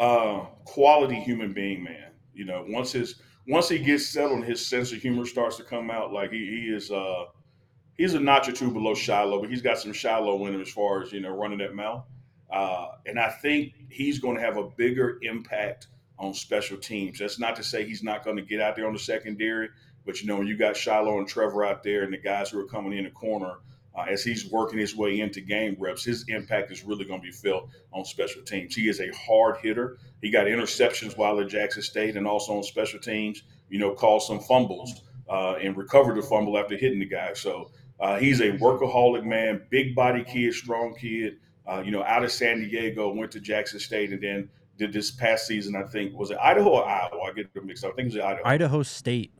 Uh, 0.00 0.46
quality 0.64 1.16
human 1.20 1.52
being, 1.52 1.82
man. 1.84 2.12
You 2.32 2.46
know, 2.46 2.64
once 2.68 2.92
his 2.92 3.16
once 3.48 3.68
he 3.68 3.78
gets 3.78 4.06
settled, 4.06 4.44
his 4.44 4.64
sense 4.64 4.92
of 4.92 5.00
humor 5.00 5.24
starts 5.24 5.56
to 5.56 5.64
come 5.64 5.90
out. 5.90 6.12
Like 6.12 6.30
he, 6.30 6.38
he 6.38 6.74
is, 6.74 6.90
uh, 6.90 7.24
he's 7.96 8.14
a 8.14 8.20
notch 8.20 8.48
or 8.48 8.52
two 8.52 8.70
below 8.70 8.94
Shiloh, 8.94 9.40
but 9.40 9.50
he's 9.50 9.62
got 9.62 9.78
some 9.78 9.92
Shiloh 9.92 10.46
in 10.46 10.54
him 10.54 10.60
as 10.60 10.68
far 10.68 11.02
as 11.02 11.12
you 11.12 11.20
know 11.20 11.34
running 11.34 11.58
that 11.58 11.74
mouth. 11.74 12.04
Uh, 12.50 12.88
and 13.06 13.18
I 13.18 13.30
think 13.30 13.74
he's 13.88 14.18
going 14.18 14.36
to 14.36 14.42
have 14.42 14.56
a 14.56 14.64
bigger 14.64 15.18
impact 15.22 15.88
on 16.18 16.34
special 16.34 16.76
teams. 16.76 17.18
That's 17.18 17.38
not 17.38 17.56
to 17.56 17.62
say 17.62 17.84
he's 17.84 18.02
not 18.02 18.24
going 18.24 18.36
to 18.36 18.42
get 18.42 18.60
out 18.60 18.76
there 18.76 18.86
on 18.86 18.92
the 18.92 18.98
secondary, 18.98 19.68
but 20.04 20.20
you 20.20 20.26
know, 20.26 20.36
when 20.36 20.46
you 20.46 20.56
got 20.56 20.76
Shiloh 20.76 21.18
and 21.18 21.28
Trevor 21.28 21.64
out 21.64 21.82
there 21.82 22.02
and 22.02 22.12
the 22.12 22.18
guys 22.18 22.50
who 22.50 22.58
are 22.58 22.66
coming 22.66 22.96
in 22.96 23.04
the 23.04 23.10
corner, 23.10 23.56
uh, 23.98 24.04
as 24.08 24.22
he's 24.22 24.50
working 24.50 24.78
his 24.78 24.94
way 24.94 25.20
into 25.20 25.40
game 25.40 25.76
reps, 25.78 26.04
his 26.04 26.24
impact 26.28 26.70
is 26.70 26.84
really 26.84 27.04
going 27.04 27.20
to 27.20 27.26
be 27.26 27.32
felt 27.32 27.68
on 27.92 28.04
special 28.04 28.42
teams. 28.42 28.74
He 28.74 28.88
is 28.88 29.00
a 29.00 29.10
hard 29.14 29.56
hitter. 29.58 29.98
He 30.22 30.30
got 30.30 30.46
interceptions 30.46 31.16
while 31.16 31.40
at 31.40 31.48
Jackson 31.48 31.82
State 31.82 32.16
and 32.16 32.26
also 32.26 32.56
on 32.56 32.62
special 32.62 33.00
teams, 33.00 33.42
you 33.68 33.78
know, 33.78 33.94
caused 33.94 34.26
some 34.26 34.40
fumbles 34.40 35.02
uh, 35.28 35.54
and 35.54 35.76
recovered 35.76 36.16
the 36.16 36.22
fumble 36.22 36.56
after 36.58 36.76
hitting 36.76 37.00
the 37.00 37.06
guy. 37.06 37.32
So 37.34 37.70
uh, 38.00 38.18
he's 38.18 38.40
a 38.40 38.52
workaholic 38.52 39.24
man, 39.24 39.62
big 39.70 39.94
body 39.94 40.22
kid, 40.22 40.54
strong 40.54 40.94
kid. 40.94 41.38
Uh, 41.66 41.82
you 41.84 41.90
know, 41.90 42.02
out 42.02 42.24
of 42.24 42.32
San 42.32 42.60
Diego, 42.60 43.12
went 43.12 43.30
to 43.32 43.40
Jackson 43.40 43.78
State, 43.78 44.10
and 44.10 44.22
then 44.22 44.48
did 44.78 44.92
this 44.92 45.10
past 45.10 45.46
season. 45.46 45.76
I 45.76 45.82
think 45.82 46.16
was 46.16 46.30
it 46.30 46.38
Idaho 46.40 46.70
or 46.70 46.88
Iowa? 46.88 47.20
I 47.28 47.32
get 47.32 47.52
them 47.52 47.66
mixed 47.66 47.84
up. 47.84 47.92
I 47.92 47.96
think 47.96 48.14
it 48.14 48.16
was 48.16 48.24
Idaho. 48.24 48.42
Idaho 48.48 48.82
State. 48.82 49.32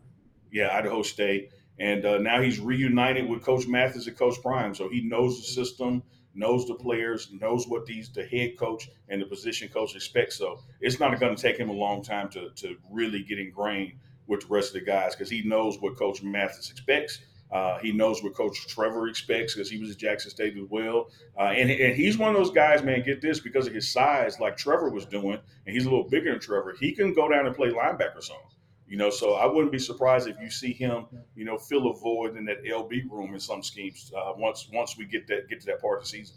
Yeah, 0.51 0.77
Idaho 0.77 1.03
State, 1.03 1.53
and 1.81 2.05
uh, 2.05 2.19
now 2.19 2.41
he's 2.41 2.61
reunited 2.61 3.29
with 3.29 3.43
Coach 3.43 3.67
Mathis 3.67 4.07
and 4.07 4.17
Coach 4.17 4.37
Prime, 4.43 4.75
so 4.75 4.89
he 4.89 5.03
knows 5.03 5.39
the 5.39 5.47
system, 5.47 6.03
knows 6.35 6.67
the 6.67 6.75
players, 6.75 7.31
knows 7.33 7.67
what 7.67 7.87
these 7.87 8.11
the 8.11 8.25
head 8.25 8.59
coach 8.59 8.89
and 9.09 9.21
the 9.21 9.27
position 9.27 9.69
coach 9.69 9.95
expect. 9.95 10.33
So 10.33 10.61
it's 10.81 11.01
not 11.01 11.19
going 11.21 11.35
to 11.35 11.41
take 11.41 11.57
him 11.57 11.69
a 11.69 11.73
long 11.73 12.03
time 12.03 12.29
to 12.31 12.51
to 12.57 12.77
really 12.91 13.23
get 13.23 13.39
ingrained 13.39 13.93
with 14.27 14.41
the 14.43 14.47
rest 14.49 14.69
of 14.69 14.81
the 14.81 14.87
guys 14.87 15.15
because 15.15 15.31
he 15.31 15.43
knows 15.43 15.81
what 15.81 15.97
Coach 15.97 16.23
Mathis 16.23 16.71
expects 16.71 17.21
uh, 17.51 17.79
he 17.79 17.93
knows 17.93 18.23
what 18.23 18.35
Coach 18.35 18.67
Trevor 18.67 19.09
expects 19.09 19.55
because 19.55 19.71
he 19.71 19.79
was 19.79 19.91
at 19.91 19.97
Jackson 19.97 20.31
State 20.31 20.57
as 20.57 20.69
well. 20.69 21.09
Uh, 21.39 21.45
and, 21.45 21.71
and 21.71 21.95
he's 21.95 22.19
one 22.19 22.31
of 22.31 22.37
those 22.37 22.51
guys, 22.51 22.83
man, 22.83 23.03
get 23.03 23.23
this, 23.23 23.41
because 23.41 23.67
of 23.67 23.73
his 23.73 23.91
size, 23.91 24.39
like 24.39 24.57
Trevor 24.57 24.91
was 24.91 25.07
doing, 25.07 25.39
and 25.67 25.75
he's 25.75 25.87
a 25.87 25.91
little 25.91 26.09
bigger 26.09 26.31
than 26.31 26.41
Trevor, 26.41 26.75
he 26.79 26.93
can 26.93 27.15
go 27.15 27.29
down 27.29 27.47
and 27.47 27.57
play 27.57 27.71
linebacker 27.71 28.23
some. 28.23 28.37
You 28.89 28.97
know, 28.97 29.11
so 29.11 29.35
I 29.35 29.45
wouldn't 29.45 29.71
be 29.71 29.79
surprised 29.79 30.29
if 30.29 30.41
you 30.41 30.49
see 30.51 30.73
him, 30.73 31.07
you 31.37 31.45
know, 31.45 31.59
fill 31.59 31.91
a 31.91 31.95
void 31.95 32.37
in 32.37 32.47
that 32.47 32.65
LB 32.65 33.11
room 33.11 33.35
in 33.35 33.41
some 33.41 33.63
schemes 33.63 34.11
uh, 34.17 34.33
once 34.37 34.69
once 34.73 34.97
we 34.97 35.05
get 35.05 35.27
that 35.27 35.49
get 35.49 35.61
to 35.61 35.67
that 35.67 35.81
part 35.81 35.99
of 35.99 36.05
the 36.05 36.09
season. 36.09 36.37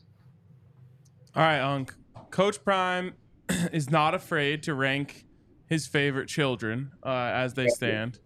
All 1.33 1.43
right, 1.43 1.61
Unc. 1.61 1.93
Coach 2.29 2.61
Prime 2.63 3.13
is 3.71 3.89
not 3.89 4.13
afraid 4.13 4.63
to 4.63 4.73
rank 4.73 5.25
his 5.67 5.87
favorite 5.87 6.27
children 6.27 6.91
uh, 7.05 7.31
as 7.33 7.53
they 7.53 7.69
stand. 7.69 8.19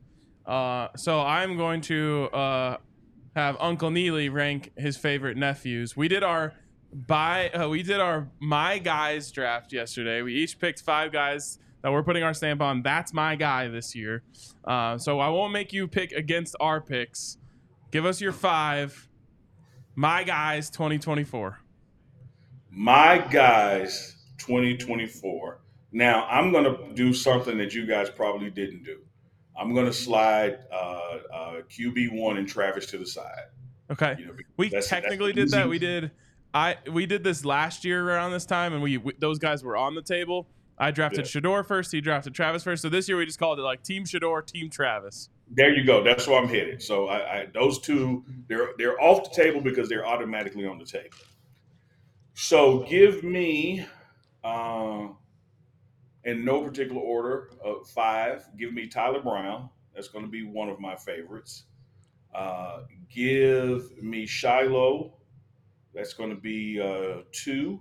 Uh, 0.46 0.88
so 0.96 1.22
I'm 1.22 1.58
going 1.58 1.82
to 1.82 2.30
uh, 2.34 2.78
have 3.36 3.58
Uncle 3.60 3.92
Neely 3.92 4.30
rank 4.30 4.72
his 4.76 4.98
favorite 4.98 5.38
nephews. 5.38 5.96
We 5.96 6.08
did 6.08 6.24
our 6.24 6.54
by 6.92 7.50
uh, 7.50 7.68
we 7.68 7.84
did 7.84 8.00
our 8.00 8.30
my 8.40 8.80
guys 8.80 9.32
draft 9.32 9.74
yesterday. 9.74 10.22
We 10.22 10.34
each 10.34 10.60
picked 10.60 10.82
five 10.82 11.12
guys 11.12 11.60
that 11.86 11.92
we're 11.92 12.02
putting 12.02 12.24
our 12.24 12.34
stamp 12.34 12.64
on. 12.64 12.82
That's 12.82 13.14
my 13.14 13.36
guy 13.36 13.68
this 13.68 13.94
year. 13.94 14.24
Uh, 14.64 14.98
so 14.98 15.20
I 15.20 15.30
won't 15.30 15.54
make 15.54 15.72
you 15.72 15.88
pick 15.88 16.14
against 16.14 16.56
our 16.60 16.82
picks. 16.82 17.38
Give 17.92 18.08
us 18.08 18.20
your 18.20 18.32
five. 18.32 19.08
My 19.94 20.24
guys 20.24 20.72
2024. 20.72 21.60
My 22.72 23.20
guys 23.20 24.16
2024. 24.40 25.60
Now 25.92 26.26
I'm 26.26 26.52
going 26.52 26.64
to 26.64 26.92
do 26.96 27.14
something 27.14 27.56
that 27.60 27.76
you 27.76 27.86
guys 27.86 28.10
probably 28.10 28.50
didn't 28.50 28.84
do. 28.84 29.02
I'm 29.56 29.76
going 29.76 29.86
to 29.86 29.94
slide 29.94 30.58
uh, 30.74 30.76
uh, 30.76 31.62
QB 31.70 32.20
one 32.20 32.38
and 32.38 32.48
Travis 32.48 32.88
to 32.88 32.98
the 32.98 33.06
side. 33.06 33.44
Okay, 33.92 34.16
you 34.18 34.26
know, 34.26 34.34
we 34.58 34.70
that's, 34.70 34.90
technically 34.90 35.34
that's 35.34 35.52
did 35.52 35.60
that. 35.60 35.70
We 35.70 35.78
did. 35.78 36.10
I 36.52 36.78
we 36.92 37.06
did 37.06 37.24
this 37.24 37.46
last 37.46 37.86
year 37.86 38.10
around 38.10 38.32
this 38.32 38.48
time, 38.48 38.74
and 38.74 38.82
we, 38.82 38.98
we 38.98 39.14
those 39.20 39.38
guys 39.38 39.64
were 39.64 39.78
on 39.78 39.94
the 39.94 40.02
table. 40.02 40.48
I 40.78 40.92
drafted 40.92 41.26
yeah. 41.26 41.42
Shedeur 41.42 41.66
first. 41.66 41.92
He 41.92 42.02
drafted 42.02 42.34
Travis 42.34 42.64
first. 42.64 42.82
So 42.82 42.90
this 42.90 43.08
year 43.08 43.18
we 43.18 43.26
just 43.26 43.40
called 43.40 43.60
it 43.60 43.64
like 43.64 43.82
Team 43.84 44.04
Shedeur, 44.04 44.46
Team 44.46 44.70
Travis. 44.70 45.30
There 45.50 45.74
you 45.74 45.86
go. 45.86 46.04
That's 46.04 46.28
where 46.28 46.42
I'm 46.42 46.50
headed. 46.50 46.82
So 46.82 47.08
I, 47.08 47.18
I, 47.18 47.48
those 47.54 47.80
two 47.80 48.24
they're 48.48 48.70
they're 48.78 49.00
off 49.02 49.30
the 49.30 49.44
table 49.44 49.62
because 49.62 49.88
they're 49.88 50.06
automatically 50.06 50.66
on 50.66 50.78
the 50.78 50.86
table. 50.86 51.18
So 52.34 52.86
give 52.90 53.24
me. 53.24 53.86
Uh, 54.44 55.08
in 56.26 56.44
no 56.44 56.62
particular 56.62 57.02
order. 57.02 57.50
Uh, 57.64 57.84
five, 57.86 58.46
give 58.58 58.74
me 58.74 58.88
Tyler 58.88 59.22
Brown. 59.22 59.70
That's 59.94 60.08
going 60.08 60.26
to 60.26 60.32
be 60.32 60.44
one 60.44 60.70
of 60.70 60.80
my 60.80 60.96
favorites. 60.96 61.64
Uh, 62.34 62.82
give 63.10 64.02
me 64.02 64.26
Shiloh. 64.26 65.14
That's 65.94 66.14
going 66.14 66.32
to 66.32 66.36
be 66.36 66.82
uh, 66.82 67.22
two. 67.32 67.80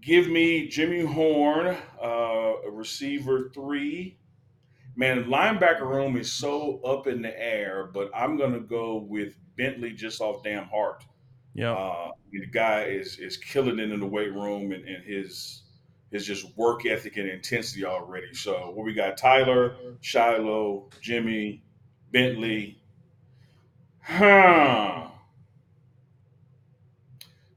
Give 0.00 0.28
me 0.28 0.68
Jimmy 0.68 1.00
Horn, 1.00 1.76
uh, 2.02 2.52
receiver 2.70 3.50
three. 3.52 4.18
Man, 4.96 5.24
linebacker 5.24 5.86
room 5.86 6.16
is 6.16 6.32
so 6.32 6.80
up 6.84 7.06
in 7.06 7.22
the 7.22 7.40
air, 7.40 7.88
but 7.92 8.10
I'm 8.14 8.36
to 8.52 8.60
go 8.60 8.96
with 8.96 9.36
Bentley 9.56 9.92
just 9.92 10.20
off 10.20 10.42
damn 10.42 10.64
heart. 10.64 11.04
Yeah, 11.54 11.72
uh, 11.72 12.12
the 12.32 12.46
guy 12.46 12.84
is 12.84 13.18
is 13.18 13.36
killing 13.36 13.78
it 13.78 13.90
in 13.90 14.00
the 14.00 14.06
weight 14.06 14.32
room, 14.32 14.72
and, 14.72 14.84
and 14.84 15.04
his 15.04 15.62
is 16.10 16.26
just 16.26 16.56
work 16.56 16.86
ethic 16.86 17.16
and 17.16 17.28
intensity 17.28 17.84
already. 17.84 18.32
So 18.32 18.70
what 18.70 18.86
we 18.86 18.94
got 18.94 19.16
Tyler, 19.16 19.76
Shiloh, 20.00 20.88
Jimmy, 21.00 21.62
Bentley. 22.12 22.80
Huh. 24.00 25.08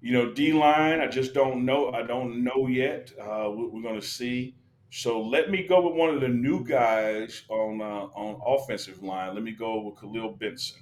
You 0.02 0.14
know, 0.14 0.34
D 0.34 0.52
line, 0.52 1.00
I 1.00 1.08
just 1.08 1.34
don't 1.34 1.64
know. 1.64 1.92
I 1.92 2.02
don't 2.02 2.44
know 2.44 2.68
yet. 2.68 3.12
Uh, 3.20 3.52
we're 3.52 3.82
going 3.84 4.00
to 4.00 4.06
see. 4.06 4.56
So 4.90 5.22
let 5.22 5.50
me 5.52 5.66
go 5.68 5.88
with 5.88 5.96
one 5.96 6.10
of 6.10 6.20
the 6.22 6.28
new 6.28 6.66
guys 6.66 7.44
on 7.50 7.82
uh, 7.82 8.08
on 8.14 8.42
offensive 8.46 9.02
line. 9.04 9.36
Let 9.36 9.44
me 9.44 9.52
go 9.52 9.82
with 9.82 10.00
Khalil 10.00 10.32
Benson. 10.40 10.82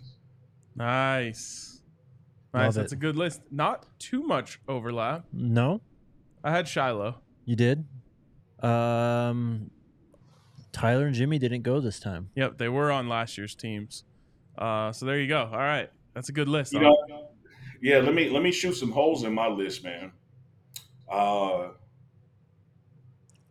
Nice, 0.76 1.82
nice. 2.54 2.66
Love 2.66 2.74
That's 2.76 2.94
it. 2.94 2.96
a 2.96 3.00
good 3.00 3.16
list. 3.18 3.42
Not 3.52 3.86
too 4.00 4.24
much 4.24 4.60
overlap. 4.68 5.26
No, 5.34 5.82
I 6.44 6.52
had 6.52 6.68
Shiloh. 6.68 7.20
You 7.46 7.56
did. 7.56 7.86
Um, 8.64 9.70
Tyler 10.72 11.08
and 11.08 11.16
Jimmy 11.16 11.38
didn't 11.40 11.64
go 11.64 11.80
this 11.80 12.00
time. 12.00 12.30
Yep, 12.36 12.58
they 12.58 12.70
were 12.70 12.92
on 12.92 13.10
last 13.10 13.38
year's 13.38 13.54
teams. 13.54 14.06
Uh, 14.58 14.92
so 14.92 15.06
there 15.06 15.20
you 15.20 15.28
go. 15.28 15.50
All 15.52 15.58
right, 15.58 15.90
that's 16.14 16.30
a 16.30 16.34
good 16.34 16.48
list. 16.48 16.74
You 16.74 16.80
know, 16.80 16.98
yeah. 17.82 18.00
Let 18.00 18.14
me 18.14 18.30
let 18.30 18.44
me 18.44 18.52
shoot 18.52 18.74
some 18.74 18.92
holes 18.92 19.24
in 19.24 19.34
my 19.34 19.48
list, 19.48 19.84
man. 19.84 20.12
Uh, 21.10 21.70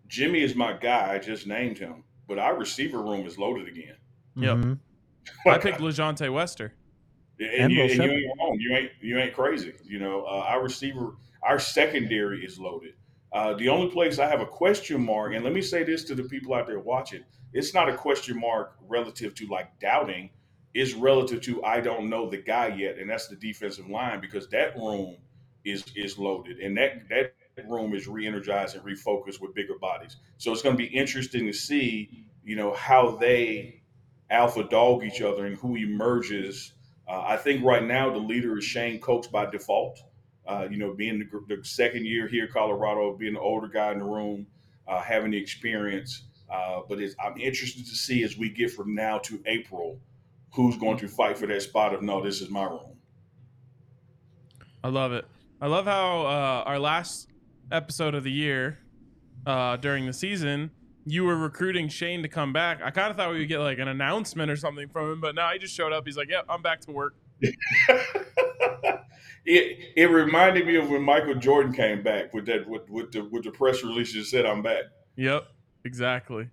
Jimmy 0.06 0.42
is 0.42 0.54
my 0.54 0.72
guy. 0.72 1.14
I 1.14 1.18
just 1.18 1.46
named 1.46 1.78
him, 1.78 2.04
but 2.26 2.38
our 2.38 2.56
receiver 2.56 3.02
room 3.02 3.26
is 3.26 3.38
loaded 3.38 3.68
again. 3.68 3.96
Yep. 4.36 4.56
Mm-hmm. 4.56 4.72
I 5.48 5.58
picked 5.58 5.80
LaJohntay 5.80 6.32
Wester. 6.32 6.72
And, 7.38 7.50
and, 7.50 7.72
you, 7.72 7.82
and 7.82 7.92
you, 7.92 8.02
ain't 8.02 8.38
wrong. 8.38 8.56
You 8.58 8.76
ain't 8.76 8.90
you 9.00 9.18
ain't 9.18 9.34
crazy. 9.34 9.74
You 9.84 9.98
know, 9.98 10.24
uh, 10.24 10.44
our 10.48 10.62
receiver, 10.62 11.16
our 11.42 11.58
secondary 11.58 12.44
is 12.44 12.58
loaded. 12.58 12.94
Uh, 13.32 13.54
the 13.54 13.68
only 13.68 13.90
place 13.90 14.18
I 14.18 14.26
have 14.26 14.40
a 14.40 14.46
question 14.46 15.04
mark, 15.04 15.34
and 15.34 15.44
let 15.44 15.52
me 15.52 15.60
say 15.60 15.84
this 15.84 16.02
to 16.04 16.14
the 16.14 16.22
people 16.22 16.54
out 16.54 16.66
there 16.66 16.80
watching, 16.80 17.22
it's 17.52 17.74
not 17.74 17.88
a 17.88 17.94
question 17.94 18.40
mark 18.40 18.76
relative 18.88 19.34
to 19.34 19.46
like 19.48 19.78
doubting, 19.80 20.30
it's 20.74 20.94
relative 20.94 21.40
to 21.42 21.64
I 21.64 21.80
don't 21.80 22.08
know 22.08 22.28
the 22.28 22.38
guy 22.38 22.68
yet, 22.68 22.98
and 22.98 23.08
that's 23.08 23.28
the 23.28 23.36
defensive 23.36 23.88
line 23.88 24.20
because 24.20 24.48
that 24.48 24.76
room 24.76 25.16
is 25.64 25.84
is 25.96 26.18
loaded, 26.18 26.58
and 26.58 26.76
that 26.76 27.08
that 27.08 27.34
room 27.68 27.94
is 27.94 28.06
re-energized 28.06 28.76
and 28.76 28.84
refocused 28.84 29.40
with 29.40 29.54
bigger 29.54 29.78
bodies. 29.78 30.16
So 30.36 30.52
it's 30.52 30.62
going 30.62 30.76
to 30.76 30.78
be 30.78 30.96
interesting 30.96 31.46
to 31.46 31.52
see, 31.52 32.24
you 32.44 32.56
know, 32.56 32.72
how 32.74 33.16
they 33.16 33.82
alpha 34.30 34.64
dog 34.64 35.04
each 35.04 35.22
other 35.22 35.46
and 35.46 35.56
who 35.56 35.76
emerges. 35.76 36.74
Uh, 37.08 37.22
I 37.26 37.36
think 37.36 37.64
right 37.64 37.84
now 37.84 38.10
the 38.10 38.18
leader 38.18 38.58
is 38.58 38.64
Shane 38.64 39.00
Cokes 39.00 39.26
by 39.26 39.46
default. 39.46 40.00
Uh, 40.46 40.66
you 40.70 40.78
know, 40.78 40.94
being 40.94 41.18
the, 41.18 41.56
the, 41.56 41.62
second 41.62 42.06
year 42.06 42.26
here, 42.26 42.46
Colorado, 42.46 43.14
being 43.14 43.34
the 43.34 43.40
older 43.40 43.68
guy 43.68 43.92
in 43.92 43.98
the 43.98 44.04
room, 44.04 44.46
uh, 44.86 45.02
having 45.02 45.30
the 45.30 45.36
experience. 45.36 46.22
Uh, 46.50 46.80
but 46.88 46.98
I'm 47.22 47.36
interested 47.38 47.84
to 47.84 47.94
see 47.94 48.22
as 48.22 48.38
we 48.38 48.48
get 48.48 48.70
from 48.70 48.94
now 48.94 49.18
to 49.18 49.42
April, 49.44 50.00
who's 50.52 50.76
going 50.76 50.98
to 50.98 51.08
fight 51.08 51.38
for 51.38 51.46
that 51.46 51.62
spot 51.62 51.94
of 51.94 52.02
no, 52.02 52.22
this 52.22 52.40
is 52.40 52.50
my 52.50 52.64
room. 52.64 52.96
I 54.82 54.88
love 54.88 55.12
it. 55.12 55.24
I 55.60 55.66
love 55.66 55.86
how 55.86 56.20
uh, 56.20 56.62
our 56.66 56.78
last 56.78 57.28
episode 57.72 58.14
of 58.14 58.24
the 58.24 58.30
year 58.30 58.78
uh, 59.46 59.76
during 59.76 60.06
the 60.06 60.12
season, 60.12 60.70
you 61.04 61.24
were 61.24 61.36
recruiting 61.36 61.88
Shane 61.88 62.22
to 62.22 62.28
come 62.28 62.52
back. 62.52 62.80
I 62.82 62.90
kind 62.90 63.10
of 63.10 63.16
thought 63.16 63.30
we 63.32 63.38
would 63.38 63.48
get 63.48 63.58
like 63.58 63.78
an 63.78 63.88
announcement 63.88 64.50
or 64.50 64.56
something 64.56 64.88
from 64.88 65.12
him, 65.12 65.20
but 65.20 65.34
now 65.34 65.50
he 65.52 65.58
just 65.58 65.74
showed 65.74 65.92
up. 65.92 66.06
He's 66.06 66.16
like, 66.16 66.28
"Yep, 66.28 66.46
I'm 66.48 66.62
back 66.62 66.80
to 66.82 66.92
work." 66.92 67.14
it 69.44 69.78
it 69.96 70.10
reminded 70.10 70.66
me 70.66 70.76
of 70.76 70.90
when 70.90 71.02
Michael 71.02 71.34
Jordan 71.34 71.72
came 71.72 72.02
back 72.02 72.34
with 72.34 72.46
that 72.46 72.68
with, 72.68 72.88
with 72.88 73.12
the 73.12 73.24
with 73.24 73.44
the 73.44 73.50
press 73.50 73.82
release 73.82 74.14
that 74.14 74.24
said 74.24 74.46
I'm 74.46 74.62
back. 74.62 74.84
Yep, 75.16 75.46
exactly. 75.84 76.50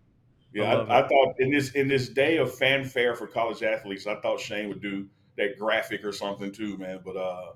Yeah, 0.56 0.74
I 0.74 0.84
I, 0.84 1.06
I, 1.06 1.08
thought 1.08 1.36
in 1.40 1.52
this 1.52 1.72
in 1.72 1.88
this 1.90 2.08
day 2.08 2.38
of 2.38 2.56
fanfare 2.56 3.14
for 3.14 3.28
college 3.28 3.62
athletes, 3.62 4.08
I 4.08 4.16
thought 4.22 4.40
Shane 4.40 4.70
would 4.70 4.82
do 4.82 5.06
that 5.38 5.60
graphic 5.60 6.06
or 6.06 6.14
something 6.14 6.52
too, 6.52 6.78
man. 6.78 7.02
But 7.04 7.18
uh, 7.18 7.52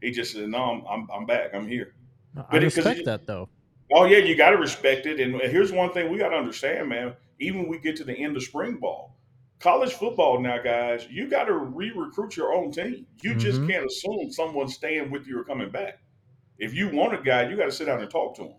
he 0.00 0.10
just 0.10 0.32
said, 0.32 0.48
"No, 0.48 0.58
I'm 0.62 0.84
I'm, 0.86 1.08
I'm 1.14 1.26
back. 1.26 1.54
I'm 1.54 1.68
here." 1.68 1.94
I 2.36 2.44
But 2.50 2.62
respect 2.62 3.00
it- 3.00 3.04
that 3.04 3.26
though. 3.26 3.50
Oh 3.92 4.04
yeah, 4.06 4.18
you 4.18 4.34
got 4.34 4.50
to 4.50 4.56
respect 4.56 5.06
it. 5.06 5.20
And 5.20 5.34
here's 5.42 5.72
one 5.72 5.92
thing 5.92 6.10
we 6.10 6.18
got 6.18 6.30
to 6.30 6.36
understand, 6.36 6.88
man. 6.88 7.14
Even 7.38 7.60
when 7.62 7.68
we 7.70 7.78
get 7.78 7.96
to 7.96 8.04
the 8.04 8.12
end 8.14 8.36
of 8.36 8.42
spring 8.42 8.76
ball, 8.76 9.16
college 9.60 9.92
football 9.94 10.40
now, 10.40 10.58
guys, 10.60 11.06
you 11.10 11.28
got 11.28 11.44
to 11.44 11.54
re-recruit 11.54 12.36
your 12.36 12.52
own 12.52 12.70
team. 12.70 13.06
You 13.22 13.34
just 13.34 13.60
Mhm. 13.60 13.68
can't 13.70 13.86
assume 13.86 14.30
someone's 14.30 14.74
staying 14.74 15.10
with 15.10 15.26
you 15.26 15.38
or 15.38 15.44
coming 15.44 15.70
back. 15.70 16.00
If 16.58 16.74
you 16.74 16.88
want 16.90 17.14
a 17.14 17.22
guy, 17.22 17.48
you 17.48 17.56
got 17.56 17.66
to 17.66 17.72
sit 17.72 17.86
down 17.86 18.00
and 18.02 18.10
talk 18.10 18.34
to 18.36 18.42
him. 18.42 18.54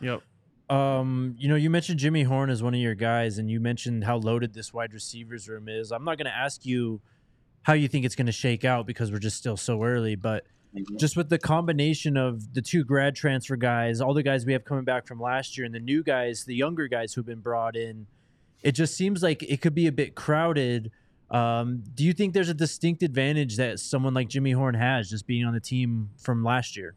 Yep. 0.00 0.22
Um, 0.70 1.34
you 1.36 1.48
know, 1.48 1.56
you 1.56 1.68
mentioned 1.68 1.98
Jimmy 1.98 2.22
Horn 2.22 2.48
as 2.48 2.62
one 2.62 2.74
of 2.74 2.80
your 2.80 2.94
guys, 2.94 3.38
and 3.38 3.50
you 3.50 3.58
mentioned 3.58 4.04
how 4.04 4.18
loaded 4.18 4.54
this 4.54 4.72
wide 4.72 4.94
receivers 4.94 5.48
room 5.48 5.68
is. 5.68 5.90
I'm 5.90 6.04
not 6.04 6.16
going 6.16 6.26
to 6.26 6.36
ask 6.36 6.64
you 6.64 7.00
how 7.62 7.72
you 7.72 7.88
think 7.88 8.04
it's 8.04 8.14
going 8.14 8.26
to 8.26 8.32
shake 8.32 8.64
out 8.64 8.86
because 8.86 9.10
we're 9.10 9.18
just 9.18 9.36
still 9.36 9.56
so 9.56 9.82
early, 9.82 10.14
but 10.14 10.44
just 10.96 11.16
with 11.16 11.28
the 11.28 11.38
combination 11.38 12.16
of 12.16 12.54
the 12.54 12.62
two 12.62 12.84
grad 12.84 13.16
transfer 13.16 13.56
guys, 13.56 14.00
all 14.00 14.14
the 14.14 14.22
guys 14.22 14.46
we 14.46 14.52
have 14.52 14.64
coming 14.64 14.84
back 14.84 15.08
from 15.08 15.20
last 15.20 15.58
year, 15.58 15.64
and 15.64 15.74
the 15.74 15.80
new 15.80 16.04
guys, 16.04 16.44
the 16.44 16.54
younger 16.54 16.86
guys 16.86 17.12
who've 17.14 17.26
been 17.26 17.40
brought 17.40 17.74
in, 17.74 18.06
it 18.62 18.72
just 18.72 18.96
seems 18.96 19.24
like 19.24 19.42
it 19.42 19.60
could 19.60 19.74
be 19.74 19.88
a 19.88 19.92
bit 19.92 20.14
crowded. 20.14 20.92
Um, 21.32 21.82
do 21.94 22.04
you 22.04 22.12
think 22.12 22.32
there's 22.32 22.48
a 22.48 22.54
distinct 22.54 23.02
advantage 23.02 23.56
that 23.56 23.80
someone 23.80 24.14
like 24.14 24.28
Jimmy 24.28 24.52
Horn 24.52 24.76
has 24.76 25.10
just 25.10 25.26
being 25.26 25.44
on 25.44 25.52
the 25.52 25.60
team 25.60 26.10
from 26.16 26.44
last 26.44 26.76
year? 26.76 26.94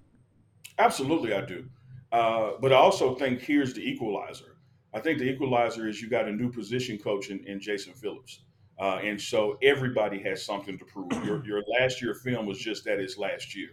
Absolutely, 0.78 1.34
I 1.34 1.42
do. 1.42 1.66
Uh, 2.14 2.52
but 2.62 2.72
I 2.72 2.76
also 2.78 3.16
think 3.16 3.42
here's 3.42 3.74
the 3.74 3.82
equalizer. 3.82 4.56
I 4.94 5.00
think 5.00 5.18
the 5.20 5.26
equalizer 5.30 5.88
is 5.90 6.02
you 6.02 6.10
got 6.10 6.28
a 6.28 6.32
new 6.32 6.52
position 6.52 6.98
coach 6.98 7.30
in, 7.32 7.44
in 7.46 7.60
Jason 7.60 7.94
Phillips. 7.94 8.42
Uh, 8.80 9.00
and 9.04 9.20
so 9.20 9.58
everybody 9.62 10.20
has 10.24 10.46
something 10.46 10.78
to 10.78 10.86
prove. 10.86 11.12
Your, 11.26 11.44
your 11.46 11.64
last 11.80 12.02
year 12.02 12.14
film 12.14 12.46
was 12.46 12.60
just 12.60 12.86
that 12.86 13.00
it's 13.00 13.18
last 13.18 13.56
year. 13.56 13.70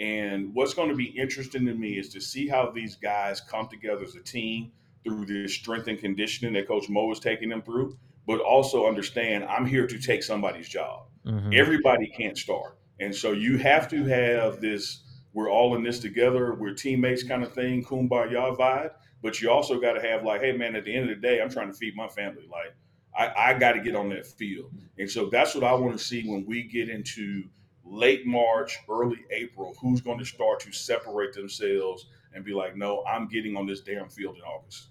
And 0.00 0.54
what's 0.54 0.74
going 0.74 0.88
to 0.88 0.94
be 0.96 1.04
interesting 1.04 1.66
to 1.66 1.74
me 1.74 1.98
is 1.98 2.08
to 2.14 2.20
see 2.20 2.48
how 2.48 2.70
these 2.70 2.96
guys 2.96 3.40
come 3.40 3.68
together 3.68 4.02
as 4.02 4.14
a 4.16 4.22
team 4.22 4.72
through 5.04 5.26
this 5.26 5.54
strength 5.54 5.88
and 5.88 5.98
conditioning 5.98 6.54
that 6.54 6.66
Coach 6.66 6.88
Mo 6.88 7.10
is 7.12 7.20
taking 7.20 7.50
them 7.50 7.62
through, 7.62 7.96
but 8.26 8.40
also 8.40 8.88
understand 8.88 9.44
I'm 9.44 9.66
here 9.66 9.86
to 9.86 9.98
take 9.98 10.22
somebody's 10.22 10.68
job 10.68 11.08
Mhm. 11.26 11.54
everybody 11.56 12.08
can't 12.08 12.36
start 12.36 12.78
and 12.98 13.14
so 13.14 13.30
you 13.32 13.56
have 13.58 13.88
to 13.90 14.04
have 14.06 14.60
this 14.60 15.04
we're 15.32 15.50
all 15.50 15.74
in 15.76 15.82
this 15.82 15.98
together 15.98 16.54
we're 16.54 16.74
teammates 16.74 17.22
kind 17.22 17.42
of 17.42 17.52
thing 17.52 17.84
kumbaya 17.84 18.56
vibe. 18.56 18.92
But 19.22 19.40
you 19.40 19.50
also 19.50 19.80
got 19.80 19.92
to 19.92 20.02
have 20.02 20.24
like 20.24 20.40
hey 20.40 20.52
man 20.52 20.76
at 20.76 20.84
the 20.84 20.94
end 20.94 21.10
of 21.10 21.16
the 21.16 21.26
day 21.26 21.40
i'm 21.40 21.50
trying 21.50 21.70
to 21.70 21.76
feed 21.76 21.96
my 21.96 22.08
family. 22.08 22.48
Like 22.50 22.74
i, 23.16 23.50
I 23.50 23.58
got 23.58 23.72
to 23.72 23.80
get 23.80 23.94
on 23.96 24.08
that 24.10 24.26
field. 24.26 24.72
And 24.98 25.10
so 25.10 25.26
that's 25.26 25.54
what 25.54 25.64
i 25.64 25.72
want 25.72 25.96
to 25.98 26.04
see 26.04 26.28
when 26.28 26.44
we 26.46 26.64
get 26.64 26.88
into 26.88 27.44
late 27.84 28.26
march 28.26 28.78
early 28.88 29.18
april 29.30 29.74
who's 29.80 30.00
going 30.00 30.18
to 30.18 30.24
start 30.24 30.60
to 30.60 30.72
separate 30.72 31.32
themselves 31.32 32.06
and 32.32 32.44
be 32.44 32.54
like 32.54 32.76
no 32.76 33.02
i'm 33.04 33.26
getting 33.26 33.56
on 33.56 33.66
this 33.66 33.80
damn 33.80 34.08
field 34.08 34.36
in 34.36 34.42
august. 34.42 34.86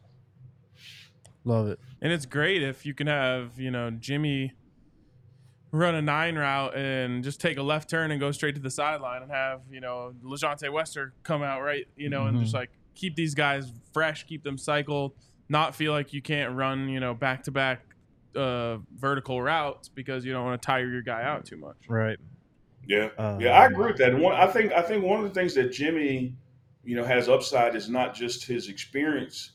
Love 1.43 1.67
it. 1.67 1.79
And 2.01 2.11
it's 2.13 2.25
great 2.25 2.61
if 2.61 2.85
you 2.85 2.93
can 2.93 3.07
have, 3.07 3.59
you 3.59 3.71
know, 3.71 3.89
Jimmy 3.91 4.53
run 5.71 5.95
a 5.95 6.01
nine 6.01 6.37
route 6.37 6.75
and 6.75 7.23
just 7.23 7.39
take 7.39 7.57
a 7.57 7.63
left 7.63 7.89
turn 7.89 8.11
and 8.11 8.19
go 8.19 8.31
straight 8.31 8.55
to 8.55 8.61
the 8.61 8.69
sideline 8.69 9.21
and 9.23 9.31
have, 9.31 9.61
you 9.71 9.79
know, 9.79 10.13
LaJohntay 10.23 10.71
Wester 10.71 11.13
come 11.23 11.41
out 11.41 11.61
right, 11.61 11.87
you 11.95 12.09
know, 12.09 12.25
and 12.25 12.39
just 12.39 12.53
like 12.53 12.69
keep 12.93 13.15
these 13.15 13.33
guys 13.33 13.71
fresh, 13.93 14.25
keep 14.27 14.43
them 14.43 14.57
cycled, 14.57 15.13
not 15.47 15.73
feel 15.73 15.93
like 15.93 16.13
you 16.13 16.21
can't 16.21 16.55
run, 16.55 16.89
you 16.89 16.99
know, 16.99 17.13
back 17.13 17.43
to 17.43 17.51
back 17.51 17.81
uh 18.35 18.77
vertical 18.95 19.41
routes 19.41 19.89
because 19.89 20.23
you 20.23 20.31
don't 20.31 20.45
want 20.45 20.61
to 20.61 20.65
tire 20.65 20.87
your 20.87 21.01
guy 21.01 21.23
out 21.23 21.45
too 21.45 21.57
much. 21.57 21.77
Right. 21.87 22.17
Yeah, 22.87 23.09
Uh, 23.17 23.37
yeah, 23.39 23.51
I 23.51 23.67
agree 23.67 23.87
with 23.87 23.97
that. 23.97 24.17
One, 24.17 24.33
I 24.33 24.47
think 24.47 24.73
I 24.73 24.81
think 24.81 25.03
one 25.03 25.23
of 25.23 25.25
the 25.25 25.39
things 25.39 25.53
that 25.55 25.71
Jimmy, 25.71 26.35
you 26.83 26.95
know, 26.95 27.05
has 27.05 27.29
upside 27.29 27.75
is 27.75 27.89
not 27.89 28.13
just 28.15 28.45
his 28.45 28.69
experience. 28.69 29.51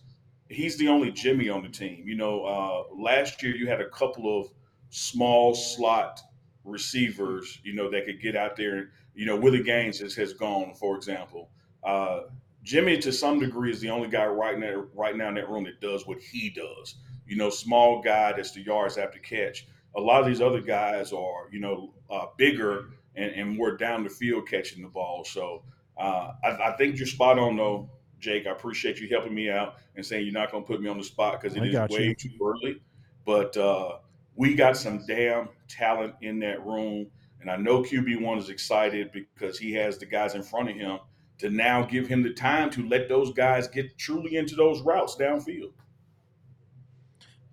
He's 0.49 0.77
the 0.79 0.89
only 0.89 1.11
Jimmy 1.11 1.49
on 1.49 1.63
the 1.63 1.69
team. 1.69 2.05
You 2.07 2.17
know, 2.17 2.45
uh, 2.45 2.85
last 2.97 3.43
year 3.43 3.55
you 3.55 3.67
had 3.67 3.81
a 3.81 3.89
couple 3.89 4.41
of 4.41 4.49
small 4.91 5.55
slot 5.55 6.21
receivers, 6.65 7.59
you 7.63 7.75
know, 7.75 7.91
that 7.91 8.07
could 8.07 8.21
get 8.21 8.37
out 8.37 8.57
there. 8.57 8.91
You 9.15 9.27
know, 9.27 9.37
Willie 9.37 9.63
Gaines 9.63 10.01
has, 10.01 10.15
has 10.15 10.33
gone, 10.33 10.75
for 10.75 10.97
example. 10.97 11.51
Uh, 11.83 12.23
Jimmy, 12.63 12.99
to 12.99 13.13
some 13.13 13.39
degree, 13.39 13.71
is 13.71 13.81
the 13.81 13.91
only 13.91 14.09
guy 14.09 14.27
right 14.27 14.59
now 14.59 14.85
right 14.95 15.17
now 15.17 15.29
in 15.29 15.35
that 15.37 15.49
room 15.49 15.65
that 15.65 15.81
does 15.81 16.07
what 16.07 16.19
he 16.21 16.51
does. 16.51 16.97
You 17.27 17.37
know, 17.37 17.49
small 17.49 18.03
guy 18.03 18.33
that's 18.33 18.53
the 18.53 18.63
yards 18.63 18.99
after 18.99 19.19
catch. 19.19 19.67
A 19.97 20.01
lot 20.01 20.21
of 20.21 20.27
these 20.27 20.41
other 20.41 20.61
guys 20.61 21.13
are, 21.13 21.49
you 21.51 21.61
know, 21.61 21.95
uh, 22.11 22.27
bigger 22.37 22.91
and, 23.15 23.31
and 23.33 23.57
more 23.57 23.77
down 23.77 24.05
the 24.05 24.11
field 24.11 24.49
catching 24.49 24.83
the 24.83 24.89
ball. 24.89 25.25
So 25.25 25.63
uh, 25.97 26.33
I, 26.45 26.73
I 26.73 26.77
think 26.77 26.99
you're 26.99 27.07
spot 27.07 27.39
on, 27.39 27.57
though, 27.57 27.89
Jake. 28.19 28.47
I 28.47 28.51
appreciate 28.51 28.99
you 28.99 29.09
helping 29.09 29.35
me 29.35 29.49
out 29.49 29.77
and 29.95 30.05
saying 30.05 30.25
you're 30.25 30.35
not 30.35 30.51
going 30.51 30.63
to 30.63 30.67
put 30.67 30.83
me 30.83 30.91
on 30.91 30.99
the 30.99 31.05
spot 31.05 31.41
because 31.41 31.57
it 31.57 31.63
I 31.63 31.85
is 31.85 31.91
way 31.91 32.05
you. 32.09 32.15
too 32.15 32.31
early. 32.45 32.83
But 33.25 33.57
uh, 33.57 33.99
we 34.37 34.55
got 34.55 34.77
some 34.77 35.05
damn 35.07 35.49
talent 35.69 36.15
in 36.23 36.39
that 36.41 36.65
room. 36.65 37.07
And 37.41 37.51
I 37.51 37.57
know 37.57 37.83
QB1 37.83 38.39
is 38.39 38.49
excited 38.49 39.11
because 39.13 39.59
he 39.59 39.73
has 39.75 39.99
the 39.99 40.07
guys 40.07 40.35
in 40.35 40.43
front 40.43 40.71
of 40.71 40.77
him 40.77 40.99
to 41.39 41.51
now 41.51 41.85
give 41.85 42.07
him 42.07 42.23
the 42.23 42.33
time 42.33 42.71
to 42.71 42.89
let 42.89 43.09
those 43.09 43.33
guys 43.33 43.69
get 43.69 43.97
truly 43.99 44.37
into 44.37 44.55
those 44.55 44.81
routes 44.83 45.17
downfield. 45.17 45.73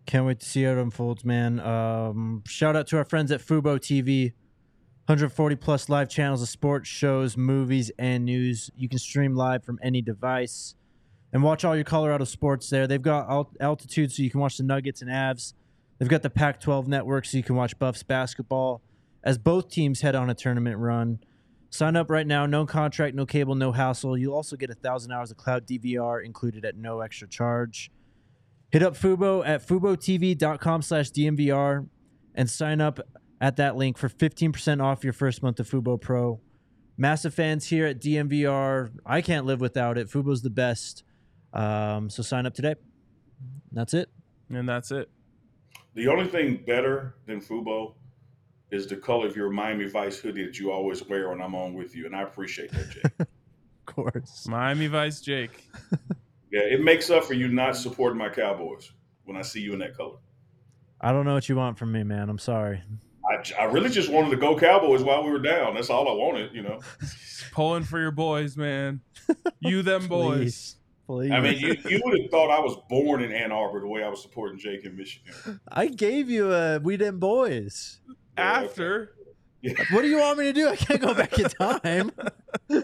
Can't 0.05 0.25
wait 0.25 0.39
to 0.39 0.45
see 0.45 0.63
how 0.63 0.71
it 0.71 0.77
unfolds, 0.77 1.23
man. 1.25 1.59
Um, 1.59 2.43
shout 2.45 2.75
out 2.75 2.87
to 2.87 2.97
our 2.97 3.05
friends 3.05 3.31
at 3.31 3.41
Fubo 3.41 3.77
TV. 3.77 4.33
140 5.07 5.57
plus 5.57 5.89
live 5.89 6.07
channels 6.07 6.41
of 6.41 6.47
sports, 6.47 6.87
shows, 6.87 7.35
movies, 7.35 7.91
and 7.99 8.23
news. 8.23 8.69
You 8.73 8.87
can 8.87 8.99
stream 8.99 9.35
live 9.35 9.63
from 9.65 9.77
any 9.83 10.01
device 10.01 10.75
and 11.33 11.43
watch 11.43 11.65
all 11.65 11.75
your 11.75 11.83
Colorado 11.83 12.23
sports 12.23 12.69
there. 12.69 12.87
They've 12.87 13.01
got 13.01 13.27
alt- 13.27 13.57
altitude 13.59 14.13
so 14.13 14.23
you 14.23 14.29
can 14.29 14.39
watch 14.39 14.55
the 14.55 14.63
Nuggets 14.63 15.01
and 15.01 15.11
Avs. 15.11 15.53
They've 15.97 16.10
got 16.10 16.21
the 16.21 16.29
Pac 16.29 16.60
12 16.60 16.88
network 16.88 17.25
so 17.25 17.38
you 17.38 17.43
can 17.43 17.56
watch 17.56 17.77
Buffs 17.79 18.03
basketball 18.03 18.82
as 19.23 19.38
both 19.38 19.69
teams 19.69 20.01
head 20.01 20.15
on 20.15 20.29
a 20.29 20.34
tournament 20.34 20.77
run. 20.77 21.19
Sign 21.69 21.95
up 21.95 22.10
right 22.10 22.27
now. 22.27 22.45
No 22.45 22.65
contract, 22.65 23.15
no 23.15 23.25
cable, 23.25 23.56
no 23.56 23.71
hassle. 23.71 24.17
You'll 24.17 24.36
also 24.36 24.56
get 24.56 24.69
a 24.69 24.75
thousand 24.75 25.12
hours 25.12 25.32
of 25.32 25.38
cloud 25.38 25.65
DVR 25.65 26.23
included 26.23 26.65
at 26.65 26.75
no 26.75 26.99
extra 26.99 27.27
charge. 27.27 27.89
Hit 28.71 28.84
up 28.84 28.95
Fubo 28.95 29.47
at 29.47 29.65
FuboTV.com 29.67 30.82
slash 30.82 31.12
DNVR 31.12 31.88
and 32.36 32.49
sign 32.49 32.82
up 32.82 32.99
at 33.39 33.58
that 33.58 33.75
link 33.75 33.97
for 33.97 34.10
15% 34.10 34.84
off 34.84 35.03
your 35.03 35.13
first 35.13 35.41
month 35.41 35.60
of 35.60 35.69
Fubo 35.69 35.99
Pro. 35.99 36.39
Massive 36.97 37.34
fans 37.34 37.67
here 37.67 37.88
at 37.88 37.99
DNVR. 37.99 38.91
I 39.06 39.21
can't 39.21 39.45
live 39.45 39.60
without 39.60 39.97
it. 39.97 40.10
Fubo's 40.10 40.43
the 40.43 40.49
best. 40.49 41.03
Um, 41.53 42.10
so 42.10 42.23
sign 42.23 42.45
up 42.45 42.53
today. 42.53 42.75
That's 43.71 43.93
it. 43.93 44.10
And 44.49 44.69
that's 44.69 44.91
it. 44.91 45.10
The 45.95 46.08
only 46.08 46.27
thing 46.27 46.63
better 46.65 47.15
than 47.25 47.39
Fubo 47.39 47.93
is 48.71 48.88
the 48.88 48.95
color 48.95 49.27
of 49.27 49.36
your 49.36 49.49
Miami 49.49 49.88
Vice 49.88 50.17
hoodie 50.17 50.45
that 50.45 50.58
you 50.60 50.71
always 50.71 51.08
wear 51.08 51.29
when 51.29 51.41
I'm 51.41 51.53
on 51.53 51.73
with 51.75 51.95
you. 51.95 52.08
And 52.08 52.15
I 52.15 52.23
appreciate 52.23 52.71
that, 52.71 52.89
Jake. 52.89 53.27
Of 53.86 53.95
course. 53.95 54.47
Miami 54.47 54.88
Vice 54.88 55.19
Jake. 55.19 55.69
yeah, 56.51 56.62
it 56.62 56.82
makes 56.82 57.10
up 57.10 57.25
for 57.25 57.34
you 57.34 57.49
not 57.49 57.75
supporting 57.75 58.17
my 58.17 58.29
Cowboys 58.29 58.89
when 59.25 59.36
I 59.36 59.41
see 59.41 59.60
you 59.60 59.73
in 59.73 59.79
that 59.79 59.97
color. 59.97 60.15
I 61.01 61.12
don't 61.12 61.25
know 61.25 61.34
what 61.34 61.49
you 61.49 61.58
want 61.58 61.77
from 61.77 61.91
me, 61.91 62.01
man. 62.03 62.29
I'm 62.29 62.39
sorry. 62.39 62.82
I, 63.29 63.43
I 63.60 63.65
really 63.65 63.89
just 63.89 64.10
wanted 64.10 64.29
to 64.32 64.38
go 64.38 64.58
Cowboys 64.58 65.03
while 65.03 65.21
we 65.23 65.32
were 65.32 65.39
down. 65.39 65.75
That's 65.75 65.89
all 65.89 66.08
I 66.08 66.13
wanted, 66.13 66.53
you 66.53 66.62
know. 66.62 66.79
Pulling 67.51 67.84
for 67.84 67.99
your 67.99 68.12
boys, 68.12 68.56
man. 68.56 69.01
You 69.60 69.82
them 69.82 70.08
boys. 70.08 70.75
Please. 71.07 71.29
Please. 71.29 71.31
I 71.31 71.39
mean, 71.41 71.57
you, 71.59 71.75
you 71.89 72.01
would 72.03 72.19
have 72.21 72.31
thought 72.31 72.49
I 72.49 72.59
was 72.59 72.77
born 72.89 73.21
in 73.23 73.31
Ann 73.31 73.51
Arbor 73.51 73.81
the 73.81 73.87
way 73.87 74.03
I 74.03 74.09
was 74.09 74.21
supporting 74.21 74.57
Jake 74.57 74.85
in 74.85 74.95
Michigan. 74.95 75.59
I 75.67 75.87
gave 75.87 76.29
you 76.29 76.53
a 76.53 76.79
We 76.79 76.97
Didn't 76.97 77.19
Boys. 77.19 77.99
Yeah, 78.37 78.61
okay. 78.61 78.65
After 78.65 79.15
What 79.91 80.01
do 80.01 80.07
you 80.07 80.19
want 80.19 80.39
me 80.39 80.45
to 80.45 80.53
do? 80.53 80.69
I 80.69 80.75
can't 80.75 81.01
go 81.01 81.13
back 81.13 81.37
in 81.37 81.45
time. 81.45 82.11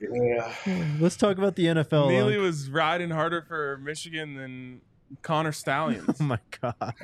Yeah. 0.00 0.54
Let's 1.00 1.16
talk 1.16 1.36
about 1.36 1.56
the 1.56 1.66
NFL. 1.66 2.08
Neely 2.08 2.34
Lunk. 2.36 2.46
was 2.46 2.70
riding 2.70 3.10
harder 3.10 3.42
for 3.42 3.78
Michigan 3.78 4.34
than 4.34 4.80
Connor 5.22 5.52
Stalions. 5.52 6.20
Oh 6.20 6.24
my 6.24 6.38
god. 6.60 6.94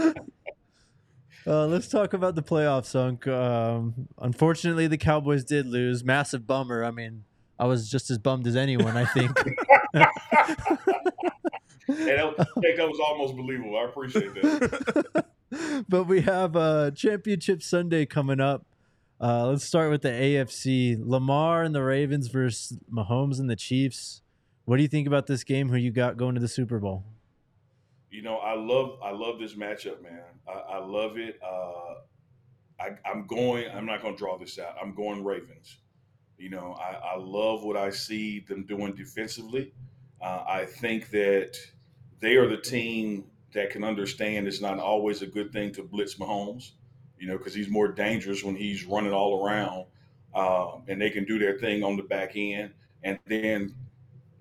Uh, 1.46 1.66
let's 1.66 1.88
talk 1.88 2.12
about 2.12 2.34
the 2.34 2.42
playoffs, 2.42 2.94
Unk. 2.94 3.26
Um, 3.26 4.08
unfortunately, 4.18 4.86
the 4.86 4.98
Cowboys 4.98 5.44
did 5.44 5.66
lose. 5.66 6.04
Massive 6.04 6.46
bummer. 6.46 6.84
I 6.84 6.90
mean, 6.90 7.24
I 7.58 7.64
was 7.64 7.90
just 7.90 8.10
as 8.10 8.18
bummed 8.18 8.46
as 8.46 8.56
anyone, 8.56 8.96
I 8.96 9.04
think. 9.06 9.30
And 11.88 12.06
that, 12.06 12.36
that 12.38 12.88
was 12.88 13.00
almost 13.04 13.36
believable. 13.36 13.76
I 13.76 13.84
appreciate 13.84 14.34
that. 14.34 15.24
but 15.88 16.04
we 16.04 16.20
have 16.20 16.54
uh, 16.54 16.92
Championship 16.92 17.62
Sunday 17.62 18.06
coming 18.06 18.40
up. 18.40 18.64
Uh, 19.20 19.48
let's 19.48 19.64
start 19.64 19.90
with 19.90 20.02
the 20.02 20.10
AFC. 20.10 20.96
Lamar 21.00 21.62
and 21.62 21.74
the 21.74 21.82
Ravens 21.82 22.28
versus 22.28 22.78
Mahomes 22.92 23.38
and 23.38 23.50
the 23.50 23.56
Chiefs. 23.56 24.22
What 24.64 24.76
do 24.76 24.82
you 24.82 24.88
think 24.88 25.06
about 25.06 25.26
this 25.26 25.42
game? 25.42 25.68
Who 25.68 25.76
you 25.76 25.90
got 25.90 26.16
going 26.16 26.34
to 26.36 26.40
the 26.40 26.48
Super 26.48 26.78
Bowl? 26.78 27.04
You 28.10 28.22
know, 28.22 28.38
I 28.38 28.54
love 28.54 28.98
I 29.02 29.12
love 29.12 29.38
this 29.38 29.54
matchup, 29.54 30.02
man. 30.02 30.22
I, 30.48 30.52
I 30.52 30.78
love 30.78 31.16
it. 31.16 31.38
Uh, 31.42 31.94
I, 32.80 32.90
I'm 33.08 33.26
going. 33.26 33.70
I'm 33.70 33.86
not 33.86 34.02
going 34.02 34.14
to 34.14 34.18
draw 34.18 34.36
this 34.36 34.58
out. 34.58 34.74
I'm 34.82 34.94
going 34.94 35.24
Ravens. 35.24 35.76
You 36.36 36.50
know, 36.50 36.76
I, 36.80 37.14
I 37.14 37.16
love 37.18 37.62
what 37.62 37.76
I 37.76 37.90
see 37.90 38.40
them 38.40 38.64
doing 38.64 38.94
defensively. 38.94 39.72
Uh, 40.20 40.42
I 40.48 40.64
think 40.64 41.10
that 41.10 41.56
they 42.20 42.36
are 42.36 42.48
the 42.48 42.56
team 42.56 43.24
that 43.52 43.70
can 43.70 43.84
understand 43.84 44.46
it's 44.46 44.60
not 44.60 44.78
always 44.78 45.22
a 45.22 45.26
good 45.26 45.52
thing 45.52 45.72
to 45.74 45.82
blitz 45.82 46.16
Mahomes. 46.16 46.72
You 47.18 47.28
know, 47.28 47.38
because 47.38 47.54
he's 47.54 47.68
more 47.68 47.88
dangerous 47.88 48.42
when 48.42 48.56
he's 48.56 48.86
running 48.86 49.12
all 49.12 49.44
around, 49.46 49.84
um, 50.34 50.82
and 50.88 51.00
they 51.00 51.10
can 51.10 51.26
do 51.26 51.38
their 51.38 51.58
thing 51.58 51.84
on 51.84 51.96
the 51.96 52.02
back 52.02 52.32
end. 52.34 52.72
And 53.04 53.18
then, 53.26 53.74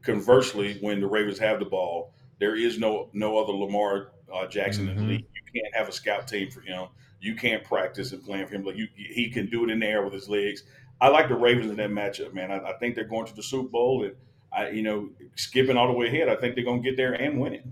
conversely, 0.01 0.77
when 0.81 1.01
the 1.01 1.07
Ravens 1.07 1.39
have 1.39 1.59
the 1.59 1.65
ball, 1.65 2.13
there 2.39 2.55
is 2.55 2.79
no 2.79 3.09
no 3.13 3.37
other 3.37 3.53
Lamar 3.53 4.11
uh, 4.33 4.47
Jackson 4.47 4.87
in 4.89 4.95
the 4.97 5.01
Mhm. 5.01 5.07
league. 5.07 5.25
You 5.53 5.61
can't 5.61 5.75
have 5.75 5.87
a 5.87 5.91
scout 5.91 6.27
team 6.27 6.49
for 6.51 6.61
him. 6.61 6.87
You 7.19 7.35
can't 7.35 7.63
practice 7.63 8.11
and 8.11 8.23
plan 8.23 8.47
for 8.47 8.55
him. 8.55 8.63
Like 8.63 8.77
you, 8.77 8.87
he 8.95 9.29
can 9.29 9.49
do 9.49 9.63
it 9.63 9.69
in 9.71 9.79
the 9.79 9.85
air 9.87 10.03
with 10.03 10.13
his 10.13 10.29
legs. 10.29 10.63
I 11.01 11.07
like 11.09 11.27
the 11.29 11.35
Ravens 11.35 11.69
in 11.71 11.77
that 11.77 11.89
matchup, 11.89 12.33
man. 12.33 12.51
I, 12.51 12.57
I 12.59 12.73
think 12.77 12.95
they're 12.95 13.03
going 13.05 13.25
to 13.25 13.35
the 13.35 13.43
Super 13.43 13.67
Bowl, 13.69 14.03
and 14.05 14.13
I, 14.53 14.69
you 14.69 14.81
know, 14.83 15.09
skipping 15.35 15.77
all 15.77 15.87
the 15.87 15.93
way 15.93 16.07
ahead, 16.07 16.29
I 16.29 16.35
think 16.35 16.55
they're 16.55 16.63
going 16.63 16.83
to 16.83 16.89
get 16.89 16.97
there 16.97 17.13
and 17.13 17.39
win 17.39 17.53
it. 17.53 17.65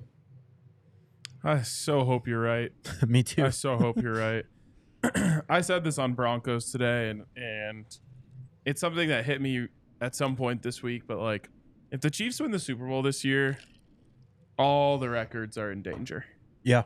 I 1.43 1.61
so 1.61 2.03
hope 2.03 2.27
you're 2.27 2.41
right. 2.41 2.71
Me 3.07 3.23
too. 3.23 3.45
I 3.45 3.49
so 3.51 3.77
hope 3.77 4.01
you're 4.01 4.13
right. 4.15 4.45
I 5.49 5.61
said 5.61 5.83
this 5.83 5.97
on 5.97 6.13
Broncos 6.13 6.71
today, 6.71 7.09
and 7.09 7.23
and 7.35 7.85
it's 8.65 8.81
something 8.81 9.07
that 9.09 9.25
hit 9.25 9.41
me 9.41 9.67
at 10.01 10.15
some 10.15 10.35
point 10.35 10.61
this 10.63 10.81
week. 10.83 11.03
But 11.07 11.19
like, 11.19 11.49
if 11.91 12.01
the 12.01 12.09
Chiefs 12.09 12.39
win 12.41 12.51
the 12.51 12.59
Super 12.59 12.87
Bowl 12.87 13.01
this 13.01 13.23
year, 13.23 13.59
all 14.57 14.97
the 14.97 15.09
records 15.09 15.57
are 15.57 15.71
in 15.71 15.81
danger. 15.81 16.25
Yeah. 16.63 16.83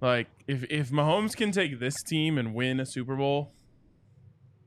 Like 0.00 0.28
if 0.46 0.64
if 0.70 0.90
Mahomes 0.90 1.34
can 1.36 1.50
take 1.52 1.78
this 1.80 2.02
team 2.02 2.36
and 2.38 2.54
win 2.54 2.80
a 2.80 2.86
Super 2.86 3.16
Bowl, 3.16 3.52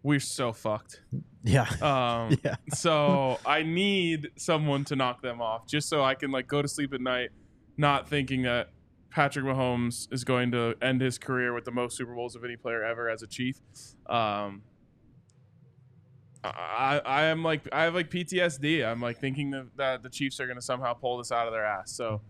we're 0.04 0.20
so 0.20 0.52
fucked. 0.54 1.02
Yeah. 1.44 1.68
Um, 1.82 2.38
Yeah. 2.44 2.56
so 2.74 3.40
I 3.46 3.64
need 3.64 4.32
someone 4.38 4.84
to 4.86 4.96
knock 4.96 5.22
them 5.22 5.42
off, 5.42 5.68
just 5.68 5.90
so 5.90 6.04
I 6.04 6.16
can 6.16 6.32
like 6.32 6.48
go 6.48 6.62
to 6.62 6.68
sleep 6.68 6.94
at 6.94 7.02
night, 7.02 7.30
not 7.78 8.08
thinking 8.10 8.42
that 8.44 8.70
Patrick 9.10 9.46
Mahomes 9.46 10.12
is 10.12 10.24
going 10.24 10.52
to 10.52 10.76
end 10.82 11.02
his 11.02 11.18
career 11.18 11.54
with 11.54 11.66
the 11.66 11.72
most 11.72 11.98
Super 11.98 12.14
Bowls 12.16 12.36
of 12.36 12.44
any 12.44 12.56
player 12.56 12.84
ever 12.84 13.10
as 13.10 13.22
a 13.22 13.28
Chief. 13.28 13.56
Um, 14.10 14.64
I 16.44 17.02
I 17.06 17.24
am 17.26 17.44
like 17.44 17.68
I 17.72 17.84
have 17.84 17.96
like 17.96 18.10
PTSD. 18.10 18.86
I'm 18.86 19.02
like 19.02 19.20
thinking 19.20 19.52
that, 19.52 19.68
that 19.78 20.04
the 20.04 20.10
Chiefs 20.10 20.40
are 20.40 20.46
going 20.46 20.58
to 20.58 20.62
somehow 20.62 20.94
pull 20.94 21.18
this 21.18 21.32
out 21.32 21.48
of 21.48 21.54
their 21.54 21.66
ass. 21.66 21.92
So 21.96 22.22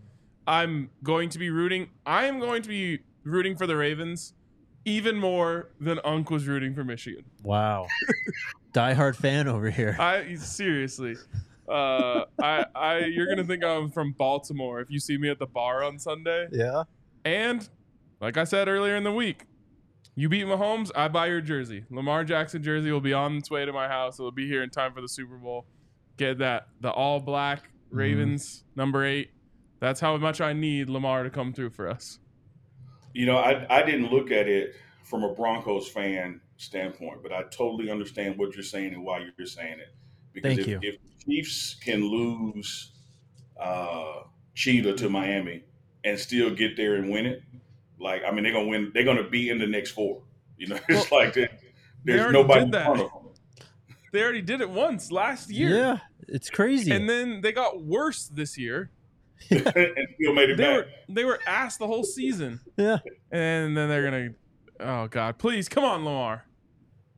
I'm 0.48 0.88
going 1.02 1.28
to 1.28 1.38
be 1.38 1.50
rooting. 1.50 1.90
I 2.06 2.24
am 2.24 2.40
going 2.40 2.62
to 2.62 2.68
be 2.70 3.00
rooting 3.22 3.54
for 3.54 3.66
the 3.66 3.76
Ravens 3.76 4.32
even 4.86 5.16
more 5.18 5.68
than 5.78 6.00
Unc 6.04 6.30
was 6.30 6.48
rooting 6.48 6.74
for 6.74 6.82
Michigan. 6.82 7.24
Wow. 7.42 7.86
Diehard 8.72 9.14
fan 9.14 9.46
over 9.46 9.68
here. 9.68 9.94
I 10.00 10.36
seriously, 10.36 11.16
uh, 11.68 12.24
I, 12.42 12.64
I, 12.74 12.98
you're 13.04 13.26
gonna 13.26 13.44
think 13.44 13.62
I'm 13.62 13.90
from 13.90 14.12
Baltimore 14.12 14.80
if 14.80 14.90
you 14.90 14.98
see 14.98 15.18
me 15.18 15.28
at 15.28 15.38
the 15.38 15.46
bar 15.46 15.84
on 15.84 15.98
Sunday. 15.98 16.48
Yeah. 16.50 16.84
And 17.26 17.68
like 18.18 18.38
I 18.38 18.44
said 18.44 18.68
earlier 18.68 18.96
in 18.96 19.04
the 19.04 19.12
week, 19.12 19.44
you 20.14 20.30
beat 20.30 20.46
Mahomes, 20.46 20.90
I 20.96 21.08
buy 21.08 21.26
your 21.26 21.42
jersey. 21.42 21.84
Lamar 21.90 22.24
Jackson 22.24 22.62
jersey 22.62 22.90
will 22.90 23.02
be 23.02 23.12
on 23.12 23.36
its 23.36 23.50
way 23.50 23.66
to 23.66 23.72
my 23.72 23.86
house. 23.86 24.18
It'll 24.18 24.32
be 24.32 24.48
here 24.48 24.62
in 24.62 24.70
time 24.70 24.94
for 24.94 25.02
the 25.02 25.08
Super 25.08 25.36
Bowl. 25.36 25.66
Get 26.16 26.38
that 26.38 26.68
the 26.80 26.90
all 26.90 27.20
black 27.20 27.68
Ravens 27.90 28.64
number 28.74 29.04
eight. 29.04 29.30
That's 29.80 30.00
how 30.00 30.16
much 30.16 30.40
I 30.40 30.52
need 30.52 30.88
Lamar 30.88 31.22
to 31.22 31.30
come 31.30 31.52
through 31.52 31.70
for 31.70 31.88
us. 31.88 32.18
You 33.12 33.26
know, 33.26 33.38
I, 33.38 33.66
I 33.70 33.82
didn't 33.82 34.10
look 34.10 34.30
at 34.30 34.48
it 34.48 34.74
from 35.04 35.24
a 35.24 35.32
Broncos 35.32 35.88
fan 35.88 36.40
standpoint, 36.56 37.22
but 37.22 37.32
I 37.32 37.44
totally 37.44 37.90
understand 37.90 38.38
what 38.38 38.54
you're 38.54 38.62
saying 38.62 38.92
and 38.92 39.04
why 39.04 39.18
you're 39.18 39.46
saying 39.46 39.78
it. 39.78 39.94
Because 40.32 40.56
Thank 40.56 40.60
if, 40.60 40.66
you. 40.68 40.78
if 40.82 40.96
Chiefs 41.24 41.76
can 41.82 42.04
lose 42.04 42.92
uh, 43.60 44.20
Cheetah 44.54 44.94
to 44.94 45.08
Miami 45.08 45.64
and 46.04 46.18
still 46.18 46.54
get 46.54 46.76
there 46.76 46.96
and 46.96 47.10
win 47.10 47.26
it, 47.26 47.42
like 48.00 48.22
I 48.26 48.30
mean, 48.30 48.44
they're 48.44 48.52
gonna 48.52 48.68
win. 48.68 48.92
They're 48.94 49.04
gonna 49.04 49.28
be 49.28 49.50
in 49.50 49.58
the 49.58 49.66
next 49.66 49.92
four. 49.92 50.22
You 50.56 50.68
know, 50.68 50.78
it's 50.88 51.10
like 51.10 51.34
that. 51.34 51.60
they 52.04 52.12
There's 52.12 52.20
already 52.20 52.38
nobody 52.38 52.62
in 52.62 52.70
that. 52.72 52.86
front 52.86 53.00
of 53.00 53.10
them. 53.10 53.22
They 54.12 54.22
already 54.22 54.42
did 54.42 54.60
it 54.60 54.70
once 54.70 55.10
last 55.10 55.50
year. 55.50 55.76
Yeah. 55.76 55.98
It's 56.28 56.50
crazy. 56.50 56.90
And 56.90 57.08
then 57.08 57.40
they 57.40 57.52
got 57.52 57.82
worse 57.82 58.28
this 58.28 58.58
year. 58.58 58.90
and 59.50 60.08
still 60.14 60.34
made 60.34 60.50
it 60.50 60.56
They 60.56 60.62
back. 60.64 60.76
were 60.76 60.86
they 61.08 61.24
were 61.24 61.38
asked 61.46 61.78
the 61.78 61.86
whole 61.86 62.04
season. 62.04 62.60
yeah. 62.76 62.98
And 63.30 63.76
then 63.76 63.88
they're 63.88 64.04
gonna 64.04 64.28
Oh 64.80 65.08
God, 65.08 65.38
please 65.38 65.68
come 65.68 65.84
on, 65.84 66.04
Lamar. 66.04 66.44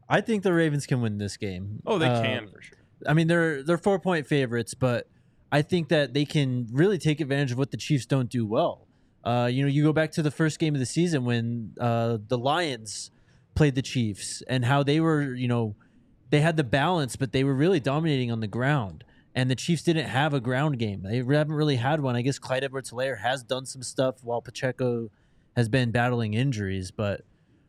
I 0.09 0.21
think 0.21 0.43
the 0.43 0.53
Ravens 0.53 0.87
can 0.87 1.01
win 1.03 1.19
this 1.19 1.37
game. 1.37 1.81
Oh, 1.87 1.99
they 1.99 2.07
Uh, 2.09 2.23
can 2.23 2.49
for 2.49 2.61
sure. 2.63 2.79
I 3.07 3.15
mean, 3.15 3.29
they're 3.29 3.63
they're 3.63 3.79
four 3.79 3.99
point 3.99 4.27
favorites, 4.27 4.75
but 4.75 5.09
I 5.53 5.63
think 5.63 5.89
that 5.89 6.15
they 6.15 6.25
can 6.25 6.69
really 6.73 6.99
take 6.99 7.21
advantage 7.21 7.53
of 7.53 7.59
what 7.59 7.71
the 7.71 7.77
Chiefs 7.77 8.07
don't 8.07 8.29
do 8.31 8.47
well. 8.47 8.87
Uh, 9.25 9.49
you 9.53 9.63
know, 9.63 9.69
you 9.69 9.83
go 9.83 9.93
back 9.93 10.13
to 10.13 10.23
the 10.23 10.31
first 10.31 10.59
game 10.59 10.75
of 10.75 10.81
the 10.81 10.87
season 10.87 11.25
when 11.25 11.73
uh, 11.81 12.19
the 12.29 12.39
Lions 12.39 13.11
played 13.55 13.75
the 13.75 13.83
Chiefs 13.83 14.43
and 14.49 14.65
how 14.65 14.83
they 14.83 15.01
were, 15.01 15.35
you 15.35 15.49
know, 15.49 15.75
they 16.31 16.41
had 16.41 16.57
the 16.57 16.65
balance, 16.65 17.17
but 17.17 17.33
they 17.33 17.45
were 17.45 17.55
really 17.55 17.81
dominating 17.81 18.31
on 18.31 18.41
the 18.41 18.47
ground. 18.47 19.05
And 19.35 19.49
the 19.51 19.55
Chiefs 19.55 19.83
didn't 19.85 20.07
have 20.07 20.35
a 20.35 20.41
ground 20.41 20.79
game. 20.79 21.03
They 21.03 21.19
haven't 21.19 21.53
really 21.55 21.77
had 21.77 22.01
one. 22.01 22.17
I 22.17 22.23
guess 22.23 22.39
Clyde 22.39 22.65
Edwards-Helaire 22.65 23.19
has 23.21 23.43
done 23.45 23.65
some 23.65 23.83
stuff 23.83 24.17
while 24.25 24.43
Pacheco 24.43 25.11
has 25.57 25.69
been 25.69 25.91
battling 25.93 26.35
injuries, 26.35 26.91
but 26.91 27.23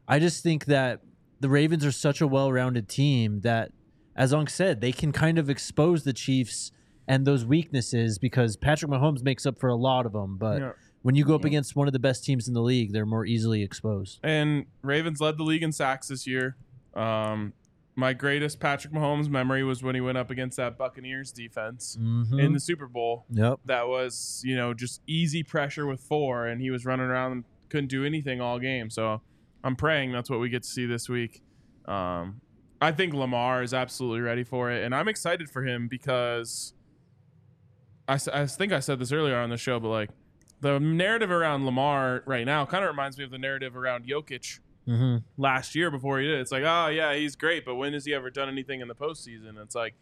I 0.08 0.18
just 0.20 0.42
think 0.44 0.66
that 0.66 1.02
the 1.40 1.50
Ravens 1.50 1.86
are 1.86 1.92
such 1.92 2.20
a 2.22 2.28
well-rounded 2.28 2.88
team 2.90 3.42
that 3.42 3.72
as 4.16 4.34
Unc 4.34 4.50
said, 4.50 4.82
they 4.82 4.92
can 4.92 5.12
kind 5.12 5.38
of 5.38 5.50
expose 5.50 6.04
the 6.04 6.14
Chiefs 6.14 6.72
and 7.08 7.26
those 7.26 7.46
weaknesses 7.46 8.20
because 8.20 8.58
Patrick 8.58 8.92
Mahomes 8.92 9.24
makes 9.24 9.46
up 9.46 9.60
for 9.60 9.70
a 9.70 9.76
lot 9.76 10.06
of 10.06 10.14
them. 10.14 10.38
But 10.38 10.60
Yeah. 10.62 10.72
when 11.02 11.16
you 11.16 11.24
go 11.26 11.36
up 11.36 11.42
Yeah. 11.42 11.48
against 11.48 11.76
one 11.76 11.88
of 11.88 11.94
the 11.94 12.00
best 12.00 12.24
teams 12.26 12.48
in 12.48 12.54
the 12.54 12.62
league, 12.62 12.92
they're 12.92 13.06
more 13.06 13.26
easily 13.26 13.64
exposed. 13.64 14.20
And 14.24 14.66
Ravens 14.82 15.22
led 15.22 15.38
the 15.38 15.44
league 15.44 15.64
in 15.64 15.72
sacks 15.72 16.08
this 16.10 16.28
year. 16.28 16.56
Um, 16.94 17.54
my 17.96 18.14
greatest 18.14 18.60
Patrick 18.60 18.94
Mahomes 18.94 19.30
memory 19.30 19.64
was 19.64 19.84
when 19.84 19.96
he 19.96 20.02
went 20.02 20.18
up 20.18 20.32
against 20.32 20.58
that 20.58 20.78
Buccaneers 20.78 21.32
defense 21.32 21.98
Mhm. 22.00 22.40
in 22.42 22.54
the 22.54 22.60
Super 22.60 22.88
Bowl. 22.88 23.26
yep. 23.30 23.60
That 23.66 23.88
was, 23.88 24.42
you 24.46 24.56
know, 24.56 24.74
just 24.74 25.02
easy 25.08 25.44
pressure 25.44 25.86
with 25.86 26.00
four, 26.02 26.48
and 26.48 26.62
he 26.62 26.72
was 26.72 26.86
running 26.86 27.06
around 27.08 27.32
and 27.34 27.44
couldn't 27.70 27.90
do 27.90 28.06
anything 28.06 28.40
all 28.42 28.60
game. 28.60 28.90
So 28.90 29.22
I'm 29.64 29.76
praying 29.76 30.12
that's 30.14 30.30
what 30.30 30.40
we 30.40 30.50
get 30.50 30.64
to 30.64 30.70
see 30.70 30.86
this 30.86 31.10
week. 31.10 31.42
Um, 31.86 32.42
I 32.82 32.92
think 32.92 33.14
Lamar 33.14 33.62
is 33.62 33.74
absolutely 33.74 34.22
ready 34.22 34.44
for 34.44 34.72
it, 34.72 34.84
and 34.84 34.96
I'm 34.96 35.08
excited 35.08 35.50
for 35.50 35.64
him 35.66 35.88
because 35.88 36.74
I 38.08 38.18
think 38.46 38.74
I 38.74 38.80
said 38.80 39.00
this 39.00 39.12
earlier 39.12 39.38
on 39.38 39.50
the 39.50 39.58
show, 39.58 39.80
but 39.80 39.90
like 39.90 40.10
the 40.62 40.80
narrative 40.80 41.30
around 41.32 41.66
Lamar 41.66 42.24
right 42.26 42.46
now 42.46 42.66
kind 42.66 42.84
of 42.84 42.90
reminds 42.90 43.18
me 43.18 43.24
of 43.24 43.32
the 43.32 43.38
narrative 43.38 43.76
around 43.78 44.06
Jokic 44.06 44.60
hmm 44.86 45.18
last 45.38 45.76
year 45.76 45.92
before 45.92 46.20
he 46.20 46.28
did. 46.28 46.40
It's 46.40 46.52
like, 46.52 46.64
oh 46.66 46.88
yeah, 46.88 47.14
he's 47.16 47.36
great, 47.36 47.66
but 47.66 47.76
when 47.76 47.94
has 47.94 48.06
he 48.06 48.14
ever 48.14 48.30
done 48.30 48.50
anything 48.50 48.82
in 48.82 48.88
the 48.88 48.96
postseason? 48.96 49.62
It's 49.62 49.76
like 49.76 49.94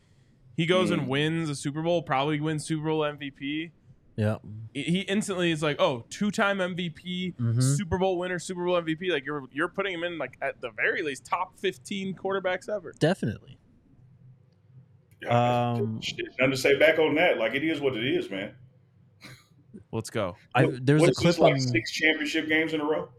he 0.57 0.65
goes 0.65 0.89
Mm. 0.89 0.93
and 0.93 1.07
wins 1.07 1.49
a 1.49 1.55
Super 1.55 1.81
Bowl, 1.81 2.01
probably 2.01 2.39
wins 2.39 2.65
Super 2.65 2.85
Bowl 2.89 3.01
MVP. 3.01 3.71
Yeah. 4.15 4.37
He- 4.73 4.83
He 4.83 4.99
instantly 5.01 5.51
is 5.51 5.63
like, 5.63 5.79
oh, 5.79 6.05
two-time 6.09 6.57
MVP, 6.59 7.35
Mhm. 7.39 7.61
Super 7.77 7.97
Bowl 7.97 8.17
winner, 8.17 8.37
Super 8.39 8.65
Bowl 8.65 8.75
MVP. 8.81 9.09
Like 9.11 9.25
you're 9.25 9.43
you're 9.53 9.69
putting 9.69 9.93
him 9.93 10.03
in 10.03 10.17
like 10.17 10.37
at 10.41 10.59
the 10.61 10.71
very 10.71 11.01
least 11.01 11.25
top 11.25 11.57
15 11.59 12.15
quarterbacks 12.15 12.67
ever. 12.67 12.93
Definitely. 12.99 13.57
Yeah, 15.21 15.71
Um, 15.73 16.01
shit, 16.01 16.25
nothing 16.39 16.51
to 16.51 16.57
say 16.57 16.77
back 16.77 16.99
on 16.99 17.15
that. 17.15 17.37
Like 17.37 17.53
it 17.53 17.63
is 17.63 17.79
what 17.81 17.95
it 17.95 18.05
is, 18.05 18.29
man. 18.29 18.53
Let's 19.91 20.09
go. 20.09 20.35
I, 20.55 20.65
What- 20.65 20.85
there 20.85 20.95
was 20.95 21.09
a 21.09 21.13
clip 21.13 21.39
like 21.39 21.53
on. 21.53 21.59
six 21.59 21.91
championship 21.91 22.47
games 22.47 22.73
in 22.73 22.81
a 22.81 22.85
row. 22.85 23.09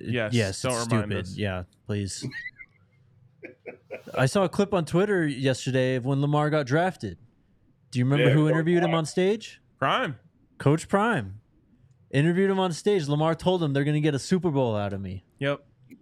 Yes, 0.00 0.32
Yes. 0.34 0.62
don't 0.62 0.72
it's 0.72 0.86
remind 0.90 1.10
stupid. 1.10 1.24
us. 1.26 1.36
Yeah. 1.36 1.62
Please. 1.86 2.26
I 4.14 4.26
saw 4.26 4.44
a 4.44 4.48
clip 4.48 4.72
on 4.74 4.84
Twitter 4.84 5.26
yesterday 5.26 5.96
of 5.96 6.04
when 6.04 6.20
Lamar 6.20 6.50
got 6.50 6.66
drafted. 6.66 7.18
Do 7.90 7.98
you 7.98 8.04
remember 8.04 8.26
Yeah, 8.28 8.34
who 8.34 8.44
Coach 8.46 8.52
interviewed 8.52 8.82
him 8.82 8.94
on 8.94 9.04
stage? 9.06 9.60
Prime. 9.78 10.18
Coach 10.58 10.88
Prime. 10.88 11.40
Interviewed 12.10 12.50
him 12.50 12.58
on 12.58 12.72
stage. 12.72 13.08
Lamar 13.08 13.34
told 13.34 13.62
him 13.62 13.72
they're 13.72 13.84
going 13.84 13.94
to 13.94 14.00
get 14.00 14.14
a 14.14 14.18
Super 14.18 14.50
Bowl 14.50 14.76
out 14.76 14.92
of 14.92 15.00
me. 15.00 15.24
Yep. 15.38 15.64
Yeah. 15.88 15.96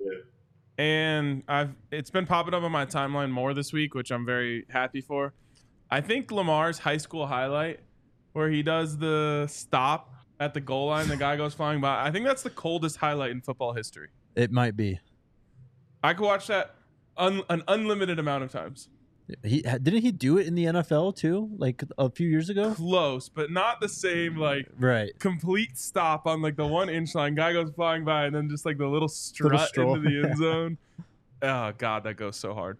and 0.78 1.42
I've 1.48 1.74
it's 1.90 2.10
been 2.10 2.24
popping 2.26 2.54
up 2.54 2.62
on 2.62 2.70
my 2.72 2.86
timeline 2.86 3.30
more 3.30 3.52
this 3.54 3.72
week, 3.72 3.94
which 3.94 4.10
I'm 4.10 4.24
very 4.24 4.64
happy 4.70 5.00
for. 5.00 5.34
I 5.90 6.00
think 6.00 6.30
Lamar's 6.30 6.78
high 6.78 6.98
school 6.98 7.26
highlight, 7.26 7.80
where 8.32 8.48
he 8.50 8.62
does 8.62 8.96
the 8.98 9.46
stop 9.48 10.12
at 10.40 10.54
the 10.54 10.60
goal 10.60 10.86
line, 10.88 11.08
the 11.08 11.16
guy 11.16 11.36
goes 11.36 11.54
flying 11.54 11.80
by. 11.80 12.04
I 12.04 12.10
think 12.10 12.24
that's 12.24 12.42
the 12.42 12.50
coldest 12.50 12.96
highlight 12.98 13.30
in 13.30 13.40
football 13.40 13.72
history. 13.72 14.08
It 14.36 14.52
might 14.52 14.76
be. 14.76 15.00
I 16.02 16.14
could 16.14 16.24
watch 16.24 16.46
that 16.46 16.74
un- 17.16 17.42
an 17.50 17.62
unlimited 17.68 18.18
amount 18.18 18.44
of 18.44 18.52
times. 18.52 18.88
He 19.42 19.60
didn't 19.60 20.00
he 20.00 20.10
do 20.10 20.38
it 20.38 20.46
in 20.46 20.54
the 20.54 20.64
NFL 20.64 21.14
too, 21.16 21.50
like 21.58 21.82
a 21.98 22.08
few 22.08 22.26
years 22.28 22.48
ago. 22.48 22.72
Close, 22.72 23.28
but 23.28 23.50
not 23.50 23.78
the 23.78 23.88
same. 23.88 24.36
Like 24.36 24.68
Right. 24.78 25.10
complete 25.18 25.76
stop 25.76 26.26
on 26.26 26.40
like 26.40 26.56
the 26.56 26.66
one 26.66 26.88
inch 26.88 27.14
line. 27.14 27.34
Guy 27.34 27.52
goes 27.52 27.70
flying 27.72 28.04
by, 28.06 28.24
and 28.24 28.34
then 28.34 28.48
just 28.48 28.64
like 28.64 28.78
the 28.78 28.86
little 28.86 29.08
strut 29.08 29.68
stroll, 29.68 29.96
into 29.96 30.08
the 30.08 30.28
end 30.28 30.38
zone. 30.38 30.78
Oh 31.42 31.72
god, 31.76 32.04
that 32.04 32.14
goes 32.14 32.36
so 32.36 32.54
hard. 32.54 32.78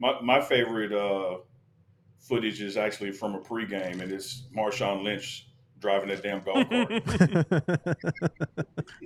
My 0.00 0.20
my 0.20 0.40
favorite 0.40 0.92
uh, 0.92 1.36
footage 2.18 2.60
is 2.60 2.76
actually 2.76 3.12
from 3.12 3.34
a 3.36 3.40
pregame, 3.40 4.00
and 4.00 4.10
it's 4.10 4.48
Marshawn 4.56 5.04
Lynch 5.04 5.46
driving 5.80 6.08
that 6.08 6.22
damn 6.22 6.42
golf 6.42 6.68
cart. 6.70 7.98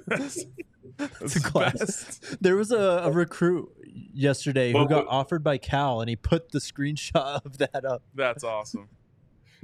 That's, 0.07 0.45
It's 1.21 1.37
a 1.37 1.41
the 1.41 1.49
class. 1.51 1.79
best. 1.79 2.43
There 2.43 2.57
was 2.57 2.71
a, 2.71 2.79
a 3.05 3.11
recruit 3.11 3.71
yesterday 4.13 4.73
who 4.73 4.87
got 4.89 5.07
what- 5.07 5.09
offered 5.09 5.43
by 5.43 5.59
Cal, 5.59 6.01
and 6.01 6.09
he 6.09 6.17
put 6.17 6.53
the 6.53 6.59
screenshot 6.59 7.15
of 7.45 7.59
that 7.59 7.85
up. 7.85 8.03
That's 8.15 8.45
awesome. 8.45 8.89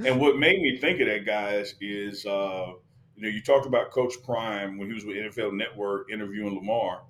and 0.05 0.21
what 0.21 0.39
made 0.39 0.61
me 0.61 0.77
think 0.79 1.01
of 1.01 1.07
that, 1.09 1.27
guys, 1.27 1.75
is 1.81 2.25
uh, 2.27 2.73
you 3.17 3.23
know 3.23 3.29
you 3.29 3.43
talked 3.43 3.67
about 3.67 3.91
Coach 3.91 4.15
Prime 4.25 4.79
when 4.79 4.89
he 4.89 4.95
was 4.95 5.05
with 5.05 5.17
NFL 5.17 5.53
Network 5.55 6.11
interviewing 6.13 6.55
Lamar. 6.55 7.03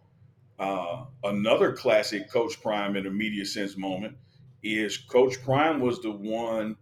Uh, 0.59 1.05
another 1.25 1.73
classic 1.73 2.31
Coach 2.31 2.61
Prime 2.61 2.95
in 2.97 3.07
a 3.07 3.11
media 3.11 3.47
sense 3.47 3.79
moment 3.79 4.15
is 4.63 4.99
Coach 4.99 5.43
Prime 5.43 5.81
was 5.81 6.03
the 6.03 6.11
one 6.11 6.77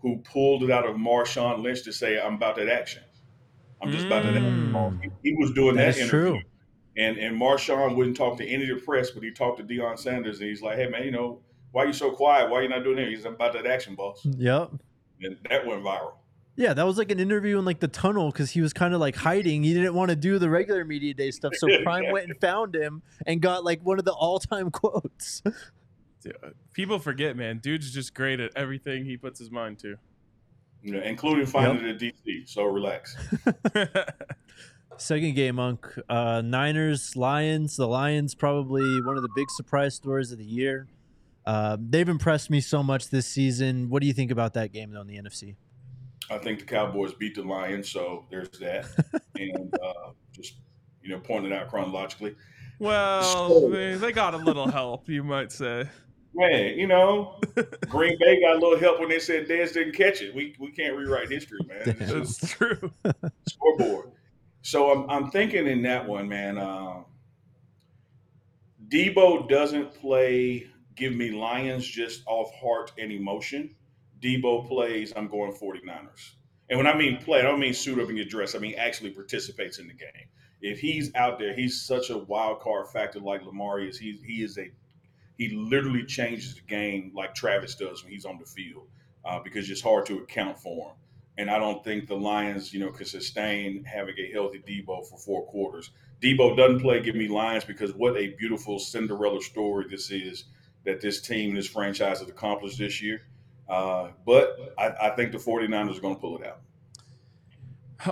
who 0.00 0.18
pulled 0.18 0.62
it 0.62 0.70
out 0.70 0.86
of 0.88 0.96
Marshawn 0.96 1.62
Lynch 1.62 1.82
to 1.84 1.92
say, 1.92 2.20
"I'm 2.20 2.34
about 2.34 2.56
that 2.56 2.68
action. 2.68 3.02
I'm 3.82 3.90
just 3.90 4.06
about 4.06 4.22
that." 4.24 4.34
action." 4.36 4.72
Mm. 4.72 5.00
He, 5.22 5.30
he 5.30 5.36
was 5.36 5.52
doing 5.52 5.76
That 5.76 5.96
interview. 5.96 6.08
true. 6.08 6.40
And 6.96 7.16
and 7.16 7.40
Marshawn 7.40 7.94
wouldn't 7.96 8.16
talk 8.16 8.38
to 8.38 8.46
any 8.46 8.68
of 8.70 8.78
the 8.80 8.84
press, 8.84 9.10
but 9.10 9.22
he 9.22 9.30
talked 9.30 9.58
to 9.58 9.64
Deion 9.64 9.98
Sanders, 9.98 10.40
and 10.40 10.48
he's 10.48 10.62
like, 10.62 10.76
"Hey 10.78 10.88
man, 10.88 11.04
you 11.04 11.10
know 11.12 11.40
why 11.72 11.84
you 11.84 11.92
so 11.92 12.10
quiet? 12.10 12.50
Why 12.50 12.62
you 12.62 12.68
not 12.68 12.82
doing 12.84 12.98
it?" 12.98 13.08
He's 13.08 13.24
about 13.24 13.52
that 13.52 13.66
action, 13.66 13.94
boss, 13.94 14.24
Yep. 14.24 14.72
and 15.22 15.36
that 15.48 15.66
went 15.66 15.82
viral. 15.84 16.12
Yeah, 16.56 16.74
that 16.74 16.84
was 16.84 16.98
like 16.98 17.12
an 17.12 17.20
interview 17.20 17.56
in 17.56 17.64
like 17.64 17.78
the 17.78 17.86
tunnel 17.86 18.32
because 18.32 18.50
he 18.50 18.60
was 18.60 18.72
kind 18.72 18.92
of 18.92 18.98
like 19.00 19.14
hiding. 19.14 19.62
He 19.62 19.72
didn't 19.74 19.94
want 19.94 20.08
to 20.10 20.16
do 20.16 20.40
the 20.40 20.50
regular 20.50 20.84
media 20.84 21.14
day 21.14 21.30
stuff, 21.30 21.52
so 21.54 21.68
Prime 21.84 22.10
went 22.10 22.28
and 22.28 22.40
found 22.40 22.74
him 22.74 23.00
and 23.26 23.40
got 23.40 23.62
like 23.62 23.80
one 23.84 24.00
of 24.00 24.04
the 24.04 24.12
all-time 24.12 24.70
quotes. 24.72 25.40
Dude, 26.22 26.36
People 26.72 26.98
forget, 26.98 27.36
man. 27.36 27.58
Dude's 27.58 27.92
just 27.92 28.14
great 28.14 28.40
at 28.40 28.50
everything 28.56 29.04
he 29.04 29.16
puts 29.16 29.38
his 29.38 29.50
mind 29.50 29.78
to. 29.80 29.96
You 30.82 30.92
know, 30.92 31.00
including 31.00 31.46
finding 31.46 31.84
it 31.86 31.94
at 31.96 32.00
DC. 32.00 32.48
So 32.48 32.64
relax. 32.64 33.16
Second 34.96 35.34
game, 35.36 35.56
Monk. 35.56 35.86
Uh, 36.08 36.40
Niners, 36.44 37.14
Lions. 37.16 37.76
The 37.76 37.86
Lions 37.86 38.34
probably 38.34 39.00
one 39.02 39.16
of 39.16 39.22
the 39.22 39.28
big 39.34 39.48
surprise 39.50 39.94
stories 39.94 40.32
of 40.32 40.38
the 40.38 40.44
year. 40.44 40.88
Uh, 41.46 41.76
they've 41.80 42.08
impressed 42.08 42.50
me 42.50 42.60
so 42.60 42.82
much 42.82 43.08
this 43.10 43.26
season. 43.26 43.88
What 43.90 44.00
do 44.02 44.06
you 44.08 44.12
think 44.12 44.30
about 44.30 44.54
that 44.54 44.72
game 44.72 44.90
though 44.90 45.00
in 45.02 45.06
the 45.06 45.16
NFC? 45.18 45.54
I 46.30 46.38
think 46.38 46.58
the 46.58 46.64
Cowboys 46.66 47.14
beat 47.14 47.36
the 47.36 47.42
Lions, 47.42 47.88
so 47.88 48.26
there's 48.30 48.50
that. 48.58 48.86
and 49.36 49.72
uh, 49.82 50.10
just 50.32 50.56
you 51.02 51.10
know, 51.10 51.20
pointing 51.20 51.52
it 51.52 51.54
out 51.54 51.68
chronologically. 51.68 52.34
well, 52.78 53.22
So- 53.22 53.70
they, 53.70 53.94
they 53.94 54.12
got 54.12 54.34
a 54.34 54.38
little 54.38 54.68
help, 54.70 55.08
you 55.08 55.22
might 55.24 55.52
say. 55.52 55.88
Man, 56.38 56.78
you 56.78 56.86
know, 56.86 57.34
Green 57.88 58.16
Bay 58.20 58.40
got 58.40 58.54
a 58.54 58.58
little 58.60 58.78
help 58.78 59.00
when 59.00 59.08
they 59.08 59.18
said 59.18 59.48
Dez 59.48 59.72
didn't 59.72 59.96
catch 59.96 60.22
it. 60.22 60.32
We 60.32 60.54
we 60.60 60.70
can't 60.70 60.96
rewrite 60.96 61.28
history, 61.28 61.58
man. 61.66 61.82
It's 61.84 61.98
Damn. 61.98 62.08
just 62.08 62.46
true. 62.46 62.92
scoreboard. 63.48 64.12
So 64.62 64.92
I'm 64.92 65.10
I'm 65.10 65.30
thinking 65.32 65.66
in 65.66 65.82
that 65.82 66.06
one, 66.06 66.28
man. 66.28 66.56
Uh, 66.56 67.02
Deebo 68.88 69.48
doesn't 69.48 69.92
play. 69.94 70.68
Give 70.94 71.12
me 71.12 71.32
Lions 71.32 71.84
just 71.84 72.22
off 72.26 72.54
heart 72.54 72.92
and 72.98 73.10
emotion. 73.10 73.74
Deebo 74.20 74.68
plays. 74.68 75.12
I'm 75.16 75.26
going 75.26 75.52
49ers. 75.52 76.34
And 76.70 76.78
when 76.78 76.86
I 76.86 76.96
mean 76.96 77.18
play, 77.18 77.40
I 77.40 77.42
don't 77.42 77.58
mean 77.58 77.74
suit 77.74 77.98
up 77.98 78.08
and 78.10 78.16
get 78.16 78.30
dressed. 78.30 78.54
I 78.54 78.60
mean 78.60 78.76
actually 78.78 79.10
participates 79.10 79.80
in 79.80 79.88
the 79.88 79.94
game. 79.94 80.28
If 80.60 80.78
he's 80.78 81.12
out 81.16 81.40
there, 81.40 81.52
he's 81.52 81.82
such 81.82 82.10
a 82.10 82.18
wild 82.18 82.60
card 82.60 82.86
factor 82.88 83.18
like 83.18 83.44
Lamar 83.44 83.80
is. 83.80 83.98
He 83.98 84.20
he 84.24 84.44
is 84.44 84.56
a 84.56 84.70
he 85.38 85.50
literally 85.50 86.04
changes 86.04 86.56
the 86.56 86.60
game 86.62 87.12
like 87.14 87.34
Travis 87.34 87.76
does 87.76 88.02
when 88.02 88.12
he's 88.12 88.24
on 88.24 88.38
the 88.38 88.44
field 88.44 88.88
uh, 89.24 89.38
because 89.38 89.70
it's 89.70 89.80
hard 89.80 90.04
to 90.06 90.18
account 90.18 90.58
for 90.58 90.88
him. 90.88 90.96
And 91.38 91.48
I 91.48 91.58
don't 91.58 91.82
think 91.84 92.08
the 92.08 92.16
Lions, 92.16 92.74
you 92.74 92.80
know, 92.80 92.90
could 92.90 93.06
sustain 93.06 93.84
having 93.84 94.16
a 94.18 94.32
healthy 94.32 94.58
Deebo 94.58 95.06
for 95.08 95.16
four 95.16 95.46
quarters. 95.46 95.90
Deebo 96.20 96.56
doesn't 96.56 96.80
play. 96.80 97.00
Give 97.00 97.14
me 97.14 97.28
Lions 97.28 97.64
because 97.64 97.94
what 97.94 98.16
a 98.16 98.34
beautiful 98.34 98.80
Cinderella 98.80 99.40
story 99.40 99.86
this 99.88 100.10
is 100.10 100.46
that 100.84 101.00
this 101.00 101.20
team, 101.20 101.54
this 101.54 101.68
franchise 101.68 102.18
has 102.18 102.28
accomplished 102.28 102.78
this 102.78 103.00
year. 103.00 103.22
Uh, 103.68 104.08
but 104.26 104.74
I, 104.76 104.92
I 105.02 105.10
think 105.10 105.30
the 105.30 105.38
49ers 105.38 105.98
are 105.98 106.00
going 106.00 106.16
to 106.16 106.20
pull 106.20 106.38
it 106.38 106.46
out. 106.46 106.60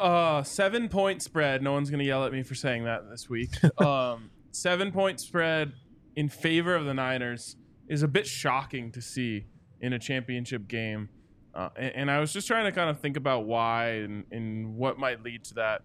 Uh, 0.01 0.43
seven 0.43 0.89
point 0.89 1.22
spread. 1.22 1.62
No 1.62 1.72
one's 1.72 1.91
gonna 1.91 2.03
yell 2.03 2.24
at 2.24 2.33
me 2.33 2.43
for 2.43 2.57
saying 2.57 2.85
that 2.85 3.09
this 3.09 3.29
week. 3.29 3.51
Um, 3.79 4.31
seven 4.51 4.91
point 4.91 5.20
spread 5.20 5.74
in 6.17 6.29
favor 6.29 6.75
of 6.75 6.87
the 6.87 6.95
Niners 6.95 7.57
is 7.89 8.03
a 8.03 8.09
bit 8.09 8.27
shocking 8.27 8.91
to 8.93 9.01
see 9.01 9.47
in 9.81 9.93
a 9.93 9.99
championship 9.99 10.67
game. 10.67 11.11
Uh, 11.55 11.69
and, 11.77 11.95
and 11.95 12.11
I 12.11 12.19
was 12.19 12.33
just 12.33 12.47
trying 12.47 12.64
to 12.64 12.73
kind 12.73 12.91
of 12.91 13.01
think 13.01 13.17
about 13.17 13.45
why 13.45 13.91
and, 13.91 14.25
and 14.33 14.77
what 14.77 14.99
might 14.99 15.23
lead 15.23 15.45
to 15.45 15.55
that. 15.55 15.83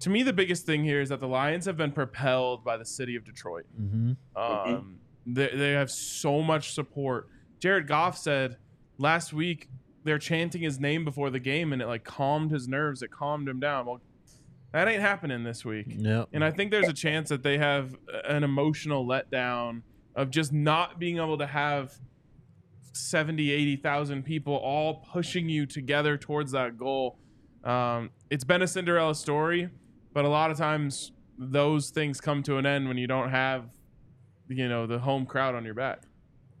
To 0.00 0.10
me, 0.10 0.22
the 0.22 0.32
biggest 0.32 0.66
thing 0.66 0.84
here 0.84 1.00
is 1.00 1.08
that 1.08 1.20
the 1.20 1.28
Lions 1.28 1.64
have 1.66 1.76
been 1.76 1.92
propelled 1.92 2.64
by 2.64 2.76
the 2.76 2.84
city 2.84 3.16
of 3.16 3.24
Detroit. 3.24 3.64
Mm-hmm. 3.80 4.12
Um, 4.36 4.98
they, 5.24 5.48
they 5.54 5.72
have 5.72 5.90
so 5.90 6.42
much 6.42 6.74
support. 6.74 7.28
Jared 7.60 7.86
Goff 7.86 8.18
said 8.18 8.58
last 8.98 9.32
week 9.32 9.68
they're 10.04 10.18
chanting 10.18 10.60
his 10.60 10.78
name 10.78 11.04
before 11.04 11.30
the 11.30 11.38
game 11.38 11.72
and 11.72 11.80
it 11.80 11.86
like 11.86 12.04
calmed 12.04 12.50
his 12.50 12.68
nerves. 12.68 13.02
It 13.02 13.10
calmed 13.10 13.48
him 13.48 13.60
down. 13.60 13.86
Well, 13.86 14.00
that 14.74 14.88
ain't 14.88 15.00
happening 15.00 15.44
this 15.44 15.64
week. 15.64 15.86
Yep. 15.88 16.30
And 16.32 16.44
I 16.44 16.50
think 16.50 16.72
there's 16.72 16.88
a 16.88 16.92
chance 16.92 17.28
that 17.28 17.44
they 17.44 17.58
have 17.58 17.94
an 18.24 18.42
emotional 18.42 19.06
letdown 19.06 19.82
of 20.16 20.30
just 20.30 20.52
not 20.52 20.98
being 20.98 21.18
able 21.18 21.38
to 21.38 21.46
have 21.46 21.94
70, 22.92 23.52
80,000 23.52 24.24
people 24.24 24.56
all 24.56 24.94
pushing 25.12 25.48
you 25.48 25.64
together 25.64 26.16
towards 26.16 26.50
that 26.52 26.76
goal. 26.76 27.18
Um, 27.62 28.10
it's 28.30 28.42
been 28.42 28.62
a 28.62 28.66
Cinderella 28.66 29.14
story, 29.14 29.68
but 30.12 30.24
a 30.24 30.28
lot 30.28 30.50
of 30.50 30.58
times 30.58 31.12
those 31.38 31.90
things 31.90 32.20
come 32.20 32.42
to 32.42 32.58
an 32.58 32.66
end 32.66 32.88
when 32.88 32.98
you 32.98 33.06
don't 33.06 33.30
have, 33.30 33.66
you 34.48 34.68
know, 34.68 34.88
the 34.88 34.98
home 34.98 35.24
crowd 35.24 35.54
on 35.54 35.64
your 35.64 35.74
back. 35.74 36.02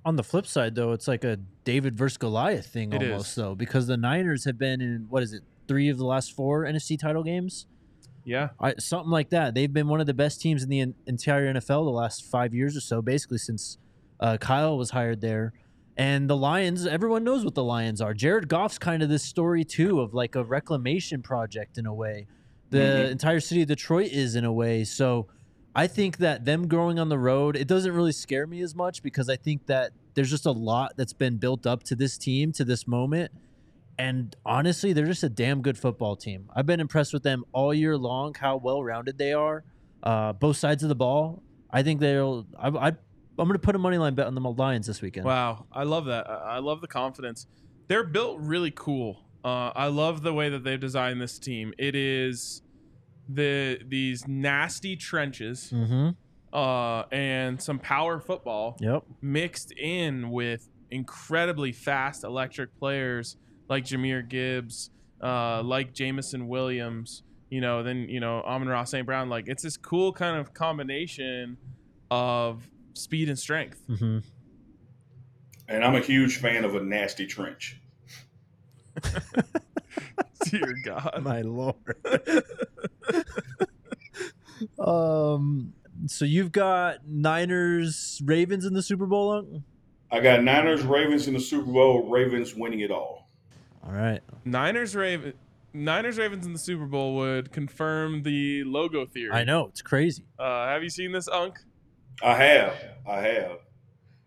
On 0.04 0.14
the 0.14 0.22
flip 0.22 0.46
side, 0.46 0.76
though, 0.76 0.92
it's 0.92 1.08
like 1.08 1.24
a 1.24 1.36
David 1.64 1.96
versus 1.96 2.18
Goliath 2.18 2.66
thing 2.66 2.92
It 2.92 3.02
almost, 3.02 3.30
is. 3.30 3.34
though, 3.34 3.56
because 3.56 3.88
the 3.88 3.96
Niners 3.96 4.44
have 4.44 4.56
been 4.58 4.80
in 4.80 5.06
what 5.08 5.24
is 5.24 5.32
it, 5.32 5.42
three 5.66 5.88
of 5.88 5.98
the 5.98 6.04
last 6.04 6.32
four 6.36 6.62
NFC 6.64 6.96
title 6.96 7.24
games, 7.24 7.66
Yeah. 8.24 8.48
I, 8.60 8.74
something 8.78 9.10
like 9.10 9.30
that. 9.30 9.54
They've 9.54 9.72
been 9.72 9.88
one 9.88 10.00
of 10.00 10.06
the 10.06 10.14
best 10.14 10.40
teams 10.40 10.62
in 10.62 10.68
the 10.68 10.80
en- 10.80 10.94
entire 11.06 11.52
NFL 11.52 11.84
the 11.84 11.90
last 11.90 12.24
five 12.24 12.54
years 12.54 12.76
or 12.76 12.80
so, 12.80 13.02
basically 13.02 13.38
since 13.38 13.78
uh, 14.20 14.36
Kyle 14.38 14.78
was 14.78 14.90
hired 14.90 15.20
there. 15.20 15.52
And 15.96 16.28
the 16.28 16.36
Lions, 16.36 16.86
everyone 16.86 17.22
knows 17.22 17.44
what 17.44 17.54
the 17.54 17.62
Lions 17.62 18.00
are. 18.00 18.14
Jared 18.14 18.48
Goff's 18.48 18.78
kind 18.78 19.02
of 19.02 19.08
this 19.08 19.22
story 19.22 19.62
too 19.64 20.00
of 20.00 20.14
like 20.14 20.34
a 20.34 20.42
reclamation 20.42 21.22
project 21.22 21.78
in 21.78 21.86
a 21.86 21.94
way. 21.94 22.26
The 22.70 22.78
Mhm. 22.78 23.10
entire 23.12 23.40
city 23.40 23.62
of 23.62 23.68
Detroit 23.68 24.10
is 24.10 24.34
in 24.34 24.44
a 24.44 24.52
way. 24.52 24.82
So 24.84 25.28
I 25.76 25.86
think 25.86 26.16
that 26.18 26.44
them 26.44 26.66
growing 26.66 26.98
on 26.98 27.08
the 27.08 27.18
road, 27.18 27.56
it 27.56 27.68
doesn't 27.68 27.92
really 27.92 28.12
scare 28.12 28.46
me 28.46 28.60
as 28.62 28.74
much 28.74 29.02
because 29.02 29.28
I 29.28 29.36
think 29.36 29.66
that 29.66 29.92
there's 30.14 30.30
just 30.30 30.46
a 30.46 30.50
lot 30.52 30.92
that's 30.96 31.12
been 31.12 31.36
built 31.36 31.66
up 31.66 31.82
to 31.84 31.94
this 31.96 32.16
team 32.18 32.52
to 32.52 32.64
this 32.64 32.86
moment. 32.88 33.30
And 33.98 34.34
honestly, 34.44 34.92
they're 34.92 35.06
just 35.06 35.22
a 35.22 35.28
damn 35.28 35.62
good 35.62 35.78
football 35.78 36.16
team. 36.16 36.50
I've 36.54 36.66
been 36.66 36.80
impressed 36.80 37.12
with 37.12 37.22
them 37.22 37.44
all 37.52 37.72
year 37.72 37.96
long, 37.96 38.34
how 38.34 38.56
well 38.56 38.82
rounded 38.82 39.18
they 39.18 39.32
are, 39.32 39.64
uh, 40.02 40.32
both 40.32 40.56
sides 40.56 40.82
of 40.82 40.88
the 40.88 40.94
ball. 40.96 41.42
I 41.70 41.82
think 41.82 42.00
they'll. 42.00 42.46
I, 42.58 42.68
I, 42.68 42.88
I'm 42.88 42.96
going 43.48 43.52
to 43.52 43.58
put 43.58 43.74
a 43.74 43.78
money 43.78 43.98
line 43.98 44.14
bet 44.14 44.26
on 44.26 44.34
the 44.34 44.40
Lions 44.40 44.86
this 44.86 45.00
weekend. 45.02 45.26
Wow, 45.26 45.66
I 45.72 45.82
love 45.84 46.04
that. 46.06 46.28
I 46.28 46.56
I 46.56 46.58
love 46.58 46.80
the 46.80 46.86
confidence. 46.88 47.46
They're 47.88 48.04
built 48.04 48.38
really 48.40 48.70
cool. 48.70 49.20
Uh, 49.44 49.70
I 49.74 49.88
love 49.88 50.22
the 50.22 50.32
way 50.32 50.48
that 50.48 50.64
they've 50.64 50.80
designed 50.80 51.20
this 51.20 51.38
team. 51.38 51.74
It 51.78 51.94
is 51.94 52.62
the 53.28 53.80
these 53.86 54.26
nasty 54.28 54.96
trenches 54.96 55.70
Mm-hmm. 55.72 56.10
uh, 56.56 57.02
and 57.12 57.60
some 57.62 57.78
power 57.78 58.20
football 58.20 58.76
Yep. 58.80 59.04
mixed 59.20 59.72
in 59.72 60.30
with 60.30 60.68
incredibly 60.90 61.72
fast 61.72 62.24
electric 62.24 62.78
players 62.78 63.36
like 63.68 63.84
Jahmyr 63.84 64.28
Gibbs, 64.28 64.90
uh, 65.22 65.62
like 65.62 65.92
Jameson 65.92 66.48
Williams. 66.48 67.22
You 67.50 67.60
know, 67.60 67.82
then 67.82 68.08
you 68.08 68.20
know 68.20 68.42
Amon-Ra 68.42 68.84
St. 68.84 69.06
Brown. 69.06 69.28
Like 69.28 69.48
it's 69.48 69.62
this 69.62 69.76
cool 69.76 70.12
kind 70.12 70.38
of 70.38 70.54
combination 70.54 71.56
of 72.10 72.68
speed 72.94 73.28
and 73.28 73.38
strength. 73.38 73.80
hmm 73.86 74.18
And 75.68 75.84
I'm 75.84 75.94
a 75.94 76.00
huge 76.00 76.38
fan 76.38 76.64
of 76.64 76.74
a 76.74 76.82
nasty 76.82 77.26
trench. 77.26 77.80
Dear 80.44 80.74
God. 80.84 81.20
My 81.22 81.42
lord. 81.42 81.74
um. 84.78 85.72
So 86.06 86.24
you've 86.24 86.52
got 86.52 87.06
Niners, 87.06 88.20
Ravens 88.24 88.66
in 88.66 88.74
the 88.74 88.82
Super 88.82 89.06
Bowl. 89.06 89.62
I 90.10 90.20
got 90.20 90.42
Niners, 90.42 90.82
Ravens 90.82 91.28
in 91.28 91.34
the 91.34 91.40
Super 91.40 91.70
Bowl. 91.70 92.10
Ravens 92.10 92.54
winning 92.54 92.80
it 92.80 92.90
all. 92.90 93.23
All 93.86 93.92
right. 93.92 94.20
Niners 94.44 94.94
Raven 94.94 95.34
Niners 95.72 96.18
Ravens 96.18 96.46
in 96.46 96.52
the 96.52 96.58
Super 96.58 96.86
Bowl 96.86 97.16
would 97.16 97.50
confirm 97.52 98.22
the 98.22 98.62
logo 98.64 99.04
theory. 99.06 99.32
I 99.32 99.44
know 99.44 99.66
it's 99.66 99.82
crazy. 99.82 100.24
Uh, 100.38 100.66
have 100.68 100.82
you 100.82 100.88
seen 100.88 101.10
this, 101.12 101.28
Unk? 101.28 101.58
I 102.22 102.34
have, 102.34 102.74
I 103.08 103.20
have. 103.20 103.58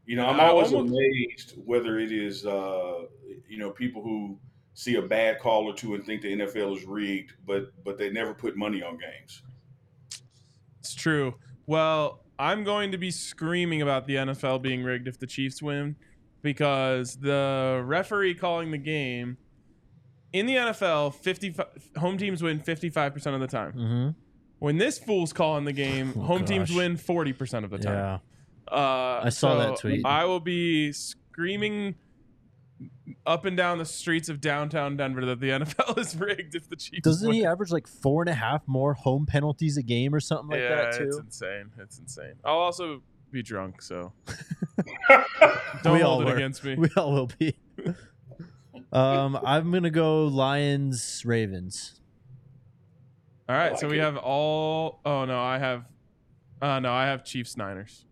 You 0.06 0.18
know, 0.18 0.28
I'm 0.28 0.40
always 0.40 0.74
almost- 0.74 0.94
amazed 0.94 1.54
whether 1.66 2.00
it 2.00 2.12
is, 2.12 2.46
uh, 2.46 3.06
you 3.48 3.58
know, 3.58 3.72
people 3.72 4.02
who 4.02 4.38
see 4.74 4.96
a 4.96 5.02
bad 5.02 5.40
call 5.40 5.66
or 5.66 5.74
two 5.74 5.96
and 5.96 6.06
think 6.06 6.22
the 6.22 6.34
NFL 6.34 6.78
is 6.78 6.86
rigged, 6.86 7.34
but 7.46 7.72
but 7.84 7.98
they 7.98 8.10
never 8.10 8.34
put 8.34 8.56
money 8.58 8.84
on 8.84 8.98
games. 8.98 9.42
It's 10.80 10.94
true. 10.94 11.36
Well, 11.66 12.24
I'm 12.40 12.64
going 12.64 12.92
to 12.92 12.98
be 12.98 13.10
screaming 13.10 13.82
about 13.82 14.06
the 14.06 14.16
NFL 14.16 14.62
being 14.62 14.84
rigged 14.84 15.08
if 15.08 15.18
the 15.18 15.28
Chiefs 15.28 15.62
win 15.62 15.96
because 16.42 17.16
the 17.16 17.82
referee 17.86 18.36
calling 18.36 18.72
the 18.72 18.78
game 18.78 19.38
in 20.34 20.46
the 20.46 20.56
NFL, 20.56 21.14
55 21.16 21.66
home 21.98 22.18
teams 22.18 22.42
win 22.44 22.60
55% 22.60 23.34
of 23.34 23.40
the 23.40 23.48
time. 23.48 23.74
Mm-hmm. 23.74 24.10
When 24.60 24.78
this 24.78 24.98
fool's 24.98 25.34
calling 25.34 25.66
the 25.66 25.74
game, 25.74 26.14
Oh, 26.18 26.22
home 26.22 26.46
teams 26.46 26.74
win 26.74 26.98
40% 26.98 27.64
of 27.64 27.70
the 27.70 27.78
time. 27.78 27.94
Yeah. 27.94 28.18
Uh, 28.72 29.22
I 29.26 29.30
saw 29.30 29.56
that 29.60 29.80
tweet. 29.80 30.06
I 30.06 30.26
will 30.26 30.40
be 30.42 30.92
screaming 30.92 31.96
up 33.26 33.46
and 33.46 33.56
down 33.56 33.78
the 33.78 33.86
streets 33.86 34.30
of 34.30 34.42
downtown 34.42 34.98
Denver 34.98 35.26
that 35.26 35.40
the 35.40 35.50
NFL 35.52 35.98
is 35.98 36.16
rigged 36.16 36.54
if 36.56 36.68
the 36.70 36.76
Chiefs 36.76 37.04
Doesn't 37.04 37.28
win. 37.30 37.38
he 37.38 37.46
average 37.46 37.72
like 37.72 37.88
four 37.88 38.22
and 38.24 38.30
a 38.30 38.34
half 38.34 38.68
more 38.68 38.94
home 38.94 39.26
penalties 39.26 39.78
a 39.78 39.84
game 39.84 40.14
or 40.14 40.20
something 40.20 40.50
like 40.50 40.60
yeah, 40.60 40.76
that 40.76 40.98
too? 40.98 41.08
it's 41.08 41.18
insane. 41.18 41.72
It's 41.80 41.98
insane. 42.00 42.34
I'll 42.44 42.56
also 42.58 43.02
be 43.32 43.42
drunk, 43.42 43.82
so 43.82 44.12
don't 45.84 45.94
We 45.94 46.00
hold 46.02 46.24
it 46.24 46.26
were. 46.26 46.36
against 46.36 46.64
me. 46.64 46.76
We 46.76 46.90
all 46.98 47.12
will 47.14 47.30
be. 47.40 47.56
Um, 48.92 49.40
I'm 49.44 49.72
gonna 49.72 49.90
go 49.90 50.26
Lions, 50.26 51.24
Ravens. 51.26 52.00
All 53.50 53.56
right, 53.56 53.72
like 53.72 53.80
so 53.80 53.88
we 53.88 54.00
it. 54.00 54.04
have 54.04 54.18
all. 54.18 55.00
Oh 55.06 55.26
no, 55.26 55.40
I 55.40 55.58
have. 55.58 55.86
Uh, 56.62 56.80
no, 56.80 56.92
I 56.92 57.06
have 57.06 57.24
Chiefs 57.24 57.56
Niners. 57.56 58.06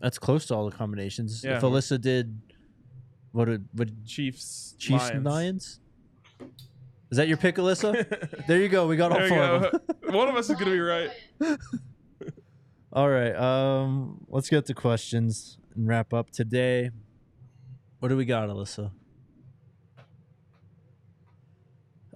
That's 0.00 0.18
close 0.18 0.46
to 0.46 0.54
all 0.54 0.68
the 0.68 0.76
combinations. 0.76 1.44
Yeah. 1.44 1.56
If 1.56 1.62
Alyssa 1.62 2.00
did, 2.00 2.40
what 3.30 3.46
did 3.46 3.66
what 3.72 3.88
Chiefs. 4.04 4.74
Chiefs 4.78 5.10
Lions. 5.10 5.24
Lions? 5.24 5.80
Is 7.10 7.18
that 7.18 7.28
your 7.28 7.36
pick, 7.36 7.56
Alyssa? 7.56 8.46
there 8.46 8.58
you 8.58 8.68
go. 8.68 8.86
We 8.86 8.96
got 8.96 9.12
all 9.12 9.18
There 9.18 9.30
we 9.30 9.36
four 9.36 9.42
of 9.42 9.62
them. 9.62 9.80
One 10.14 10.28
of 10.28 10.36
us 10.36 10.48
is 10.50 10.56
gonna 10.56 10.70
be 10.70 10.80
right. 10.80 11.10
All 12.94 13.08
right. 13.08 13.34
Um, 13.34 14.26
let's 14.28 14.50
get 14.50 14.66
to 14.66 14.74
questions 14.74 15.56
and 15.74 15.88
wrap 15.88 16.12
up 16.12 16.30
today. 16.30 16.90
What 18.00 18.08
do 18.08 18.18
we 18.18 18.26
got, 18.26 18.50
Alyssa? 18.50 18.90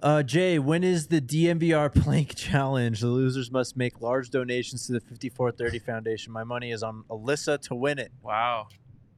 Uh, 0.01 0.21
Jay, 0.21 0.59
when 0.59 0.83
is 0.83 1.07
the 1.07 1.19
DNVR 1.19 1.93
plank 1.93 2.35
challenge? 2.37 3.01
The 3.01 3.07
losers 3.07 3.49
must 3.49 3.75
make 3.75 3.99
large 3.99 4.29
donations 4.29 4.85
to 4.87 4.93
the 4.93 4.99
5430 4.99 5.79
Foundation. 5.79 6.31
My 6.31 6.43
money 6.43 6.71
is 6.71 6.83
on 6.83 7.03
Alyssa 7.09 7.59
to 7.61 7.75
win 7.75 7.97
it. 7.97 8.11
Wow. 8.21 8.67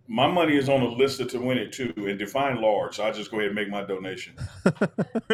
My 0.08 0.28
money 0.28 0.56
is 0.56 0.70
on 0.70 0.80
Alyssa 0.80 1.30
to 1.30 1.40
win 1.40 1.58
it 1.58 1.72
too, 1.72 1.94
and 1.98 2.18
define 2.18 2.62
large. 2.62 2.96
So 2.96 3.04
I 3.04 3.12
just 3.12 3.30
go 3.30 3.38
ahead 3.38 3.48
and 3.48 3.56
make 3.56 3.70
my 3.70 3.84
donation. 3.84 4.34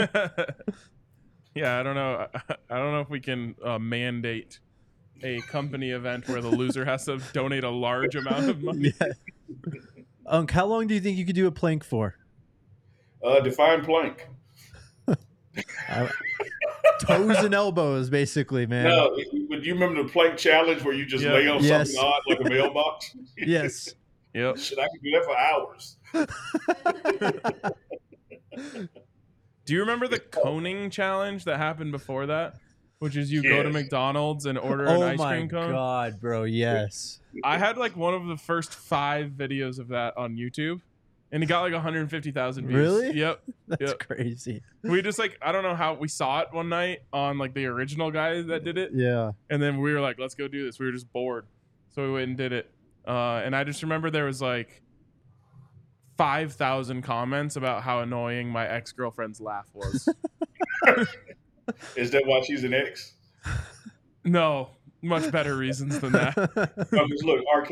yeah, 1.55 1.79
I 1.79 1.83
don't 1.83 1.95
know. 1.95 2.27
I, 2.33 2.55
I 2.69 2.77
don't 2.77 2.91
know 2.91 3.01
if 3.01 3.09
we 3.09 3.19
can 3.19 3.55
uh, 3.63 3.79
mandate 3.79 4.59
a 5.23 5.39
company 5.41 5.91
event 5.91 6.27
where 6.27 6.41
the 6.41 6.49
loser 6.49 6.83
has 6.83 7.05
to 7.05 7.21
donate 7.31 7.63
a 7.63 7.69
large 7.69 8.15
amount 8.15 8.49
of 8.49 8.61
money. 8.63 8.93
yeah. 8.99 9.13
Unc, 10.25 10.49
how 10.51 10.65
long 10.65 10.87
do 10.87 10.95
you 10.95 10.99
think 10.99 11.17
you 11.17 11.25
could 11.25 11.35
do 11.35 11.47
a 11.47 11.51
plank 11.51 11.83
for? 11.83 12.15
Uh, 13.23 13.39
define 13.39 13.85
plank. 13.85 14.27
Toes 17.01 17.37
and 17.43 17.53
elbows, 17.53 18.09
basically, 18.09 18.65
man. 18.65 18.85
No, 18.85 19.15
but 19.49 19.63
you 19.63 19.73
remember 19.73 20.01
the 20.03 20.09
plank 20.09 20.37
challenge 20.37 20.83
where 20.83 20.93
you 20.93 21.05
just 21.05 21.23
Yeah. 21.23 21.33
lay 21.33 21.47
on 21.47 21.63
Yes. 21.63 21.93
something 21.93 22.11
odd 22.11 22.21
like 22.27 22.39
a 22.41 22.49
mailbox? 22.49 23.15
Yes. 23.37 23.93
Yep. 24.33 24.57
Shit, 24.57 24.79
I 24.79 24.87
could 24.89 25.01
do 25.01 25.11
that 25.11 25.23
for 25.25 25.37
hours. 25.37 25.97
Do 29.65 29.73
you 29.73 29.79
remember 29.79 30.07
the 30.07 30.19
coning 30.19 30.89
challenge 30.89 31.45
that 31.45 31.57
happened 31.57 31.91
before 31.91 32.25
that? 32.27 32.55
Which 32.99 33.17
is 33.17 33.31
you 33.31 33.43
go 33.43 33.61
to 33.63 33.69
McDonald's 33.69 34.45
and 34.45 34.57
order 34.57 34.85
an 34.85 34.89
Oh 35.01 35.01
ice 35.03 35.19
cream 35.19 35.49
cone. 35.49 35.71
god, 35.71 36.19
bro! 36.21 36.43
Yes. 36.43 37.19
I 37.43 37.57
had 37.57 37.77
like 37.77 37.95
one 37.97 38.13
of 38.13 38.25
the 38.27 38.37
first 38.37 38.73
five 38.73 39.31
videos 39.31 39.79
of 39.79 39.89
that 39.89 40.15
on 40.17 40.35
YouTube, 40.35 40.81
and 41.35 41.43
it 41.43 41.47
got 41.47 41.61
like 41.63 41.73
150,000 41.73 42.65
views. 42.65 42.75
Really? 42.79 43.11
Yep. 43.19 43.43
That's 43.67 43.81
Yep. 43.91 43.99
crazy. 43.99 44.61
We 44.83 45.01
just 45.01 45.19
like 45.19 45.37
I 45.41 45.51
don't 45.51 45.63
know 45.63 45.75
how 45.75 45.93
we 45.95 46.07
saw 46.07 46.39
it 46.39 46.47
one 46.51 46.69
night 46.69 46.99
on 47.11 47.37
like 47.37 47.53
the 47.53 47.65
original 47.65 48.09
guy 48.09 48.41
that 48.41 48.63
did 48.63 48.77
it, 48.77 48.91
Yeah. 48.93 49.31
and 49.49 49.61
then 49.61 49.79
we 49.81 49.91
were 49.93 49.99
like, 49.99 50.17
let's 50.17 50.33
go 50.33 50.47
do 50.47 50.65
this. 50.65 50.79
We 50.79 50.85
were 50.85 50.93
just 50.93 51.11
bored, 51.11 51.45
so 51.91 52.03
we 52.07 52.13
went 52.13 52.29
and 52.29 52.37
did 52.37 52.53
it. 52.53 52.71
Uh, 53.05 53.41
and 53.43 53.53
I 53.55 53.63
just 53.65 53.83
remember 53.83 54.09
there 54.09 54.25
was 54.25 54.41
like 54.41 54.81
5,000 56.17 57.01
comments 57.01 57.55
about 57.57 57.83
how 57.83 57.99
annoying 57.99 58.49
my 58.49 58.65
ex 58.67 58.91
girlfriend's 58.93 59.41
laugh 59.41 59.67
was. 59.73 60.07
Is 61.95 62.11
that 62.11 62.25
why 62.25 62.41
she's 62.41 62.63
an 62.63 62.73
ex? 62.73 63.13
no, 64.23 64.69
much 65.01 65.31
better 65.31 65.57
reasons 65.57 65.99
than 65.99 66.13
that. 66.13 66.35
No, 66.91 67.07
'cause 67.07 67.23
look, 67.23 67.41
RK, 67.55 67.71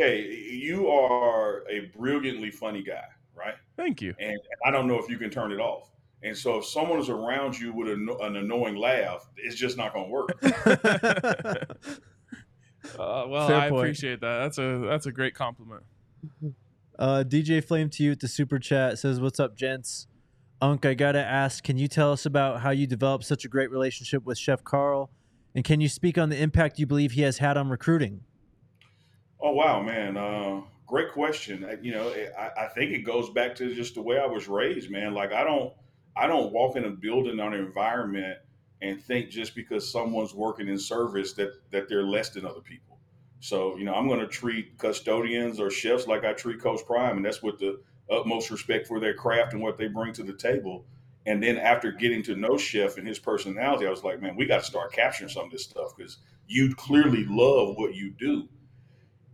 you 0.51 0.87
are 0.89 1.63
a 1.69 1.91
brilliantly 1.97 2.51
funny 2.51 2.83
guy, 2.83 3.05
right? 3.35 3.55
Thank 3.77 4.01
you. 4.01 4.13
And 4.19 4.37
I 4.65 4.71
don't 4.71 4.87
know 4.87 4.97
if 4.99 5.09
you 5.09 5.17
can 5.17 5.29
turn 5.29 5.51
it 5.51 5.59
off. 5.59 5.89
And 6.23 6.37
so 6.37 6.57
if 6.59 6.65
someone 6.65 6.99
is 6.99 7.09
around 7.09 7.59
you 7.59 7.73
with 7.73 7.89
an, 7.89 8.07
an 8.21 8.37
annoying 8.37 8.75
laugh, 8.75 9.27
it's 9.35 9.55
just 9.55 9.75
not 9.77 9.93
going 9.93 10.05
to 10.05 10.11
work. 10.11 11.77
Uh, 12.99 13.25
well, 13.29 13.47
Fair 13.47 13.55
I 13.57 13.69
point. 13.69 13.79
appreciate 13.85 14.19
that. 14.19 14.39
That's 14.39 14.57
a 14.57 14.85
that's 14.89 15.05
a 15.05 15.11
great 15.13 15.33
compliment. 15.33 15.83
uh, 16.99 17.23
DJ 17.25 17.63
Flame 17.63 17.89
to 17.91 18.03
you 18.03 18.11
at 18.11 18.19
the 18.19 18.27
super 18.27 18.59
chat 18.59 18.99
says, 18.99 19.21
"What's 19.21 19.39
up, 19.39 19.55
gents? 19.55 20.07
Unc, 20.61 20.85
I 20.85 20.93
gotta 20.93 21.23
ask, 21.23 21.63
can 21.63 21.77
you 21.77 21.87
tell 21.87 22.11
us 22.11 22.25
about 22.25 22.59
how 22.59 22.71
you 22.71 22.85
developed 22.85 23.23
such 23.23 23.45
a 23.45 23.47
great 23.47 23.71
relationship 23.71 24.25
with 24.25 24.37
Chef 24.37 24.65
Carl, 24.65 25.09
and 25.55 25.63
can 25.63 25.79
you 25.79 25.87
speak 25.87 26.17
on 26.17 26.27
the 26.29 26.37
impact 26.37 26.77
you 26.77 26.85
believe 26.85 27.13
he 27.13 27.21
has 27.21 27.37
had 27.37 27.55
on 27.57 27.69
recruiting?" 27.69 28.21
Oh 29.41 29.51
wow, 29.51 29.81
man! 29.81 30.17
Uh, 30.17 30.61
great 30.93 31.11
question. 31.11 31.63
Uh, 31.63 31.75
You 31.81 31.91
know, 31.91 32.13
I, 32.37 32.65
I 32.65 32.67
think 32.67 32.91
it 32.91 32.99
goes 32.99 33.31
back 33.31 33.55
to 33.55 33.73
just 33.73 33.95
the 33.95 34.01
way 34.01 34.19
I 34.19 34.27
was 34.27 34.47
raised, 34.47 34.91
man. 34.91 35.15
Like 35.15 35.33
I 35.33 35.43
don't, 35.43 35.73
I 36.15 36.27
don't 36.27 36.53
walk 36.53 36.75
in 36.75 36.85
a 36.85 36.91
building 36.91 37.39
or 37.39 37.47
an 37.51 37.59
environment 37.59 38.37
and 38.79 39.01
think 39.01 39.31
just 39.31 39.55
because 39.55 39.91
someone's 39.91 40.35
working 40.35 40.67
in 40.67 40.77
service 40.77 41.33
that 41.33 41.49
that 41.71 41.89
they're 41.89 42.03
less 42.03 42.29
than 42.29 42.45
other 42.45 42.61
people. 42.61 42.99
So 43.39 43.75
you 43.75 43.85
know, 43.85 43.95
I'm 43.95 44.07
going 44.07 44.19
to 44.19 44.27
treat 44.27 44.77
custodians 44.77 45.59
or 45.59 45.71
chefs 45.71 46.05
like 46.05 46.25
I 46.25 46.33
treat 46.33 46.61
Coach 46.61 46.81
Prime, 46.85 47.17
and 47.17 47.25
that's 47.25 47.41
with 47.41 47.57
the 47.57 47.81
utmost 48.11 48.51
respect 48.51 48.87
for 48.87 48.99
their 48.99 49.15
craft 49.15 49.53
and 49.53 49.63
what 49.63 49.79
they 49.79 49.87
bring 49.87 50.13
to 50.13 50.23
the 50.23 50.33
table. 50.33 50.85
And 51.25 51.41
then 51.41 51.57
after 51.57 51.91
getting 51.91 52.21
to 52.23 52.35
know 52.35 52.55
Chef 52.55 52.97
and 52.99 53.07
his 53.07 53.17
personality, 53.17 53.87
I 53.87 53.89
was 53.89 54.03
like, 54.03 54.21
man, 54.21 54.35
we 54.35 54.45
got 54.45 54.59
to 54.59 54.65
start 54.65 54.93
capturing 54.93 55.29
some 55.29 55.45
of 55.45 55.51
this 55.51 55.63
stuff 55.63 55.95
because 55.97 56.17
you 56.47 56.75
clearly 56.75 57.25
love 57.27 57.77
what 57.77 57.95
you 57.95 58.11
do. 58.11 58.47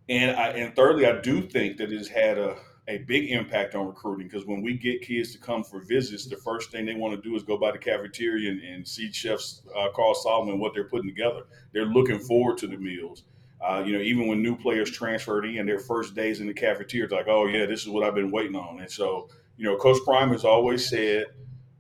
And 0.10 0.36
I, 0.36 0.48
and 0.50 0.76
thirdly, 0.76 1.06
I 1.06 1.22
do 1.22 1.42
think 1.44 1.78
that 1.78 1.92
it's 1.92 2.08
had 2.08 2.40
a, 2.40 2.58
a 2.88 2.98
big 3.00 3.30
impact 3.30 3.76
on 3.76 3.86
recruiting 3.86 4.28
because 4.28 4.46
when 4.48 4.64
we 4.64 4.76
get 4.76 5.02
kids 5.04 5.32
to 5.34 5.38
come 5.38 5.64
for 5.64 5.82
visits, 5.86 6.26
the 6.26 6.38
first 6.38 6.72
thing 6.72 6.88
they 6.88 6.96
want 6.96 7.16
to 7.16 7.30
do 7.30 7.36
is 7.36 7.44
go 7.44 7.58
by 7.58 7.72
the 7.72 7.78
cafeteria 7.78 8.50
and, 8.50 8.62
and 8.62 8.88
see 8.88 9.12
chefs 9.12 9.62
uh, 9.78 9.90
Carl 9.96 10.16
Solomon 10.16 10.60
what 10.60 10.74
they're 10.74 10.90
putting 10.90 11.08
together. 11.08 11.44
They're 11.74 11.86
looking 11.86 12.20
forward 12.20 12.58
to 12.58 12.68
the 12.68 12.78
meals. 12.78 13.24
Uh, 13.62 13.84
you 13.86 13.94
know, 13.94 14.00
even 14.00 14.28
when 14.28 14.42
new 14.42 14.56
players 14.56 14.90
transferred 14.90 15.46
in, 15.46 15.66
their 15.66 15.80
first 15.80 16.16
days 16.16 16.40
in 16.40 16.48
the 16.48 16.54
cafeteria, 16.54 17.04
it's 17.04 17.14
like, 17.14 17.28
oh 17.28 17.46
yeah, 17.46 17.68
this 17.68 17.82
is 17.82 17.90
what 17.90 18.04
I've 18.04 18.16
been 18.16 18.32
waiting 18.32 18.56
on. 18.56 18.80
And 18.80 18.90
so, 18.90 19.30
you 19.58 19.66
know, 19.66 19.78
Coach 19.78 19.98
Prime 20.06 20.30
has 20.30 20.44
always 20.44 20.90
said, 20.90 21.28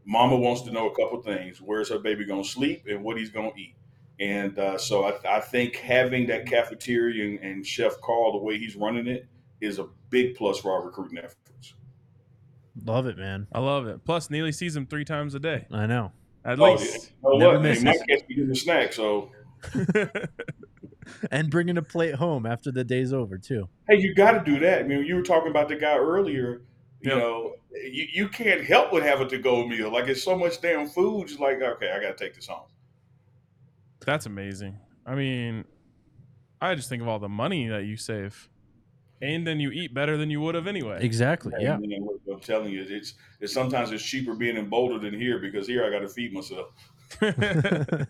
Mama 0.05 0.35
wants 0.35 0.61
to 0.63 0.71
know 0.71 0.89
a 0.89 0.95
couple 0.95 1.21
things: 1.21 1.61
where's 1.61 1.89
her 1.89 1.99
baby 1.99 2.25
going 2.25 2.43
to 2.43 2.49
sleep 2.49 2.83
and 2.87 3.03
what 3.03 3.17
he's 3.17 3.31
going 3.31 3.51
to 3.51 3.59
eat. 3.59 3.75
And 4.19 4.57
uh, 4.59 4.77
so 4.77 5.05
I, 5.05 5.37
I 5.37 5.39
think 5.39 5.77
having 5.77 6.27
that 6.27 6.45
cafeteria 6.45 7.25
and, 7.25 7.39
and 7.39 7.65
Chef 7.65 7.99
Carl, 8.01 8.33
the 8.33 8.37
way 8.39 8.57
he's 8.57 8.75
running 8.75 9.07
it, 9.07 9.27
is 9.61 9.79
a 9.79 9.87
big 10.09 10.35
plus 10.35 10.59
for 10.59 10.71
our 10.71 10.83
recruiting 10.85 11.17
efforts. 11.19 11.73
Love 12.85 13.07
it, 13.07 13.17
man. 13.17 13.47
I 13.53 13.59
love 13.59 13.87
it. 13.87 14.03
Plus, 14.05 14.29
Neely 14.29 14.51
sees 14.51 14.75
him 14.75 14.85
three 14.85 15.05
times 15.05 15.35
a 15.35 15.39
day, 15.39 15.65
I 15.71 15.85
know. 15.85 16.11
at 16.45 16.59
Oh, 16.59 16.71
least. 16.73 17.11
You 17.23 17.29
know 17.29 17.37
Never 17.37 17.53
what? 17.59 17.63
He 17.65 17.69
misses. 17.69 17.83
might 17.83 17.99
catch 18.07 18.21
me 18.29 18.35
getting 18.35 18.51
a 18.51 18.55
snack, 18.55 18.93
so 18.93 19.31
and 21.31 21.49
bringing 21.49 21.77
a 21.77 21.81
plate 21.81 22.15
home 22.15 22.45
after 22.45 22.71
the 22.71 22.83
day's 22.83 23.11
over 23.13 23.37
too. 23.37 23.67
Hey, 23.89 23.99
you 23.99 24.13
got 24.13 24.31
to 24.31 24.39
do 24.51 24.59
that. 24.59 24.79
I 24.79 24.83
mean, 24.83 25.05
you 25.05 25.15
were 25.15 25.21
talking 25.23 25.49
about 25.49 25.67
the 25.69 25.75
guy 25.75 25.97
earlier. 25.97 26.61
You 27.01 27.09
Yep. 27.11 27.17
know, 27.17 27.53
you, 27.71 28.07
you 28.13 28.27
can't 28.29 28.63
help 28.63 28.91
but 28.91 29.03
have 29.03 29.21
a 29.21 29.25
to-go 29.27 29.65
meal. 29.67 29.91
Like 29.91 30.07
it's 30.07 30.23
so 30.23 30.37
much 30.37 30.59
damn 30.61 30.87
food. 30.87 31.29
It's 31.29 31.39
like, 31.39 31.61
okay, 31.61 31.91
I 31.91 32.01
got 32.01 32.17
to 32.17 32.23
take 32.23 32.35
this 32.35 32.47
home. 32.47 32.67
That's 34.05 34.25
amazing. 34.25 34.77
I 35.05 35.15
mean, 35.15 35.65
I 36.61 36.75
just 36.75 36.89
think 36.89 37.01
of 37.01 37.07
all 37.07 37.19
the 37.19 37.29
money 37.29 37.67
that 37.67 37.85
you 37.85 37.97
save, 37.97 38.49
and 39.21 39.45
then 39.45 39.59
you 39.59 39.71
eat 39.71 39.93
better 39.93 40.17
than 40.17 40.29
you 40.29 40.41
would 40.41 40.55
have 40.55 40.67
anyway. 40.67 40.99
Exactly. 41.01 41.53
Yeah. 41.59 41.75
And, 41.75 41.91
you 41.91 41.99
know, 41.99 42.19
what 42.23 42.35
I'm 42.35 42.41
telling 42.41 42.71
you, 42.71 42.85
it's 42.87 43.15
it's 43.39 43.53
sometimes 43.53 43.91
it's 43.91 44.03
cheaper 44.03 44.33
being 44.33 44.57
in 44.57 44.69
Boulder 44.69 44.99
than 44.99 45.19
here 45.19 45.39
because 45.39 45.67
here 45.67 45.85
I 45.85 45.89
got 45.89 45.99
to 45.99 46.09
feed 46.09 46.33
myself. 46.33 46.69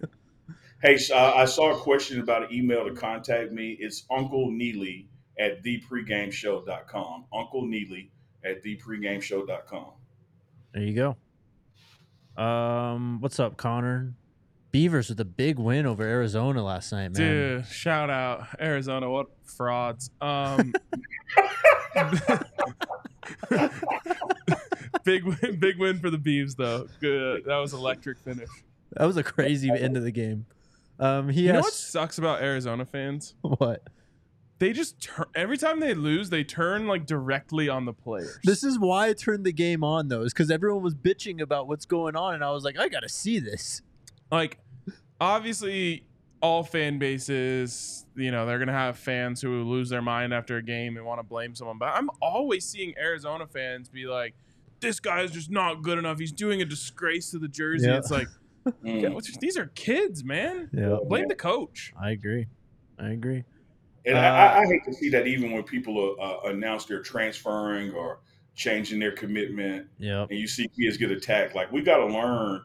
Hey, 0.81 0.97
so, 0.97 1.13
uh, 1.13 1.33
I 1.35 1.43
saw 1.43 1.75
a 1.75 1.77
question 1.77 2.21
about 2.21 2.43
an 2.43 2.53
email 2.53 2.85
to 2.87 2.95
contact 2.95 3.51
me. 3.51 3.75
It's 3.81 4.05
Uncle 4.09 4.49
Neely 4.49 5.09
at 5.37 5.61
thepregameshow.com. 5.61 7.25
Uncle 7.33 7.65
Neely 7.65 8.11
at 8.45 8.63
thepregameshow.com. 8.63 9.91
There 10.73 10.83
you 10.83 11.15
go. 12.37 12.41
Um, 12.41 13.19
what's 13.19 13.41
up, 13.41 13.57
Connor? 13.57 14.13
Beavers 14.71 15.09
with 15.09 15.19
a 15.19 15.25
big 15.25 15.57
win 15.57 15.85
over 15.85 16.03
Arizona 16.03 16.63
last 16.63 16.91
night, 16.91 17.11
man. 17.13 17.13
Dude, 17.13 17.65
shout 17.67 18.09
out 18.09 18.47
Arizona! 18.59 19.09
What 19.09 19.27
frauds? 19.43 20.11
Um, 20.21 20.73
big 25.03 25.23
win, 25.23 25.59
big 25.59 25.79
win 25.79 25.99
for 25.99 26.09
the 26.09 26.17
Beavs 26.17 26.55
though. 26.55 26.87
Good, 26.99 27.45
that 27.45 27.57
was 27.57 27.73
electric 27.73 28.19
finish. 28.19 28.49
That 28.93 29.05
was 29.05 29.17
a 29.17 29.23
crazy 29.23 29.69
end 29.69 29.97
of 29.97 30.03
the 30.03 30.11
game. 30.11 30.45
Um, 30.99 31.29
he 31.29 31.47
You 31.47 31.53
know 31.53 31.61
what 31.61 31.73
sucks 31.73 32.17
about 32.17 32.41
Arizona 32.41 32.85
fans? 32.85 33.35
what? 33.41 33.83
They 34.59 34.73
just 34.73 35.01
turn 35.01 35.25
every 35.33 35.57
time 35.57 35.79
they 35.79 35.93
lose, 35.93 36.29
they 36.29 36.43
turn 36.43 36.85
like 36.85 37.05
directly 37.05 37.69
on 37.69 37.85
the 37.85 37.93
players. 37.93 38.37
This 38.43 38.63
is 38.63 38.77
why 38.77 39.07
I 39.07 39.13
turned 39.13 39.45
the 39.45 39.53
game 39.53 39.83
on, 39.85 40.09
though, 40.09 40.23
is 40.23 40.33
because 40.33 40.51
everyone 40.51 40.83
was 40.83 40.93
bitching 40.93 41.39
about 41.39 41.67
what's 41.67 41.85
going 41.85 42.17
on, 42.17 42.33
and 42.35 42.43
I 42.43 42.51
was 42.51 42.65
like, 42.65 42.77
I 42.77 42.89
gotta 42.89 43.07
see 43.07 43.39
this. 43.39 43.81
Like 44.31 44.59
obviously 45.19 46.05
all 46.41 46.63
fan 46.63 46.97
bases 46.99 48.05
you 48.15 48.31
know 48.31 48.45
they're 48.45 48.59
gonna 48.59 48.71
have 48.71 48.97
fans 48.97 49.41
who 49.41 49.63
lose 49.63 49.89
their 49.89 50.01
mind 50.01 50.33
after 50.33 50.57
a 50.57 50.63
game 50.63 50.95
and 50.95 51.05
want 51.05 51.19
to 51.19 51.23
blame 51.23 51.53
someone 51.53 51.77
but 51.77 51.89
i'm 51.89 52.09
always 52.21 52.65
seeing 52.65 52.93
arizona 52.97 53.45
fans 53.45 53.89
be 53.89 54.05
like 54.05 54.33
this 54.79 55.01
guy 55.01 55.21
is 55.21 55.31
just 55.31 55.51
not 55.51 55.81
good 55.81 55.97
enough 55.97 56.17
he's 56.17 56.31
doing 56.31 56.61
a 56.61 56.65
disgrace 56.65 57.31
to 57.31 57.39
the 57.39 57.47
jersey 57.49 57.87
Yeah. 57.87 57.97
it's 57.97 58.11
like 58.11 58.27
Mm. 58.83 59.01
yeah, 59.01 59.09
what's- 59.09 59.35
these 59.37 59.57
are 59.57 59.67
kids 59.67 60.23
man 60.23 60.69
Yeah, 60.73 60.97
blame 61.07 61.27
the 61.27 61.35
coach 61.35 61.91
I 61.99 62.11
agree. 62.11 62.45
I 62.99 63.09
agree. 63.11 63.43
And 64.05 64.17
Uh, 64.17 64.21
I, 64.21 64.59
I 64.59 64.65
hate 64.65 64.83
to 64.85 64.93
see 64.93 65.09
that 65.09 65.25
even 65.27 65.51
when 65.53 65.63
people 65.63 66.15
uh, 66.19 66.23
uh, 66.23 66.51
announce 66.51 66.85
they're 66.85 67.01
transferring 67.01 67.93
or 67.93 68.19
changing 68.55 68.99
their 68.99 69.13
commitment, 69.13 69.87
Yep. 69.97 70.27
and 70.29 70.37
you 70.39 70.45
see 70.47 70.67
kids 70.77 70.97
get 70.97 71.09
attacked. 71.09 71.55
Like 71.55 71.71
we 71.71 71.81
got 71.81 71.97
to 71.97 72.05
learn. 72.07 72.61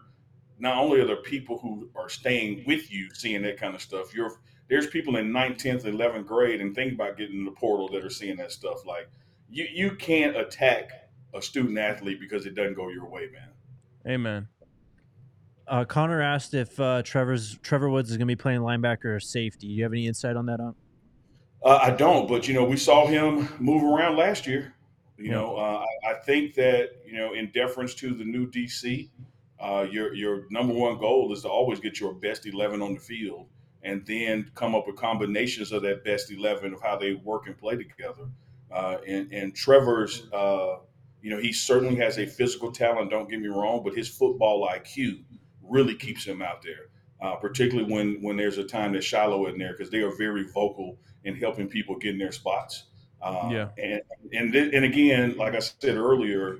Not 0.59 0.76
only 0.78 1.00
are 1.00 1.05
there 1.07 1.16
people 1.16 1.59
who 1.59 1.88
are 1.96 2.09
staying 2.09 2.64
with 2.66 2.92
you 2.92 3.11
seeing 3.12 3.42
that 3.42 3.59
kind 3.59 3.74
of 3.74 3.82
stuff. 3.82 4.14
You're 4.14 4.38
there's 4.68 4.86
people 4.86 5.16
in 5.16 5.30
9th, 5.30 5.59
10th, 5.59 5.84
11th 5.84 6.26
grade 6.26 6.61
and 6.62 6.74
think 6.74 6.94
about 6.94 7.18
getting 7.18 7.36
in 7.40 7.44
the 7.44 7.50
portal 7.50 7.88
that 7.90 8.02
are 8.05 8.11
seeing 8.11 8.36
that 8.36 8.52
stuff. 8.52 8.86
Like 8.86 9.09
you 9.50 9.66
you 9.72 9.96
can't 9.96 10.36
attack 10.36 10.90
a 11.34 11.42
student 11.42 11.78
athlete 11.78 12.20
because 12.20 12.46
it 12.46 12.55
doesn't 12.55 12.74
go 12.74 12.88
your 12.88 13.07
way, 13.07 13.28
man. 13.32 13.48
amen 14.07 14.48
Uh, 15.66 15.84
Connor 15.84 16.20
asked 16.22 16.55
if 16.55 16.78
uh, 16.78 17.02
Trevor's 17.02 17.59
Trevor 17.62 17.90
Woods 17.90 18.11
is 18.11 18.16
gonna 18.16 18.26
be 18.26 18.36
playing 18.36 18.61
linebacker 18.61 19.07
or 19.16 19.20
safety. 19.20 19.66
Do 19.66 19.72
you 19.72 19.82
have 19.82 19.92
any 19.92 20.07
insight 20.07 20.36
on 20.36 20.46
that? 20.46 20.61
On 20.61 20.74
Uh, 21.62 21.78
I 21.82 21.90
don't, 21.90 22.28
but 22.28 22.46
you 22.46 22.55
know, 22.55 22.64
we 22.64 22.76
saw 22.76 23.07
him 23.07 23.48
move 23.59 23.82
around 23.82 24.16
last 24.16 24.46
year. 24.46 24.74
You 25.16 25.26
Yeah. 25.26 25.30
know, 25.32 25.57
uh, 25.57 25.84
I, 26.05 26.11
I 26.11 26.14
think 26.20 26.55
that 26.55 26.90
you 27.07 27.16
know, 27.16 27.32
in 27.34 27.50
deference 27.52 27.94
to 27.96 28.14
the 28.14 28.24
new 28.24 28.50
DC, 28.50 29.09
uh, 29.61 29.86
your 29.90 30.14
your 30.14 30.44
number 30.50 30.74
one 30.74 30.98
goal 30.98 31.32
is 31.32 31.42
to 31.42 31.48
always 31.48 31.80
get 31.80 32.00
your 32.00 32.14
best 32.14 32.46
eleven 32.46 32.82
on 32.82 32.94
the 32.94 33.00
field, 33.00 33.48
and 33.82 34.05
then 34.07 34.50
come 34.55 34.74
up 34.74 34.86
with 34.86 34.96
combinations 34.96 35.72
of 35.72 35.82
that 35.82 36.05
best 36.05 36.30
eleven 36.30 36.74
of 36.74 36.82
how 36.82 36.96
they 36.96 37.14
work 37.14 37.46
and 37.46 37.57
play 37.57 37.76
together. 37.76 38.28
Uh, 38.70 38.98
and 39.07 39.32
and 39.32 39.55
Trevor's, 39.55 40.26
uh, 40.32 40.78
you 41.22 41.30
know, 41.30 41.38
he 41.38 41.52
certainly 41.52 41.96
has 41.96 42.18
a 42.18 42.26
physical 42.26 42.72
talent. 42.72 43.11
Don't 43.11 43.30
get 43.30 43.40
me 43.40 43.48
wrong, 43.48 43.82
but 43.84 43.94
his 43.94 44.09
football 44.09 44.68
IQ 44.68 45.22
really 45.62 45.94
keeps 45.94 46.24
him 46.24 46.42
out 46.42 46.62
there. 46.62 46.88
Uh, 47.22 47.36
particularly 47.36 47.90
when 47.90 48.20
when 48.20 48.36
there's 48.36 48.59
a 48.59 48.64
time 48.64 48.92
that 48.92 49.02
Shilo 49.02 49.48
in 49.48 49.57
there 49.57 49.72
because 49.72 49.88
they 49.88 50.00
are 50.00 50.14
very 50.16 50.44
vocal 50.52 50.98
in 51.22 51.36
helping 51.36 51.68
people 51.68 51.96
get 51.96 52.11
in 52.11 52.18
their 52.18 52.32
spots. 52.32 52.84
Uh, 53.22 53.48
Yeah. 53.50 53.68
And 53.78 54.02
and 54.32 54.52
th- 54.52 54.74
and 54.74 54.84
again, 54.84 55.36
like 55.38 55.55
I 55.55 55.61
said 55.61 55.96
earlier, 55.96 56.59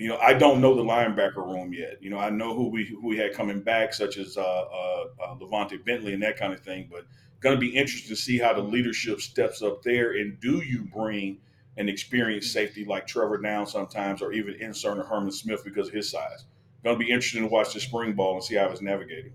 you 0.00 0.08
know, 0.08 0.16
I 0.16 0.32
don't 0.32 0.62
know 0.62 0.74
the 0.74 0.82
linebacker 0.82 1.46
room 1.46 1.74
yet. 1.74 1.98
You 2.00 2.08
know, 2.08 2.16
I 2.16 2.30
know 2.30 2.54
who 2.54 2.68
we 2.68 2.86
who 2.86 3.06
we 3.06 3.18
had 3.18 3.34
coming 3.34 3.60
back, 3.60 3.92
such 3.92 4.16
as 4.16 4.38
uh, 4.38 4.40
uh, 4.40 5.04
uh, 5.22 5.34
LaVonta 5.34 5.84
Bentley 5.84 6.14
and 6.14 6.22
that 6.22 6.38
kind 6.38 6.54
of 6.54 6.60
thing. 6.60 6.88
But 6.90 7.04
going 7.40 7.54
to 7.54 7.60
be 7.60 7.76
interesting 7.76 8.08
to 8.08 8.16
see 8.16 8.38
how 8.38 8.54
the 8.54 8.62
leadership 8.62 9.20
steps 9.20 9.60
up 9.60 9.82
there. 9.82 10.12
And 10.12 10.40
do 10.40 10.62
you 10.64 10.84
bring 10.84 11.36
an 11.76 11.90
experienced 11.90 12.50
safety 12.50 12.86
like 12.86 13.06
Trevor 13.06 13.42
down 13.42 13.66
sometimes, 13.66 14.22
or 14.22 14.32
even 14.32 14.54
insert 14.54 14.98
a 14.98 15.02
Herman 15.02 15.32
Smith 15.32 15.62
because 15.64 15.88
of 15.88 15.92
his 15.92 16.10
size? 16.10 16.46
Going 16.82 16.98
to 16.98 17.04
be 17.04 17.10
interesting 17.10 17.42
to 17.42 17.48
watch 17.48 17.74
the 17.74 17.80
spring 17.80 18.14
ball 18.14 18.36
and 18.36 18.42
see 18.42 18.54
how 18.54 18.70
it's 18.70 18.80
navigating. 18.80 19.34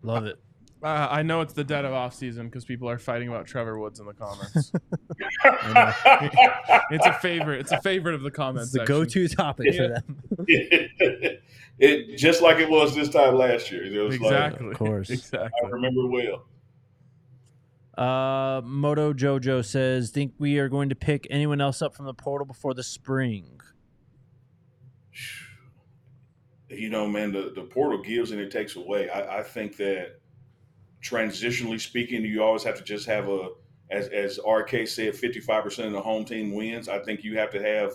love 0.00 0.24
it. 0.24 0.38
Uh, 0.84 1.08
i 1.10 1.22
know 1.22 1.40
it's 1.40 1.52
the 1.54 1.64
dead 1.64 1.84
of 1.84 1.92
off 1.92 2.14
season 2.14 2.46
because 2.46 2.64
people 2.64 2.88
are 2.88 2.98
fighting 2.98 3.28
about 3.28 3.46
trevor 3.46 3.78
woods 3.78 3.98
in 3.98 4.06
the 4.06 4.12
comments 4.12 4.70
it's 6.90 7.06
a 7.06 7.12
favorite 7.14 7.60
it's 7.60 7.72
a 7.72 7.80
favorite 7.82 8.14
of 8.14 8.22
the 8.22 8.30
comments 8.30 8.66
It's 8.68 8.72
the 8.74 8.78
section. 8.80 8.94
go-to 8.96 9.28
topic 9.28 9.74
for 9.74 9.88
them. 9.88 10.22
it 11.78 12.16
just 12.16 12.40
like 12.42 12.58
it 12.58 12.68
was 12.68 12.94
this 12.94 13.08
time 13.08 13.34
last 13.36 13.70
year. 13.72 13.84
It 13.84 13.98
was 13.98 14.14
exactly 14.14 14.68
Of 14.68 14.74
course. 14.74 15.10
exactly 15.10 15.50
I 15.64 15.68
remember 15.68 16.06
well. 16.06 16.44
Uh, 17.96 18.60
Moto 18.64 19.12
Jojo 19.12 19.64
says, 19.64 20.10
"Think 20.10 20.34
we 20.38 20.58
are 20.58 20.68
going 20.68 20.88
to 20.88 20.94
pick 20.96 21.26
anyone 21.30 21.60
else 21.60 21.80
up 21.80 21.94
from 21.94 22.06
the 22.06 22.14
portal 22.14 22.44
before 22.46 22.74
the 22.74 22.82
spring?" 22.82 23.60
You 26.68 26.88
know, 26.90 27.06
man, 27.06 27.30
the, 27.32 27.52
the 27.54 27.62
portal 27.62 28.02
gives 28.02 28.32
and 28.32 28.40
it 28.40 28.50
takes 28.50 28.74
away. 28.76 29.08
I, 29.10 29.38
I 29.38 29.42
think 29.44 29.76
that 29.76 30.18
transitionally 31.04 31.80
speaking, 31.80 32.24
you 32.24 32.42
always 32.42 32.64
have 32.64 32.76
to 32.76 32.82
just 32.82 33.06
have 33.06 33.28
a 33.28 33.50
as 33.90 34.08
as 34.08 34.40
RK 34.46 34.88
said, 34.88 35.14
fifty 35.14 35.40
five 35.40 35.62
percent 35.62 35.88
of 35.88 35.92
the 35.92 36.00
home 36.00 36.24
team 36.24 36.54
wins. 36.54 36.88
I 36.88 36.98
think 37.00 37.22
you 37.22 37.38
have 37.38 37.50
to 37.50 37.62
have 37.62 37.92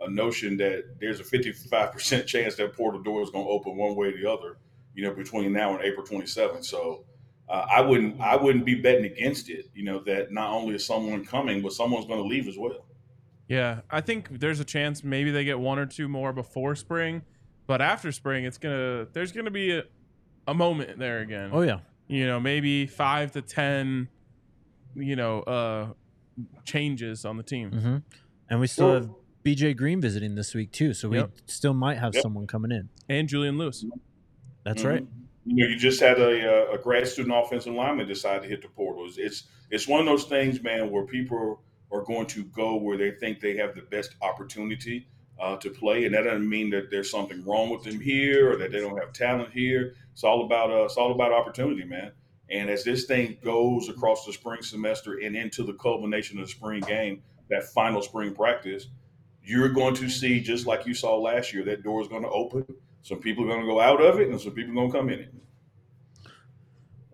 a 0.00 0.08
notion 0.08 0.56
that 0.58 1.00
there's 1.00 1.20
a 1.20 1.24
fifty 1.24 1.52
five 1.52 1.92
percent 1.92 2.26
chance 2.26 2.54
that 2.56 2.74
portal 2.74 3.02
door 3.02 3.22
is 3.22 3.30
going 3.30 3.44
to 3.44 3.50
open 3.50 3.76
one 3.76 3.96
way 3.96 4.08
or 4.08 4.12
the 4.12 4.30
other. 4.30 4.58
You 4.94 5.04
know, 5.04 5.14
between 5.14 5.52
now 5.52 5.74
and 5.74 5.84
April 5.84 6.06
twenty 6.06 6.26
seventh. 6.26 6.64
So. 6.64 7.04
Uh, 7.48 7.66
I 7.70 7.80
wouldn't. 7.82 8.18
I 8.20 8.36
wouldn't 8.36 8.64
be 8.64 8.76
betting 8.76 9.04
against 9.04 9.50
it. 9.50 9.68
You 9.74 9.84
know 9.84 9.98
that 10.04 10.32
not 10.32 10.52
only 10.52 10.76
is 10.76 10.86
someone 10.86 11.22
coming, 11.24 11.60
but 11.60 11.72
someone's 11.72 12.06
going 12.06 12.22
to 12.22 12.26
leave 12.26 12.48
as 12.48 12.56
well. 12.56 12.86
Yeah, 13.48 13.80
I 13.90 14.00
think 14.00 14.40
there's 14.40 14.60
a 14.60 14.64
chance 14.64 15.04
maybe 15.04 15.30
they 15.30 15.44
get 15.44 15.58
one 15.58 15.78
or 15.78 15.84
two 15.84 16.08
more 16.08 16.32
before 16.32 16.74
spring, 16.74 17.20
but 17.66 17.82
after 17.82 18.10
spring, 18.10 18.44
it's 18.44 18.56
gonna 18.56 19.06
there's 19.12 19.32
gonna 19.32 19.50
be 19.50 19.76
a, 19.76 19.82
a 20.46 20.54
moment 20.54 20.98
there 20.98 21.20
again. 21.20 21.50
Oh 21.52 21.60
yeah, 21.60 21.80
You 22.12 22.26
know, 22.26 22.38
maybe 22.38 22.84
five 22.86 23.32
to 23.32 23.40
ten, 23.40 24.06
you 24.94 25.16
know, 25.16 25.40
uh, 25.40 25.92
changes 26.62 27.24
on 27.24 27.38
the 27.38 27.42
team. 27.42 27.70
hmm 27.72 27.96
and 28.50 28.60
we 28.60 28.66
still 28.66 28.86
Well- 28.88 29.00
have 29.00 29.10
BJ 29.44 29.72
Green 29.74 29.98
visiting 29.98 30.34
this 30.34 30.54
week 30.54 30.72
too, 30.72 30.92
so 30.92 31.08
we 31.08 31.16
Yep. 31.16 31.30
still 31.46 31.72
might 31.72 31.96
have 31.96 32.12
Yep. 32.14 32.22
someone 32.22 32.46
coming 32.46 32.70
in. 32.70 32.90
And 33.08 33.26
Julian 33.30 33.56
Lewis. 33.56 33.82
That's 34.62 34.82
Mhm. 34.82 34.88
right. 34.90 35.06
You 35.46 35.64
know, 35.64 35.70
you 35.70 35.78
just 35.78 36.00
had 36.00 36.20
a, 36.20 36.70
uh, 36.70 36.74
a 36.74 36.78
grad 36.78 37.06
student 37.08 37.34
offensive 37.34 37.72
lineman 37.72 38.06
decide 38.06 38.42
to 38.42 38.48
hit 38.48 38.60
the 38.60 38.68
portal. 38.68 39.06
It's, 39.06 39.16
it's 39.16 39.48
it's 39.70 39.88
one 39.88 40.00
of 40.00 40.06
those 40.06 40.24
things, 40.24 40.62
man, 40.62 40.90
where 40.90 41.06
people 41.06 41.64
are 41.90 42.02
going 42.04 42.26
to 42.26 42.44
go 42.44 42.76
where 42.76 42.98
they 42.98 43.12
think 43.12 43.40
they 43.40 43.56
have 43.56 43.74
the 43.74 43.80
best 43.80 44.16
opportunity 44.20 45.08
uh, 45.40 45.56
to 45.56 45.70
play, 45.70 46.04
and 46.04 46.14
that 46.14 46.22
doesn't 46.22 46.48
mean 46.48 46.70
that 46.70 46.90
there's 46.90 47.10
something 47.10 47.44
wrong 47.44 47.70
with 47.70 47.82
them 47.82 48.00
here 48.00 48.52
or 48.52 48.56
that 48.56 48.70
they 48.72 48.80
don't 48.80 48.98
have 48.98 49.12
talent 49.12 49.52
here. 49.52 49.94
It's 50.12 50.24
all 50.24 50.44
about 50.44 50.70
uh, 50.70 50.84
it's 50.84 50.96
all 50.96 51.12
about 51.12 51.32
opportunity, 51.32 51.84
man. 51.84 52.12
And 52.50 52.68
as 52.68 52.84
this 52.84 53.06
thing 53.06 53.38
goes 53.42 53.88
across 53.88 54.26
the 54.26 54.32
spring 54.32 54.62
semester 54.62 55.18
and 55.18 55.34
into 55.34 55.62
the 55.62 55.72
culmination 55.72 56.38
of 56.38 56.46
the 56.46 56.52
spring 56.52 56.82
game, 56.82 57.22
that 57.48 57.64
final 57.72 58.02
spring 58.02 58.34
practice, 58.34 58.88
you're 59.42 59.70
going 59.70 59.94
to 59.96 60.08
see 60.08 60.40
just 60.40 60.66
like 60.66 60.86
you 60.86 60.94
saw 60.94 61.16
last 61.16 61.52
year, 61.52 61.64
that 61.64 61.82
door 61.82 62.02
is 62.02 62.08
going 62.08 62.22
to 62.22 62.28
open. 62.28 62.64
Some 63.02 63.18
people 63.18 63.44
are 63.44 63.48
going 63.48 63.62
to 63.62 63.66
go 63.66 63.80
out 63.80 64.00
of 64.00 64.20
it, 64.20 64.28
and 64.28 64.40
some 64.40 64.52
people 64.52 64.72
are 64.72 64.74
going 64.74 64.92
to 64.92 64.98
come 64.98 65.08
in 65.08 65.20
it. 65.20 65.34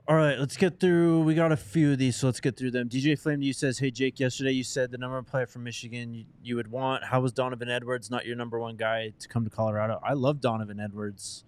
All 0.09 0.17
right, 0.17 0.39
let's 0.39 0.57
get 0.57 0.81
through. 0.81 1.21
We 1.21 1.35
got 1.35 1.53
a 1.53 1.57
few 1.57 1.93
of 1.93 1.99
these, 1.99 2.17
so 2.17 2.29
let's 2.29 2.41
get 2.41 2.57
through 2.57 2.71
them. 2.71 2.89
DJ 2.89 3.19
Flame, 3.19 3.43
you 3.43 3.53
says, 3.53 3.79
"Hey 3.79 3.91
Jake, 3.91 4.19
yesterday 4.19 4.53
you 4.53 4.65
said 4.65 4.91
the 4.91 4.97
number 4.97 5.17
one 5.17 5.25
player 5.25 5.47
from 5.47 5.65
Michigan 5.65 6.15
you, 6.15 6.25
you 6.43 6.57
would 6.57 6.71
want. 6.71 7.05
How 7.05 7.21
was 7.21 7.31
Donovan 7.31 7.69
Edwards 7.69 8.11
not 8.11 8.25
your 8.25 8.35
number 8.35 8.59
one 8.59 8.77
guy 8.77 9.13
to 9.19 9.29
come 9.29 9.45
to 9.45 9.51
Colorado? 9.51 10.01
I 10.03 10.15
love 10.15 10.41
Donovan 10.41 10.81
Edwards. 10.81 11.45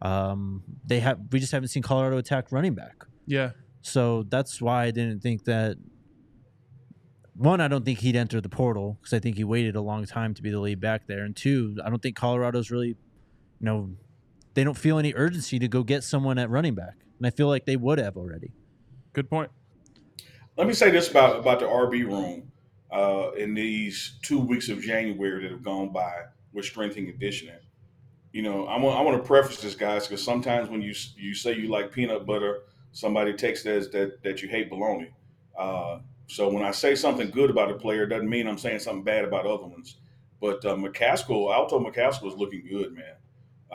Um, 0.00 0.62
they 0.86 1.00
have 1.00 1.18
we 1.32 1.40
just 1.40 1.50
haven't 1.50 1.68
seen 1.68 1.82
Colorado 1.82 2.16
attack 2.18 2.52
running 2.52 2.74
back. 2.74 3.04
Yeah. 3.26 3.50
So 3.82 4.22
that's 4.28 4.62
why 4.62 4.84
I 4.84 4.90
didn't 4.92 5.20
think 5.20 5.44
that. 5.46 5.76
One, 7.34 7.60
I 7.60 7.66
don't 7.66 7.84
think 7.84 7.98
he'd 7.98 8.14
enter 8.14 8.40
the 8.40 8.48
portal 8.48 8.96
because 9.00 9.12
I 9.12 9.18
think 9.18 9.36
he 9.36 9.42
waited 9.42 9.74
a 9.74 9.80
long 9.80 10.06
time 10.06 10.34
to 10.34 10.42
be 10.42 10.50
the 10.50 10.60
lead 10.60 10.78
back 10.78 11.08
there. 11.08 11.24
And 11.24 11.34
two, 11.34 11.76
I 11.84 11.90
don't 11.90 12.00
think 12.00 12.14
Colorado's 12.14 12.70
really, 12.70 12.90
you 12.90 12.96
know, 13.60 13.90
they 14.54 14.62
don't 14.62 14.76
feel 14.76 15.00
any 15.00 15.12
urgency 15.16 15.58
to 15.58 15.66
go 15.66 15.82
get 15.82 16.04
someone 16.04 16.38
at 16.38 16.48
running 16.48 16.76
back. 16.76 17.03
And 17.24 17.32
I 17.32 17.34
feel 17.34 17.48
like 17.48 17.64
they 17.64 17.76
would 17.76 17.98
have 17.98 18.18
already. 18.18 18.52
Good 19.14 19.30
point. 19.30 19.50
Let 20.58 20.66
me 20.66 20.74
say 20.74 20.90
this 20.90 21.10
about 21.10 21.38
about 21.38 21.60
the 21.60 21.64
RB 21.64 22.04
room 22.04 22.52
uh, 22.92 23.30
in 23.32 23.54
these 23.54 24.18
two 24.22 24.38
weeks 24.38 24.68
of 24.68 24.82
January 24.82 25.42
that 25.42 25.50
have 25.50 25.62
gone 25.62 25.90
by 25.90 26.12
with 26.52 26.66
strength 26.66 26.98
and 26.98 27.06
conditioning. 27.06 27.56
You 28.32 28.42
know, 28.42 28.66
I 28.66 28.78
want 28.78 28.98
I 28.98 29.00
want 29.00 29.22
to 29.22 29.26
preface 29.26 29.62
this, 29.62 29.74
guys, 29.74 30.06
because 30.06 30.22
sometimes 30.22 30.68
when 30.68 30.82
you 30.82 30.92
you 31.16 31.34
say 31.34 31.56
you 31.56 31.68
like 31.68 31.92
peanut 31.92 32.26
butter, 32.26 32.64
somebody 32.92 33.32
takes 33.32 33.62
that 33.62 33.74
as 33.74 33.88
that 33.92 34.22
that 34.22 34.42
you 34.42 34.50
hate 34.50 34.68
bologna. 34.68 35.08
Uh, 35.58 36.00
so 36.26 36.50
when 36.50 36.62
I 36.62 36.72
say 36.72 36.94
something 36.94 37.30
good 37.30 37.48
about 37.48 37.70
a 37.70 37.74
player, 37.74 38.02
it 38.02 38.08
doesn't 38.08 38.28
mean 38.28 38.46
I'm 38.46 38.58
saying 38.58 38.80
something 38.80 39.02
bad 39.02 39.24
about 39.24 39.46
other 39.46 39.64
ones. 39.64 39.96
But 40.42 40.62
uh, 40.66 40.74
McCaskill, 40.74 41.50
Alton 41.50 41.86
McCaskill 41.86 42.34
is 42.34 42.36
looking 42.36 42.66
good, 42.68 42.92
man. 42.92 43.14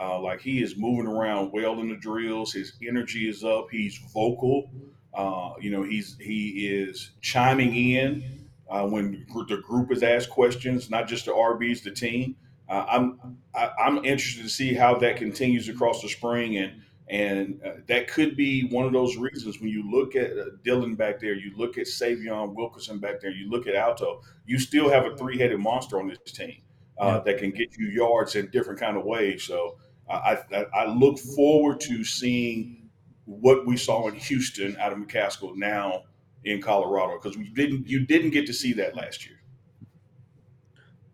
Uh, 0.00 0.18
like 0.18 0.40
he 0.40 0.62
is 0.62 0.78
moving 0.78 1.06
around 1.06 1.52
well 1.52 1.78
in 1.80 1.88
the 1.90 1.96
drills. 1.96 2.54
His 2.54 2.72
energy 2.82 3.28
is 3.28 3.44
up. 3.44 3.66
He's 3.70 3.98
vocal. 4.14 4.70
Uh, 5.12 5.50
you 5.60 5.70
know, 5.70 5.82
he's 5.82 6.16
he 6.18 6.68
is 6.68 7.10
chiming 7.20 7.74
in 7.74 8.48
uh, 8.70 8.86
when 8.86 9.26
the 9.48 9.58
group 9.58 9.92
is 9.92 10.02
asked 10.02 10.30
questions, 10.30 10.88
not 10.88 11.06
just 11.06 11.26
the 11.26 11.32
RBs, 11.32 11.82
the 11.82 11.90
team. 11.90 12.36
Uh, 12.68 12.86
I'm 12.88 13.36
I, 13.54 13.64
am 13.64 13.70
i 13.78 13.86
am 13.88 14.04
interested 14.04 14.42
to 14.42 14.48
see 14.48 14.72
how 14.72 14.94
that 14.96 15.16
continues 15.16 15.68
across 15.68 16.00
the 16.00 16.08
spring 16.08 16.56
and 16.56 16.80
and 17.08 17.60
uh, 17.66 17.72
that 17.88 18.06
could 18.06 18.36
be 18.36 18.68
one 18.68 18.86
of 18.86 18.92
those 18.92 19.16
reasons 19.16 19.60
when 19.60 19.68
you 19.68 19.90
look 19.90 20.14
at 20.14 20.30
uh, 20.30 20.44
Dylan 20.64 20.96
back 20.96 21.18
there, 21.18 21.34
you 21.34 21.52
look 21.56 21.76
at 21.76 21.86
Sy'veon 21.86 22.54
Wilkerson 22.54 23.00
back 23.00 23.20
there, 23.20 23.32
you 23.32 23.50
look 23.50 23.66
at 23.66 23.74
Alton, 23.74 24.20
you 24.46 24.60
still 24.60 24.88
have 24.88 25.04
a 25.04 25.16
three 25.16 25.36
headed 25.36 25.58
monster 25.58 25.98
on 25.98 26.06
this 26.06 26.32
team 26.32 26.62
uh, 27.00 27.06
yeah. 27.06 27.20
that 27.24 27.38
can 27.38 27.50
get 27.50 27.76
you 27.76 27.88
yards 27.88 28.36
in 28.36 28.48
different 28.50 28.78
kind 28.78 28.96
of 28.96 29.04
ways. 29.04 29.42
So 29.42 29.78
I, 30.10 30.38
I, 30.52 30.66
I, 30.74 30.86
look 30.86 31.18
forward 31.18 31.80
to 31.82 32.04
seeing 32.04 32.90
what 33.26 33.66
we 33.66 33.76
saw 33.76 34.08
in 34.08 34.14
Houston 34.14 34.76
out 34.78 34.92
of 34.92 34.98
McCaskill 34.98 35.56
now 35.56 36.04
in 36.44 36.60
Colorado 36.60 37.18
because 37.20 37.38
we 37.38 37.48
didn't 37.48 37.86
you 37.86 38.04
didn't 38.04 38.30
get 38.30 38.46
to 38.46 38.52
see 38.52 38.72
that 38.74 38.96
last 38.96 39.26
year. 39.26 39.36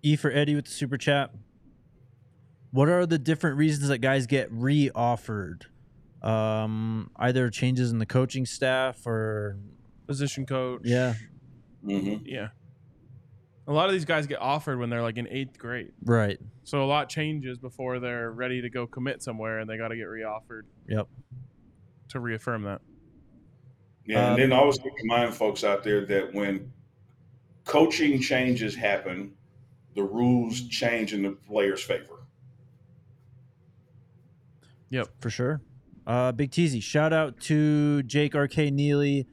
E 0.03 0.17
for 0.17 0.31
Eddie 0.31 0.55
with 0.55 0.65
the 0.67 0.71
super 0.71 0.97
chat. 0.97 1.31
What 2.71 2.89
are 2.89 3.07
the 3.07 3.19
different 3.19 3.57
reasons 3.57 3.89
that 3.89 3.99
guys 3.99 4.27
get 4.27 4.51
re-offered? 4.51 5.67
um, 6.27 7.11
either 7.17 7.51
changes 7.51 7.93
in 7.93 7.99
the 7.99 8.07
coaching 8.07 8.47
staff 8.47 9.07
or 9.07 9.59
position 10.07 10.45
coach. 10.45 10.81
Yeah. 10.85 11.15
Mm-hmm. 11.85 12.27
Yeah. 12.27 12.49
A 13.69 13.73
lot 13.73 13.87
of 13.87 13.93
these 13.93 14.05
guys 14.05 14.27
get 14.27 14.41
offered 14.41 14.79
when 14.79 14.91
they're 14.91 15.03
like 15.03 15.17
in 15.17 15.27
eighth 15.29 15.59
grade. 15.59 15.93
Right. 16.05 16.39
So 16.65 16.85
a 16.85 16.87
lot 16.87 17.09
changes 17.09 17.59
before 17.59 17.99
they're 17.99 18.31
ready 18.31 18.63
to 18.63 18.71
go 18.71 18.87
commit 18.87 19.23
somewhere 19.23 19.59
and 19.59 19.69
they 19.69 19.77
got 19.77 19.89
to 19.89 19.97
get 19.97 20.05
re-offered. 20.05 20.67
Yep. 20.89 21.09
To 22.11 22.21
reaffirm 22.21 22.63
that. 22.63 22.81
Yeah, 24.05 24.25
um, 24.25 24.31
and 24.35 24.43
then 24.43 24.53
always 24.53 24.79
keep 24.79 24.93
in 25.01 25.07
mind, 25.07 25.35
folks 25.35 25.65
out 25.65 25.83
there, 25.83 26.07
that 26.07 26.33
when 26.33 26.73
coaching 27.65 28.21
changes 28.21 28.75
happen, 28.75 29.33
the 29.97 30.03
rules 30.05 30.61
change 30.69 31.13
in 31.13 31.23
the 31.23 31.31
player's 31.31 31.83
favor. 31.83 32.27
Yep, 34.91 35.09
for 35.21 35.31
sure. 35.31 35.61
Uh, 36.07 36.31
Big 36.31 36.53
Teasy, 36.53 36.81
shout 36.81 37.13
out 37.13 37.41
to 37.41 38.05
Jake 38.05 38.37
R.K. 38.37 38.71
Neely 38.71 39.27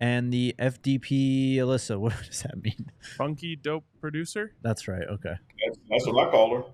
and 0.00 0.32
the 0.32 0.54
FDP 0.58 1.56
Alyssa. 1.56 1.98
What 2.00 2.14
does 2.26 2.42
that 2.42 2.62
mean? 2.62 2.90
Funky 3.16 3.56
dope 3.56 3.84
producer? 4.00 4.54
That's 4.62 4.88
right. 4.88 5.06
Okay. 5.08 5.34
That's, 5.64 5.78
that's 5.90 6.06
what 6.06 6.28
I 6.28 6.30
call 6.30 6.72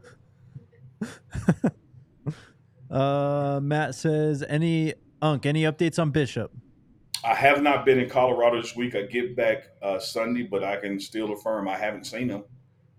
her. 1.03 1.72
uh, 2.97 3.61
Matt 3.61 3.95
says, 3.95 4.45
any 4.47 4.95
Unc, 5.22 5.47
any 5.47 5.62
updates 5.62 5.99
on 5.99 6.11
Bishop? 6.11 6.53
I 7.25 7.35
have 7.35 7.62
not 7.62 7.87
been 7.87 7.99
in 7.99 8.11
Colorado 8.11 8.61
this 8.61 8.77
week. 8.77 8.95
I 8.95 9.03
get 9.03 9.35
back 9.35 9.64
uh, 9.83 9.99
Sunday, 9.99 10.43
but 10.43 10.62
I 10.62 10.77
can 10.77 11.01
still 11.01 11.33
affirm 11.33 11.68
I 11.68 11.79
haven't 11.79 12.05
seen 12.05 12.29
him 12.29 12.45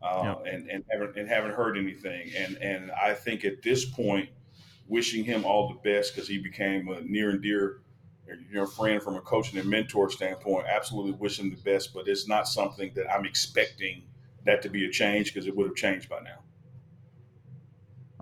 uh, 0.02 0.22
yep. 0.24 0.54
and, 0.54 0.70
and 0.70 0.84
haven't 0.92 1.16
and 1.16 1.30
haven't 1.30 1.54
heard 1.54 1.78
anything. 1.78 2.32
And 2.36 2.58
and 2.58 2.92
I 2.92 3.14
think 3.14 3.46
at 3.46 3.62
this 3.62 3.86
point– 3.86 4.30
wishing 4.88 5.24
him 5.24 5.46
all 5.46 5.70
the 5.70 5.90
best 5.90 6.14
because 6.14 6.28
he 6.28 6.38
became 6.38 6.88
a 6.90 7.02
near 7.02 7.32
and 7.32 7.42
dear 7.42 7.82
you 8.28 8.56
know, 8.56 8.66
friend 8.66 9.02
from 9.02 9.16
a 9.16 9.22
coaching 9.22 9.60
and 9.60 9.70
mentor 9.70 10.10
standpoint. 10.10 10.66
Absolutely 10.68 11.14
wish 11.14 11.40
him 11.40 11.50
the 11.50 11.58
best, 11.58 11.94
but 11.94 12.08
it's 12.08 12.28
not 12.28 12.48
something 12.48 12.92
that 12.96 13.12
I'm 13.12 13.26
expecting 13.26 14.04
that 14.46 14.62
to 14.64 14.70
be 14.70 14.86
a 14.86 14.92
change 14.92 15.34
because 15.34 15.48
it 15.48 15.56
would 15.56 15.68
have 15.68 15.76
changed 15.76 16.10
by 16.10 16.20
now. 16.22 16.40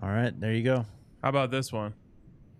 All 0.01 0.09
right, 0.09 0.37
there 0.39 0.53
you 0.53 0.63
go. 0.63 0.85
How 1.21 1.29
about 1.29 1.51
this 1.51 1.71
one? 1.71 1.93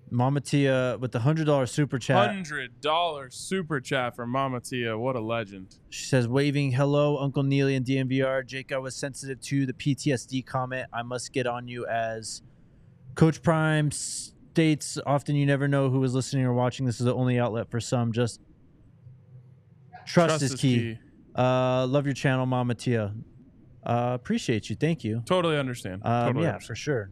Mama 0.09 0.41
Tia 0.41 0.97
with 0.99 1.11
the 1.11 1.19
hundred 1.19 1.45
dollar 1.45 1.65
super 1.65 1.97
chat. 1.97 2.29
Hundred 2.29 2.79
dollar 2.81 3.29
super 3.31 3.81
chat 3.81 4.15
from 4.15 4.29
Mama 4.29 4.59
Tia. 4.61 4.97
What 4.97 5.15
a 5.15 5.19
legend. 5.19 5.79
She 5.89 6.05
says, 6.05 6.27
"Waving 6.27 6.71
hello, 6.71 7.17
Uncle 7.17 7.41
Neely 7.41 7.75
and 7.75 7.85
DNVR. 7.85 8.45
Jake, 8.45 8.71
I 8.71 8.77
was 8.77 8.95
sensitive 8.95 9.41
to 9.41 9.65
the 9.65 9.73
PTSD 9.73 10.45
comment. 10.45 10.87
I 10.93 11.01
must 11.01 11.33
get 11.33 11.47
on 11.47 11.67
you 11.67 11.87
as 11.87 12.43
Coach 13.15 13.41
Prime 13.41 13.89
states 14.53 14.99
often 15.07 15.35
you 15.35 15.47
never 15.47 15.67
know 15.67 15.89
who 15.89 16.03
is 16.03 16.13
listening 16.13 16.45
or 16.45 16.53
watching. 16.53 16.85
This 16.85 16.99
is 16.99 17.05
the 17.05 17.15
only 17.15 17.39
outlet 17.39 17.71
for 17.71 17.79
some. 17.79 18.11
Just 18.11 18.39
trust, 20.05 20.29
trust 20.29 20.43
is, 20.43 20.53
is 20.53 20.61
key. 20.61 20.77
key. 20.77 20.99
Uh, 21.35 21.87
love 21.87 22.05
your 22.05 22.13
channel, 22.13 22.45
Mama 22.45 22.75
Tia. 22.75 23.15
Uh, 23.83 24.11
appreciate 24.13 24.69
you. 24.69 24.75
Thank 24.75 25.03
you. 25.03 25.23
Totally 25.25 25.57
understand. 25.57 26.03
Um, 26.05 26.27
totally 26.27 26.43
yeah, 26.43 26.51
understand. 26.51 26.67
for 26.67 26.75
sure. 26.75 27.09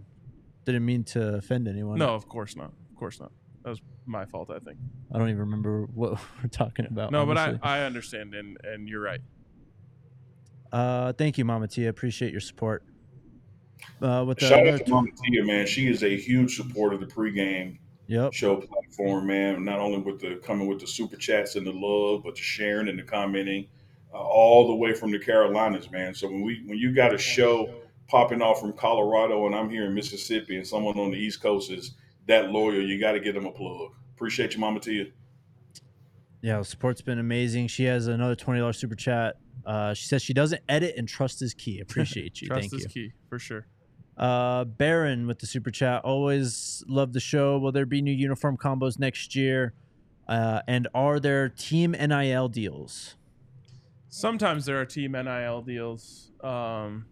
Didn't 0.66 0.86
mean 0.86 1.04
to 1.06 1.36
offend 1.36 1.68
anyone. 1.68 1.98
No, 1.98 2.10
of 2.14 2.28
course 2.28 2.56
not. 2.56 2.74
Of 2.92 2.96
course 2.96 3.20
not. 3.20 3.32
That 3.64 3.72
was 3.72 3.82
my 4.06 4.26
fault, 4.26 4.52
I 4.52 4.60
think. 4.60 4.78
I 5.12 5.18
don't 5.18 5.30
even 5.30 5.40
remember 5.40 5.88
what 5.96 6.20
we're 6.44 6.50
talking 6.50 6.86
about. 6.86 7.12
No, 7.12 7.24
honestly. 7.24 7.58
but 7.60 7.68
I, 7.68 7.80
I 7.80 7.84
understand, 7.86 8.36
and, 8.36 8.56
and 8.64 8.88
you're 8.88 9.02
right. 9.02 9.22
Uh, 10.72 11.14
thank 11.14 11.40
you, 11.40 11.46
Mama 11.46 11.68
Tia. 11.68 11.90
Appreciate 11.90 12.32
your 12.32 12.40
support. 12.40 12.84
Uh, 14.02 14.24
with 14.26 14.40
the 14.40 14.48
Shout 14.48 14.68
out 14.68 14.86
to 14.86 14.92
Mama 14.92 15.10
Tia, 15.24 15.44
man. 15.46 15.66
She 15.68 15.88
is 15.88 16.04
a 16.04 16.18
huge 16.18 16.56
supporter 16.56 16.96
of 16.96 17.02
the 17.02 17.08
pregame 17.08 17.78
yep. 18.08 18.34
show 18.34 18.58
platform, 18.58 19.28
man. 19.28 19.64
Not 19.64 19.80
only 19.80 20.00
with 20.00 20.20
the 20.20 20.36
coming 20.44 20.68
with 20.68 20.80
the 20.80 20.88
super 20.88 21.16
chats 21.16 21.56
and 21.56 21.66
the 21.66 21.72
love, 21.72 22.24
but 22.24 22.36
the 22.36 22.42
sharing 22.42 22.88
and 22.88 22.98
the 22.98 23.04
commenting, 23.04 23.68
uh, 24.14 24.18
all 24.18 24.68
the 24.68 24.76
way 24.76 24.94
from 24.94 25.12
the 25.12 25.20
Carolinas, 25.20 25.90
man. 25.92 26.14
So 26.14 26.28
when 26.28 26.42
we 26.42 26.64
when 26.66 26.78
you 26.78 26.94
got 26.94 27.14
a 27.14 27.18
show 27.18 27.74
popping 28.08 28.42
off 28.42 28.60
from 28.60 28.74
Colorado 28.74 29.46
and 29.46 29.56
I'm 29.56 29.70
here 29.70 29.86
in 29.86 29.94
Mississippi 29.94 30.58
and 30.58 30.68
someone 30.68 31.00
on 31.00 31.12
the 31.12 31.18
East 31.18 31.42
Coast 31.42 31.72
is 31.72 31.96
that 32.28 32.50
loyal, 32.52 32.82
you 32.82 33.00
got 33.00 33.14
to 33.14 33.20
give 33.20 33.34
them 33.34 33.46
a 33.46 33.52
plug. 33.52 33.92
Appreciate 34.16 34.54
you, 34.54 34.60
Mama 34.60 34.80
Tia. 34.80 35.06
Yeah, 36.42 36.62
support's 36.64 37.02
been 37.02 37.20
amazing. 37.20 37.68
She 37.68 37.86
has 37.86 38.08
another 38.08 38.36
twenty 38.36 38.60
dollars 38.60 38.78
super 38.78 38.96
chat. 38.96 39.38
Uh, 39.66 39.94
she 39.94 40.08
says 40.08 40.22
she 40.22 40.34
doesn't 40.34 40.62
edit 40.68 40.96
and 40.98 41.08
trust 41.08 41.42
is 41.42 41.54
key. 41.54 41.80
Appreciate 41.80 42.42
you. 42.42 42.48
Thank 42.48 42.64
you. 42.64 42.70
Trust 42.70 42.72
Thank 42.72 42.86
is 42.86 42.96
you. 42.96 43.10
key 43.10 43.14
for 43.30 43.40
sure. 43.40 43.68
Uh, 44.18 44.66
Baron 44.66 45.28
with 45.28 45.40
the 45.40 45.48
super 45.48 45.72
chat. 45.72 46.04
Always 46.04 46.84
love 46.88 47.14
the 47.14 47.20
show. 47.20 47.58
Will 47.58 47.72
there 47.72 47.86
be 47.86 48.02
new 48.02 48.12
uniform 48.12 48.58
combos 48.58 49.00
next 49.00 49.36
year? 49.36 49.74
Uh, 50.28 50.62
and 50.68 50.88
are 50.94 51.20
there 51.20 51.50
team 51.50 51.92
NIL 51.92 52.48
deals? 52.48 53.16
Sometimes 54.10 54.66
there 54.66 54.80
are 54.80 54.86
team 54.86 55.14
NIL 55.14 55.62
deals. 55.62 56.32
Um, 56.44 57.06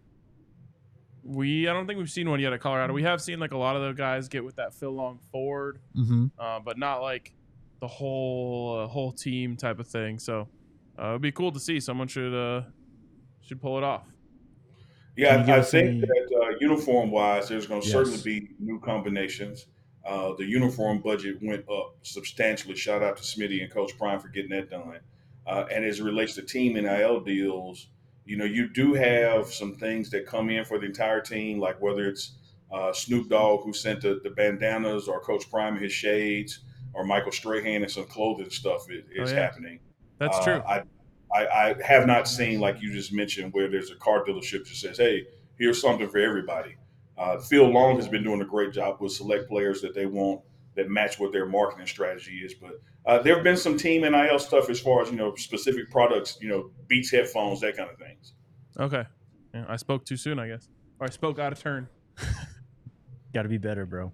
we 1.22 1.68
I 1.68 1.72
don't 1.72 1.86
think 1.86 1.98
we've 1.98 2.10
seen 2.10 2.30
one 2.30 2.40
yet 2.40 2.52
at 2.52 2.60
Colorado. 2.60 2.92
We 2.92 3.02
have 3.02 3.20
seen 3.20 3.40
like 3.40 3.52
a 3.52 3.56
lot 3.56 3.76
of 3.76 3.82
the 3.82 3.92
guys 3.92 4.28
get 4.28 4.44
with 4.44 4.56
that 4.56 4.74
Phil 4.74 4.90
Long 4.90 5.18
Ford, 5.32 5.78
mm-hmm. 5.96 6.26
uh, 6.38 6.60
but 6.60 6.78
not 6.78 7.02
like 7.02 7.32
the 7.80 7.88
whole 7.88 8.80
uh, 8.80 8.86
whole 8.86 9.12
team 9.12 9.56
type 9.56 9.78
of 9.78 9.88
thing. 9.88 10.18
So 10.18 10.48
uh, 11.00 11.10
it'd 11.10 11.22
be 11.22 11.32
cool 11.32 11.52
to 11.52 11.60
see. 11.60 11.80
Someone 11.80 12.08
should 12.08 12.34
uh, 12.34 12.62
should 13.42 13.60
pull 13.60 13.78
it 13.78 13.84
off. 13.84 14.06
Yeah, 15.16 15.44
I, 15.46 15.58
I 15.58 15.62
think 15.62 15.88
any... 15.88 16.00
that 16.00 16.40
uh, 16.42 16.56
uniform 16.60 17.10
wise, 17.10 17.48
there's 17.48 17.66
going 17.66 17.80
to 17.80 17.86
yes. 17.86 17.92
certainly 17.92 18.22
be 18.22 18.50
new 18.58 18.80
combinations. 18.80 19.66
Uh, 20.06 20.32
the 20.38 20.44
uniform 20.44 21.00
budget 21.00 21.36
went 21.42 21.64
up 21.68 21.96
substantially. 22.02 22.74
Shout 22.74 23.02
out 23.02 23.16
to 23.16 23.22
Smitty 23.22 23.62
and 23.62 23.70
Coach 23.70 23.96
Prime 23.98 24.18
for 24.18 24.28
getting 24.28 24.50
that 24.50 24.70
done. 24.70 25.00
Uh, 25.46 25.64
and 25.72 25.84
as 25.84 26.00
it 26.00 26.04
relates 26.04 26.34
to 26.36 26.42
team 26.42 26.74
NIL 26.74 27.20
deals, 27.20 27.88
you 28.24 28.36
know, 28.36 28.44
you 28.44 28.68
do 28.68 28.94
have 28.94 29.52
some 29.52 29.74
things 29.74 30.10
that 30.10 30.26
come 30.26 30.50
in 30.50 30.64
for 30.64 30.78
the 30.78 30.86
entire 30.86 31.20
team, 31.20 31.58
like 31.58 31.80
whether 31.80 32.08
it's 32.08 32.38
uh, 32.72 32.92
Snoop 32.92 33.28
Dogg 33.28 33.64
who 33.64 33.72
sent 33.72 34.02
the, 34.02 34.20
the, 34.22 34.30
bandanas, 34.30 35.08
or 35.08 35.20
Coach 35.20 35.50
Prime 35.50 35.76
his 35.76 35.92
shades, 35.92 36.60
or 36.94 37.04
Michael 37.04 37.32
Strahan 37.32 37.82
and 37.82 37.90
some 37.90 38.04
clothing 38.04 38.50
stuff 38.50 38.82
is, 38.90 39.04
is 39.12 39.32
oh, 39.32 39.34
yeah. 39.34 39.40
happening. 39.40 39.80
That's 40.20 40.36
uh, 40.38 40.44
true. 40.44 40.62
I, 40.68 40.82
I, 41.34 41.46
I, 41.46 41.74
have 41.82 42.06
not 42.06 42.28
seen, 42.28 42.60
like 42.60 42.80
you 42.80 42.92
just 42.92 43.12
mentioned, 43.12 43.52
where 43.52 43.68
there's 43.68 43.90
a 43.90 43.96
car 43.96 44.22
dealership 44.24 44.68
that 44.68 44.76
says, 44.76 44.98
hey, 44.98 45.26
here's 45.58 45.80
something 45.80 46.08
for 46.08 46.18
everybody. 46.18 46.76
Uh, 47.18 47.38
Phil 47.38 47.66
Long 47.66 47.96
has 47.96 48.06
been 48.06 48.22
doing 48.22 48.40
a 48.42 48.44
great 48.44 48.72
job 48.72 49.00
with 49.00 49.12
select 49.12 49.48
players 49.48 49.80
that 49.80 49.94
they 49.94 50.06
want 50.06 50.42
that 50.76 50.88
match 50.88 51.18
what 51.18 51.32
their 51.32 51.46
marketing 51.46 51.86
strategy 51.86 52.42
is. 52.44 52.54
But 52.54 52.80
uh, 53.06 53.22
there 53.22 53.34
have 53.34 53.44
been 53.44 53.56
some 53.56 53.76
team 53.76 54.02
NIL 54.02 54.38
stuff 54.38 54.70
as 54.70 54.78
far 54.78 55.02
as 55.02 55.10
you 55.10 55.16
know 55.16 55.34
specific 55.34 55.90
products, 55.90 56.38
you 56.40 56.48
know, 56.48 56.70
Beats 56.86 57.10
headphones, 57.10 57.60
that 57.60 57.76
kind 57.76 57.90
of 57.90 57.98
things. 57.98 58.34
Okay. 58.78 59.04
Yeah, 59.54 59.64
I 59.68 59.76
spoke 59.76 60.04
too 60.04 60.16
soon, 60.16 60.38
I 60.38 60.48
guess, 60.48 60.68
or 61.00 61.06
I 61.06 61.10
spoke 61.10 61.38
out 61.38 61.52
of 61.52 61.60
turn. 61.60 61.88
Got 63.34 63.42
to 63.42 63.48
be 63.48 63.58
better, 63.58 63.84
bro. 63.86 64.12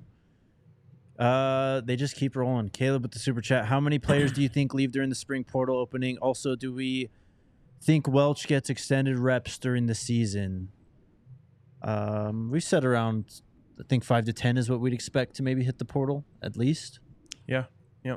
Uh, 1.19 1.81
they 1.81 1.97
just 1.97 2.15
keep 2.17 2.37
rolling. 2.37 2.69
Caleb 2.69 3.03
with 3.03 3.13
the 3.13 3.19
super 3.19 3.41
chat. 3.41 3.67
How 3.67 3.81
many 3.81 3.99
players 3.99 4.33
do 4.33 4.43
you 4.43 4.49
think 4.49 4.75
leave 4.75 4.93
during 4.93 5.09
the 5.09 5.15
spring 5.15 5.45
portal 5.45 5.79
opening? 5.79 6.19
Also, 6.19 6.55
do 6.57 6.73
we 6.75 7.09
think 7.81 8.07
Welch 8.07 8.47
gets 8.47 8.69
extended 8.69 9.19
reps 9.19 9.57
during 9.59 9.87
the 9.87 9.95
season? 9.95 10.69
Um, 11.83 12.51
we 12.51 12.61
said 12.61 12.85
around, 12.85 13.41
I 13.79 13.85
think 13.89 14.05
five 14.05 14.25
to 14.27 14.33
ten 14.33 14.57
is 14.57 14.69
what 14.69 14.81
we'd 14.81 14.93
expect 14.93 15.37
to 15.37 15.43
maybe 15.43 15.63
hit 15.65 15.79
the 15.79 15.85
portal 15.85 16.25
at 16.43 16.57
least. 16.57 17.01
Yeah, 17.47 17.65
yeah. 18.05 18.17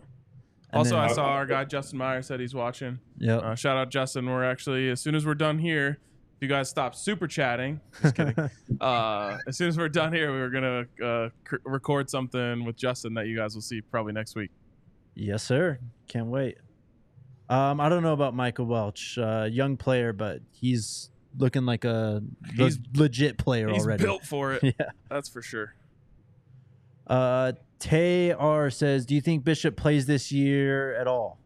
And 0.72 0.80
also, 0.80 0.96
then- 0.96 1.06
I 1.06 1.08
saw 1.14 1.26
our 1.26 1.46
guy 1.46 1.66
Justin 1.66 2.00
Meyer 2.00 2.22
said 2.22 2.40
he's 2.40 2.54
watching. 2.54 3.00
yeah. 3.18 3.38
Uh, 3.38 3.56
shout 3.56 3.78
out 3.78 3.90
Justin. 3.90 4.26
We're 4.26 4.44
actually 4.44 4.90
as 4.90 5.00
soon 5.00 5.16
as 5.16 5.26
we're 5.26 5.36
done 5.36 5.60
here, 5.60 6.00
you 6.42 6.48
guys 6.48 6.70
stop 6.70 6.96
super 6.96 7.28
chatting, 7.28 7.80
just 8.02 8.16
kidding. 8.16 8.36
uh, 8.82 9.38
as 9.48 9.58
soon 9.58 9.68
as 9.68 9.78
we're 9.78 9.90
done 9.90 10.14
here, 10.14 10.32
we 10.34 10.40
were 10.40 10.50
gonna 10.50 10.86
uh, 11.04 11.30
c- 11.50 11.58
record 11.66 12.10
something 12.10 12.64
with 12.66 12.76
Justin 12.76 13.14
that 13.16 13.28
you 13.28 13.36
guys 13.36 13.56
will 13.56 13.62
see 13.62 13.82
probably 13.82 14.14
next 14.14 14.36
week. 14.36 14.52
Yes, 15.16 15.44
sir. 15.44 15.80
Can't 16.08 16.28
wait. 16.28 16.58
Um, 17.50 17.82
I 17.82 17.90
don't 17.90 18.04
know 18.04 18.14
about 18.14 18.36
Michael 18.36 18.68
Welch, 18.68 19.18
uh, 19.18 19.48
young 19.52 19.76
player, 19.76 20.14
but 20.14 20.40
he's 20.52 21.10
looking 21.38 21.66
like 21.66 21.84
a 21.84 22.22
le- 22.58 22.72
legit 22.96 23.38
player 23.38 23.70
He's 23.70 23.84
already. 23.84 24.04
built 24.04 24.24
for 24.24 24.54
it. 24.54 24.64
yeah. 24.80 24.90
That's 25.10 25.28
for 25.30 25.42
sure. 25.42 25.74
Uh, 27.08 27.54
Tay 27.80 28.32
R 28.32 28.70
says, 28.70 29.06
"Do 29.06 29.16
you 29.16 29.22
think 29.22 29.44
Bishop 29.44 29.76
plays 29.76 30.06
this 30.06 30.32
year 30.32 30.94
at 30.96 31.08
all?" 31.08 31.40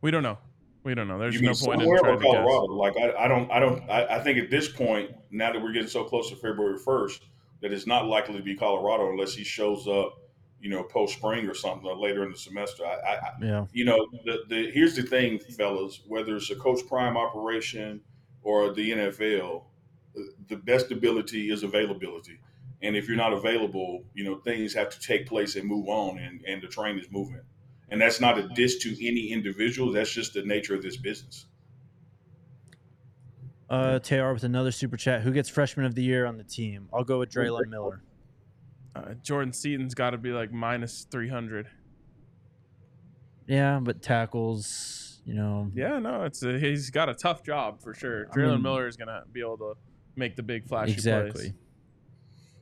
We 0.00 0.10
don't 0.10 0.22
know. 0.22 0.38
We 0.82 0.94
don't 0.94 1.08
know. 1.08 1.18
There's 1.18 1.34
you 1.34 1.42
no 1.42 1.48
mean 1.48 1.56
point 1.56 1.82
in 1.82 1.88
trying 1.98 2.14
or 2.14 2.18
to 2.18 2.22
guess. 2.24 2.32
Colorado? 2.32 2.72
Like 2.74 2.96
I, 2.96 3.24
I 3.24 3.28
don't, 3.28 3.50
I 3.50 3.60
don't, 3.60 3.90
I, 3.90 4.18
I 4.18 4.22
think 4.22 4.38
at 4.38 4.50
this 4.50 4.68
point, 4.68 5.10
now 5.30 5.52
that 5.52 5.60
we're 5.60 5.72
getting 5.72 5.88
so 5.88 6.04
close 6.04 6.30
to 6.30 6.36
February 6.36 6.78
first, 6.78 7.22
that 7.60 7.72
it's 7.72 7.86
not 7.86 8.06
likely 8.06 8.36
to 8.36 8.42
be 8.42 8.54
Colorado 8.56 9.10
unless 9.10 9.34
he 9.34 9.44
shows 9.44 9.86
up, 9.86 10.18
you 10.60 10.70
know, 10.70 10.82
post 10.82 11.14
spring 11.14 11.46
or 11.46 11.54
something 11.54 11.86
or 11.86 11.96
later 11.96 12.24
in 12.24 12.32
the 12.32 12.38
semester. 12.38 12.84
I, 12.86 12.94
I, 12.94 13.14
I 13.14 13.32
Yeah. 13.42 13.66
you 13.72 13.84
know, 13.84 14.06
the, 14.24 14.38
the 14.48 14.70
here's 14.70 14.96
the 14.96 15.02
thing, 15.02 15.38
fellas. 15.38 16.00
Whether 16.06 16.36
it's 16.36 16.50
a 16.50 16.56
Coach 16.56 16.80
Prime 16.88 17.16
operation 17.16 18.00
or 18.42 18.72
the 18.72 18.90
NFL, 18.90 19.64
the 20.48 20.56
best 20.56 20.90
ability 20.90 21.50
is 21.50 21.62
availability. 21.62 22.40
And 22.82 22.96
if 22.96 23.06
you're 23.08 23.16
not 23.16 23.34
available, 23.34 24.04
you 24.14 24.24
know, 24.24 24.36
things 24.36 24.72
have 24.74 24.88
to 24.90 25.00
take 25.00 25.26
place 25.26 25.56
and 25.56 25.68
move 25.68 25.88
on, 25.88 26.18
and, 26.18 26.42
and 26.46 26.62
the 26.62 26.66
train 26.66 26.98
is 26.98 27.06
moving. 27.10 27.42
And 27.90 28.00
that's 28.00 28.20
not 28.20 28.38
a 28.38 28.48
diss 28.48 28.78
to 28.78 29.06
any 29.06 29.32
individual. 29.32 29.92
That's 29.92 30.10
just 30.10 30.34
the 30.34 30.42
nature 30.42 30.74
of 30.74 30.82
this 30.82 30.96
business. 30.96 31.46
Uh, 33.68 33.98
Tay 34.00 34.18
R 34.18 34.32
with 34.32 34.44
another 34.44 34.72
super 34.72 34.96
chat. 34.96 35.22
Who 35.22 35.32
gets 35.32 35.48
Freshman 35.48 35.86
of 35.86 35.94
the 35.94 36.02
Year 36.02 36.26
on 36.26 36.36
the 36.36 36.44
team? 36.44 36.88
I'll 36.92 37.04
go 37.04 37.20
with 37.20 37.30
Drelon 37.30 37.68
Miller. 37.68 38.02
Uh, 38.94 39.14
Jordan 39.22 39.52
Seaton's 39.52 39.94
got 39.94 40.10
to 40.10 40.18
be 40.18 40.30
like 40.30 40.52
minus 40.52 41.06
300. 41.10 41.68
Yeah, 43.46 43.80
but 43.80 44.02
tackles, 44.02 45.20
you 45.24 45.34
know. 45.34 45.70
Yeah, 45.74 45.98
no, 45.98 46.24
it's 46.24 46.42
a, 46.42 46.58
he's 46.58 46.90
got 46.90 47.08
a 47.08 47.14
tough 47.14 47.44
job 47.44 47.80
for 47.80 47.94
sure. 47.94 48.28
I 48.32 48.36
mean- 48.36 48.62
Miller 48.62 48.86
is 48.88 48.96
gonna 48.96 49.22
be 49.32 49.40
able 49.40 49.58
to 49.58 49.74
make 50.16 50.36
the 50.36 50.42
big 50.42 50.66
flashy 50.66 50.92
exactly. 50.92 51.30
plays. 51.30 51.52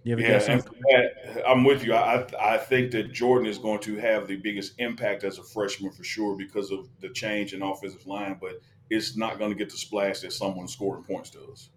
You 0.08 0.16
have 0.16 0.20
a 0.20 0.22
Yeah, 0.22 0.28
guess? 0.38 0.48
and 0.48 0.60
Unc? 0.62 0.66
for 0.68 0.74
that, 0.74 1.46
I'm 1.46 1.64
with 1.64 1.84
you. 1.84 1.92
I 1.92 2.24
I 2.40 2.56
think 2.56 2.92
that 2.92 3.12
Jordan 3.12 3.46
is 3.46 3.58
going 3.58 3.80
to 3.80 3.96
have 3.96 4.26
the 4.26 4.36
biggest 4.36 4.72
impact 4.78 5.22
as 5.22 5.36
a 5.38 5.42
freshman 5.42 5.92
for 5.92 6.02
sure 6.02 6.34
because 6.34 6.70
of 6.70 6.88
the 7.00 7.10
change 7.10 7.52
in 7.52 7.60
offensive 7.62 8.06
line, 8.06 8.38
but 8.40 8.60
it's 8.88 9.18
not 9.18 9.38
going 9.38 9.50
to 9.50 9.56
get 9.56 9.68
the 9.70 9.76
splash 9.76 10.20
that 10.20 10.32
someone 10.32 10.66
scoring 10.66 11.04
points 11.04 11.28
does. 11.30 11.68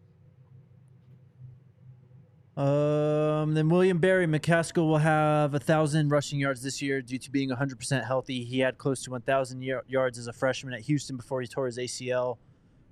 Um, 2.55 3.53
then 3.53 3.67
William 3.69 3.97
Barry 3.97 4.27
McCaskill 4.27 4.87
will 4.87 4.97
have 4.97 5.53
a 5.53 5.59
thousand 5.59 6.09
rushing 6.09 6.39
yards 6.39 6.61
this 6.61 6.81
year 6.81 7.01
due 7.01 7.17
to 7.17 7.31
being 7.31 7.49
100% 7.49 8.05
healthy. 8.05 8.43
He 8.43 8.59
had 8.59 8.77
close 8.77 9.01
to 9.03 9.11
1,000 9.11 9.59
y- 9.59 9.79
yards 9.87 10.17
as 10.17 10.27
a 10.27 10.33
freshman 10.33 10.73
at 10.73 10.81
Houston 10.81 11.17
before 11.17 11.41
he 11.41 11.47
tore 11.47 11.65
his 11.65 11.77
ACL 11.77 12.37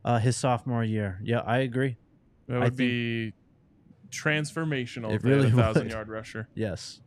uh, 0.06 0.18
his 0.20 0.38
sophomore 0.38 0.84
year. 0.84 1.20
Yeah, 1.24 1.40
I 1.40 1.60
agree. 1.60 1.98
That 2.48 2.56
I 2.58 2.60
would 2.66 2.78
think- 2.78 2.78
be 2.78 3.34
transformational. 4.10 5.12
It 5.12 5.16
if 5.16 5.22
they 5.22 5.30
had 5.30 5.38
really 5.38 5.48
a 5.50 5.52
thousand 5.56 5.84
would. 5.84 5.92
yard 5.92 6.10
rusher. 6.10 6.48
Yes. 6.56 7.02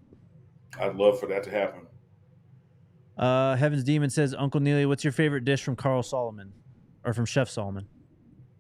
I'd 0.81 0.97
love 0.97 1.21
for 1.21 1.27
that 1.27 1.43
to 1.45 1.51
happen. 1.51 1.87
Uh, 3.17 3.57
Heaven's 3.57 3.85
Demon 3.85 4.11
says, 4.11 4.35
Uncle 4.37 4.61
Neely, 4.61 4.87
what's 4.87 5.05
your 5.05 5.13
favorite 5.13 5.45
dish 5.45 5.63
from 5.63 5.77
Carl 5.77 6.03
Solomon 6.03 6.53
or 7.05 7.13
from 7.13 7.27
Chef 7.27 7.49
Solomon? 7.49 7.87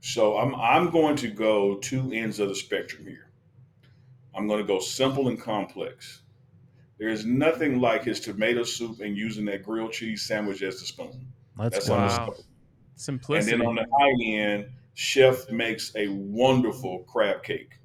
So 0.01 0.37
I'm 0.37 0.55
I'm 0.57 0.91
going 0.91 1.17
to 1.17 1.29
go 1.29 1.77
two 1.77 2.11
ends 2.13 2.39
of 2.41 2.49
the 2.49 2.55
spectrum 2.55 3.07
here. 3.07 3.31
I'm 4.35 4.47
going 4.49 4.61
to 4.61 4.67
go 4.67 4.79
simple 4.81 5.29
and 5.29 5.41
complex. 5.41 6.23
There 6.99 7.09
is 7.09 7.25
nothing 7.25 7.81
like 7.81 8.05
his 8.05 8.21
tomato 8.21 8.63
soup 8.65 9.01
and 9.01 9.17
using 9.17 9.45
that 9.47 9.63
grilled 9.65 9.93
cheese 9.93 10.23
sandwich 10.23 10.63
as 10.63 10.81
the 10.81 10.87
spoon. 10.87 11.27
Let's 11.57 11.77
That's 11.77 11.89
go. 11.89 11.95
on 11.95 12.01
the 12.03 12.07
Wow. 12.09 12.35
stove. 12.35 12.45
And 13.31 13.47
then 13.47 13.63
on 13.67 13.75
the 13.75 13.87
high 13.99 14.25
end, 14.25 14.67
Chef 14.95 15.51
makes 15.51 15.95
a 15.97 16.09
wonderful 16.09 17.01
crab 17.05 17.43
cake. 17.43 17.79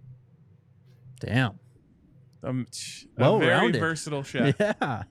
Damn. 1.20 1.60
um, 2.44 2.68
ch- 2.72 3.08
a 3.18 3.22
Well 3.22 3.40
very 3.40 3.52
rounded. 3.52 3.80
versatile 3.80 4.24
chef. 4.24 4.56
Yeah. 4.60 5.04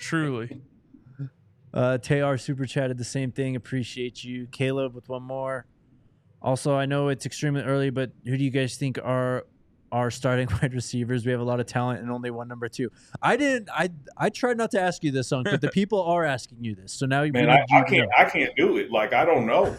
Truly. 0.00 0.60
Uh, 1.72 1.98
Tayar 2.00 2.40
super 2.40 2.66
chatted 2.66 2.98
the 2.98 3.04
same 3.04 3.30
thing. 3.30 3.54
Appreciate 3.54 4.24
you. 4.24 4.46
Caleb 4.50 4.94
with 4.94 5.08
one 5.08 5.22
more. 5.22 5.66
Also, 6.40 6.74
I 6.74 6.86
know 6.86 7.08
it's 7.08 7.26
extremely 7.26 7.62
early, 7.62 7.90
but 7.90 8.12
who 8.24 8.36
do 8.36 8.44
you 8.44 8.50
guys 8.50 8.76
think 8.76 8.98
are 9.02 9.44
our 9.92 10.10
starting 10.10 10.48
wide 10.62 10.72
receivers? 10.72 11.26
We 11.26 11.32
have 11.32 11.40
a 11.40 11.44
lot 11.44 11.60
of 11.60 11.66
talent 11.66 12.00
and 12.00 12.10
only 12.10 12.30
one 12.30 12.48
number 12.48 12.68
two. 12.68 12.90
I 13.20 13.36
didn't. 13.36 13.68
I 13.70 13.90
I 14.16 14.30
tried 14.30 14.56
not 14.56 14.70
to 14.72 14.80
ask 14.80 15.04
you 15.04 15.10
this, 15.10 15.30
Unc, 15.32 15.44
but 15.50 15.60
the 15.60 15.68
people 15.72 16.02
are 16.02 16.24
asking 16.24 16.64
you 16.64 16.74
this. 16.74 16.92
So 16.92 17.06
now 17.06 17.22
you 17.22 17.32
Man, 17.32 17.50
I, 17.50 17.64
I 17.72 17.82
can't 17.82 18.08
I 18.16 18.24
can't 18.24 18.54
do 18.56 18.76
it. 18.78 18.90
Like 18.90 19.12
I 19.12 19.24
don't 19.24 19.46
know. 19.46 19.76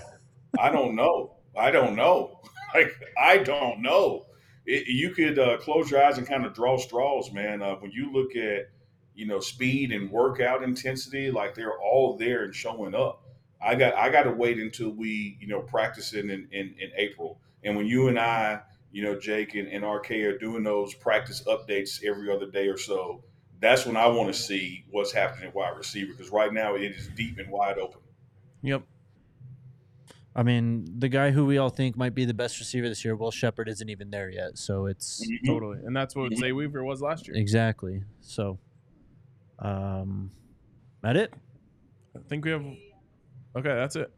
I 0.60 0.70
don't 0.72 0.96
know. 0.96 1.36
I 1.58 1.72
don't 1.72 1.96
know. 1.96 2.40
Like 2.76 2.94
I 3.20 3.38
don't 3.38 3.82
know. 3.82 4.26
It, 4.66 4.88
you 4.88 5.12
could 5.12 5.40
uh, 5.40 5.58
close 5.58 5.90
your 5.90 6.04
eyes 6.04 6.18
and 6.18 6.28
kind 6.28 6.46
of 6.46 6.54
draw 6.54 6.78
straws, 6.78 7.32
man. 7.32 7.62
Uh, 7.62 7.76
when 7.76 7.92
you 7.92 8.12
look 8.12 8.36
at 8.36 8.70
you 9.16 9.26
know 9.26 9.40
speed 9.40 9.92
and 9.92 10.10
workout 10.12 10.64
intensity, 10.64 11.32
like 11.32 11.56
they're 11.56 11.80
all 11.80 12.18
there 12.18 12.44
and 12.44 12.54
showing 12.54 12.96
up. 12.96 13.24
I 13.62 13.76
got 13.76 13.96
I 13.96 14.10
got 14.10 14.24
to 14.24 14.32
wait 14.32 14.60
until 14.60 14.90
we 14.90 15.38
you 15.40 15.48
know 15.48 15.62
practice 15.62 16.14
it 16.14 16.26
in, 16.26 16.48
in 16.52 16.76
in 16.80 16.92
April. 16.96 17.40
And 17.64 17.76
when 17.76 17.88
you 17.88 18.08
and 18.08 18.18
I, 18.18 18.62
you 18.92 19.04
know, 19.04 19.20
Jake 19.20 19.56
and, 19.56 19.68
and 19.68 19.84
RK 19.84 20.12
are 20.12 20.38
doing 20.38 20.64
those 20.64 20.94
practice 20.94 21.44
updates 21.44 22.04
every 22.04 22.34
other 22.34 22.50
day 22.50 22.68
or 22.68 22.78
so, 22.78 23.24
that's 23.60 23.86
when 23.86 23.98
I 23.98 24.08
want 24.08 24.34
to 24.34 24.40
see 24.40 24.86
what's 24.90 25.12
happening 25.12 25.50
at 25.50 25.56
wide 25.56 25.78
receiver 25.78 26.14
because 26.14 26.32
right 26.32 26.54
now 26.54 26.76
it 26.76 26.92
is 26.94 27.10
deep 27.10 27.38
and 27.38 27.50
wide 27.50 27.78
open. 27.78 28.02
Yep. 28.62 28.84
I 30.36 30.44
mean, 30.44 30.86
the 31.00 31.10
guy 31.10 31.32
who 31.32 31.46
we 31.46 31.58
all 31.58 31.70
think 31.70 31.98
might 31.98 32.14
be 32.16 32.24
the 32.26 32.34
best 32.34 32.60
receiver 32.60 32.88
this 32.88 33.04
year, 33.04 33.16
Will 33.16 33.32
Sheppard, 33.32 33.68
isn't 33.68 33.90
even 33.90 34.12
there 34.12 34.30
yet. 34.30 34.58
So 34.58 34.86
it's 34.86 35.26
Mhm. 35.28 35.46
Totally. 35.48 35.80
And 35.84 35.96
that's 35.96 36.16
what 36.16 36.32
Mhm. 36.32 36.38
Zay 36.38 36.52
Weaver 36.52 36.84
was 36.84 37.02
last 37.02 37.28
year. 37.28 37.36
exactly. 37.36 38.04
So, 38.22 38.60
um, 39.60 40.32
that 41.02 41.18
it. 41.18 41.34
I 42.16 42.20
think 42.28 42.46
we 42.46 42.52
have. 42.52 42.64
Okay, 42.64 42.78
that's 43.76 43.96
it. 43.96 44.12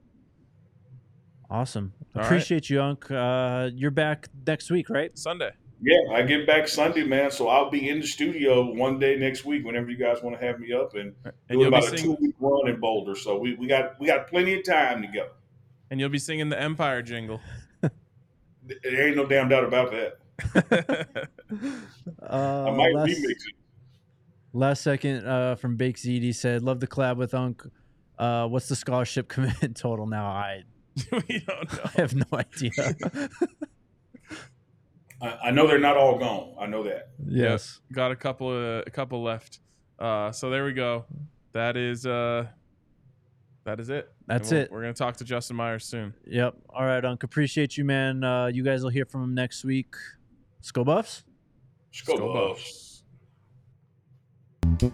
Awesome. 1.50 1.94
All 2.16 2.22
right. 2.22 2.26
Appreciate 2.26 2.70
you, 2.70 2.82
Unc. 2.82 3.10
Uh, 3.12 3.70
you're 3.74 3.92
back 3.92 4.28
next 4.48 4.72
week, 4.72 4.90
right? 4.90 5.18
Sunday. 5.18 5.52
Yeah, 5.82 5.98
I 6.14 6.22
get 6.22 6.46
back 6.46 6.68
Sunday, 6.68 7.04
man. 7.04 7.32
So 7.32 7.48
I'll 7.48 7.70
be 7.72 7.90
in 7.90 8.00
the 8.02 8.08
studio 8.08 8.72
one 8.74 9.00
day 9.00 9.18
next 9.18 9.46
week 9.46 9.66
whenever 9.66 9.90
you 9.90 9.98
guys 9.98 10.22
want 10.22 10.40
to 10.40 10.46
have 10.46 10.60
me 10.60 10.72
up 10.74 10.94
and, 10.96 11.14
And 11.50 11.60
do 11.60 11.68
about 11.68 11.92
a 11.92 11.98
two 11.98 12.14
week 12.22 12.36
run 12.40 12.70
in 12.70 12.80
Boulder. 12.80 13.16
So 13.16 13.38
we, 13.40 13.56
we 13.56 13.68
got 13.68 14.00
we 14.00 14.08
got 14.08 14.28
plenty 14.28 14.54
of 14.54 14.64
time 14.64 15.02
together. 15.02 15.32
And 15.92 16.00
you'll 16.00 16.10
be 16.10 16.18
singing 16.18 16.50
the 16.50 16.60
Empire 16.60 17.02
jingle. 17.04 17.40
There 18.84 19.08
ain't 19.08 19.18
no 19.18 19.26
damn 19.26 19.50
doubt 19.50 19.64
about 19.66 19.92
that. 19.92 20.18
Uh, 22.22 22.66
I 22.68 22.72
might 22.72 22.94
last, 22.96 23.10
remix 23.10 23.32
it. 23.32 23.56
last 24.54 24.82
second 24.82 25.28
uh, 25.28 25.56
from 25.56 25.76
Bake 25.76 25.98
Zed 25.98 26.34
said, 26.36 26.64
"Love 26.64 26.80
the 26.80 26.88
collab 26.88 27.18
with 27.18 27.34
Unc. 27.34 27.62
Uh, 28.18 28.48
what's 28.48 28.70
the 28.70 28.76
scholarship 28.76 29.28
commitment 29.34 29.76
total 29.76 30.08
now? 30.08 30.28
I, 30.28 30.64
we 31.12 31.44
don't 31.46 31.74
know. 31.74 31.80
I 31.84 32.02
have 32.02 32.16
no 32.16 32.26
idea. 32.34 32.72
I, 35.22 35.38
I 35.46 35.52
know 35.52 35.68
they're 35.68 35.78
not 35.80 35.98
all 35.98 36.18
gone. 36.18 36.56
I 36.60 36.66
know 36.68 36.84
that. 36.84 37.10
yes. 37.28 37.80
Got 37.92 38.12
a 38.12 38.16
couple 38.16 38.50
of 38.52 38.84
a 38.88 38.90
couple 38.92 39.22
left. 39.22 39.60
Uh, 40.00 40.32
so 40.32 40.50
there 40.50 40.64
we 40.66 40.74
go. 40.74 41.06
That 41.54 41.76
is 41.78 42.06
uh, 42.06 42.48
that 43.66 43.80
is 43.80 43.90
it. 43.90 44.12
That's 44.28 44.52
we'll- 44.52 44.62
it. 44.62 44.72
We're 44.72 44.82
gonna 44.82 44.94
talk 44.94 45.18
to 45.18 45.24
Justin 45.24 45.56
Myers 45.56 45.86
soon. 45.86 46.14
Yep. 46.26 46.56
All 46.70 46.86
right, 46.86 47.04
Unc. 47.04 47.24
Appreciate 47.24 47.78
you, 47.78 47.86
man. 47.86 48.24
Uh, 48.24 48.48
you 48.48 48.64
guys 48.64 48.84
will 48.84 48.90
hear 48.90 49.06
from 49.06 49.24
him 49.24 49.34
next 49.36 49.64
week. 49.64 49.94
Sko 50.64 50.86
Buffs. 50.86 51.24
Let's 51.92 52.02
go, 52.04 52.18
Go 52.18 52.34
Buffs. 52.34 53.04
Buffs. 54.64 54.92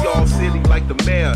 We 0.00 0.06
all 0.06 0.26
silly 0.26 0.60
like 0.64 0.86
the 0.88 1.02
mayor. 1.06 1.34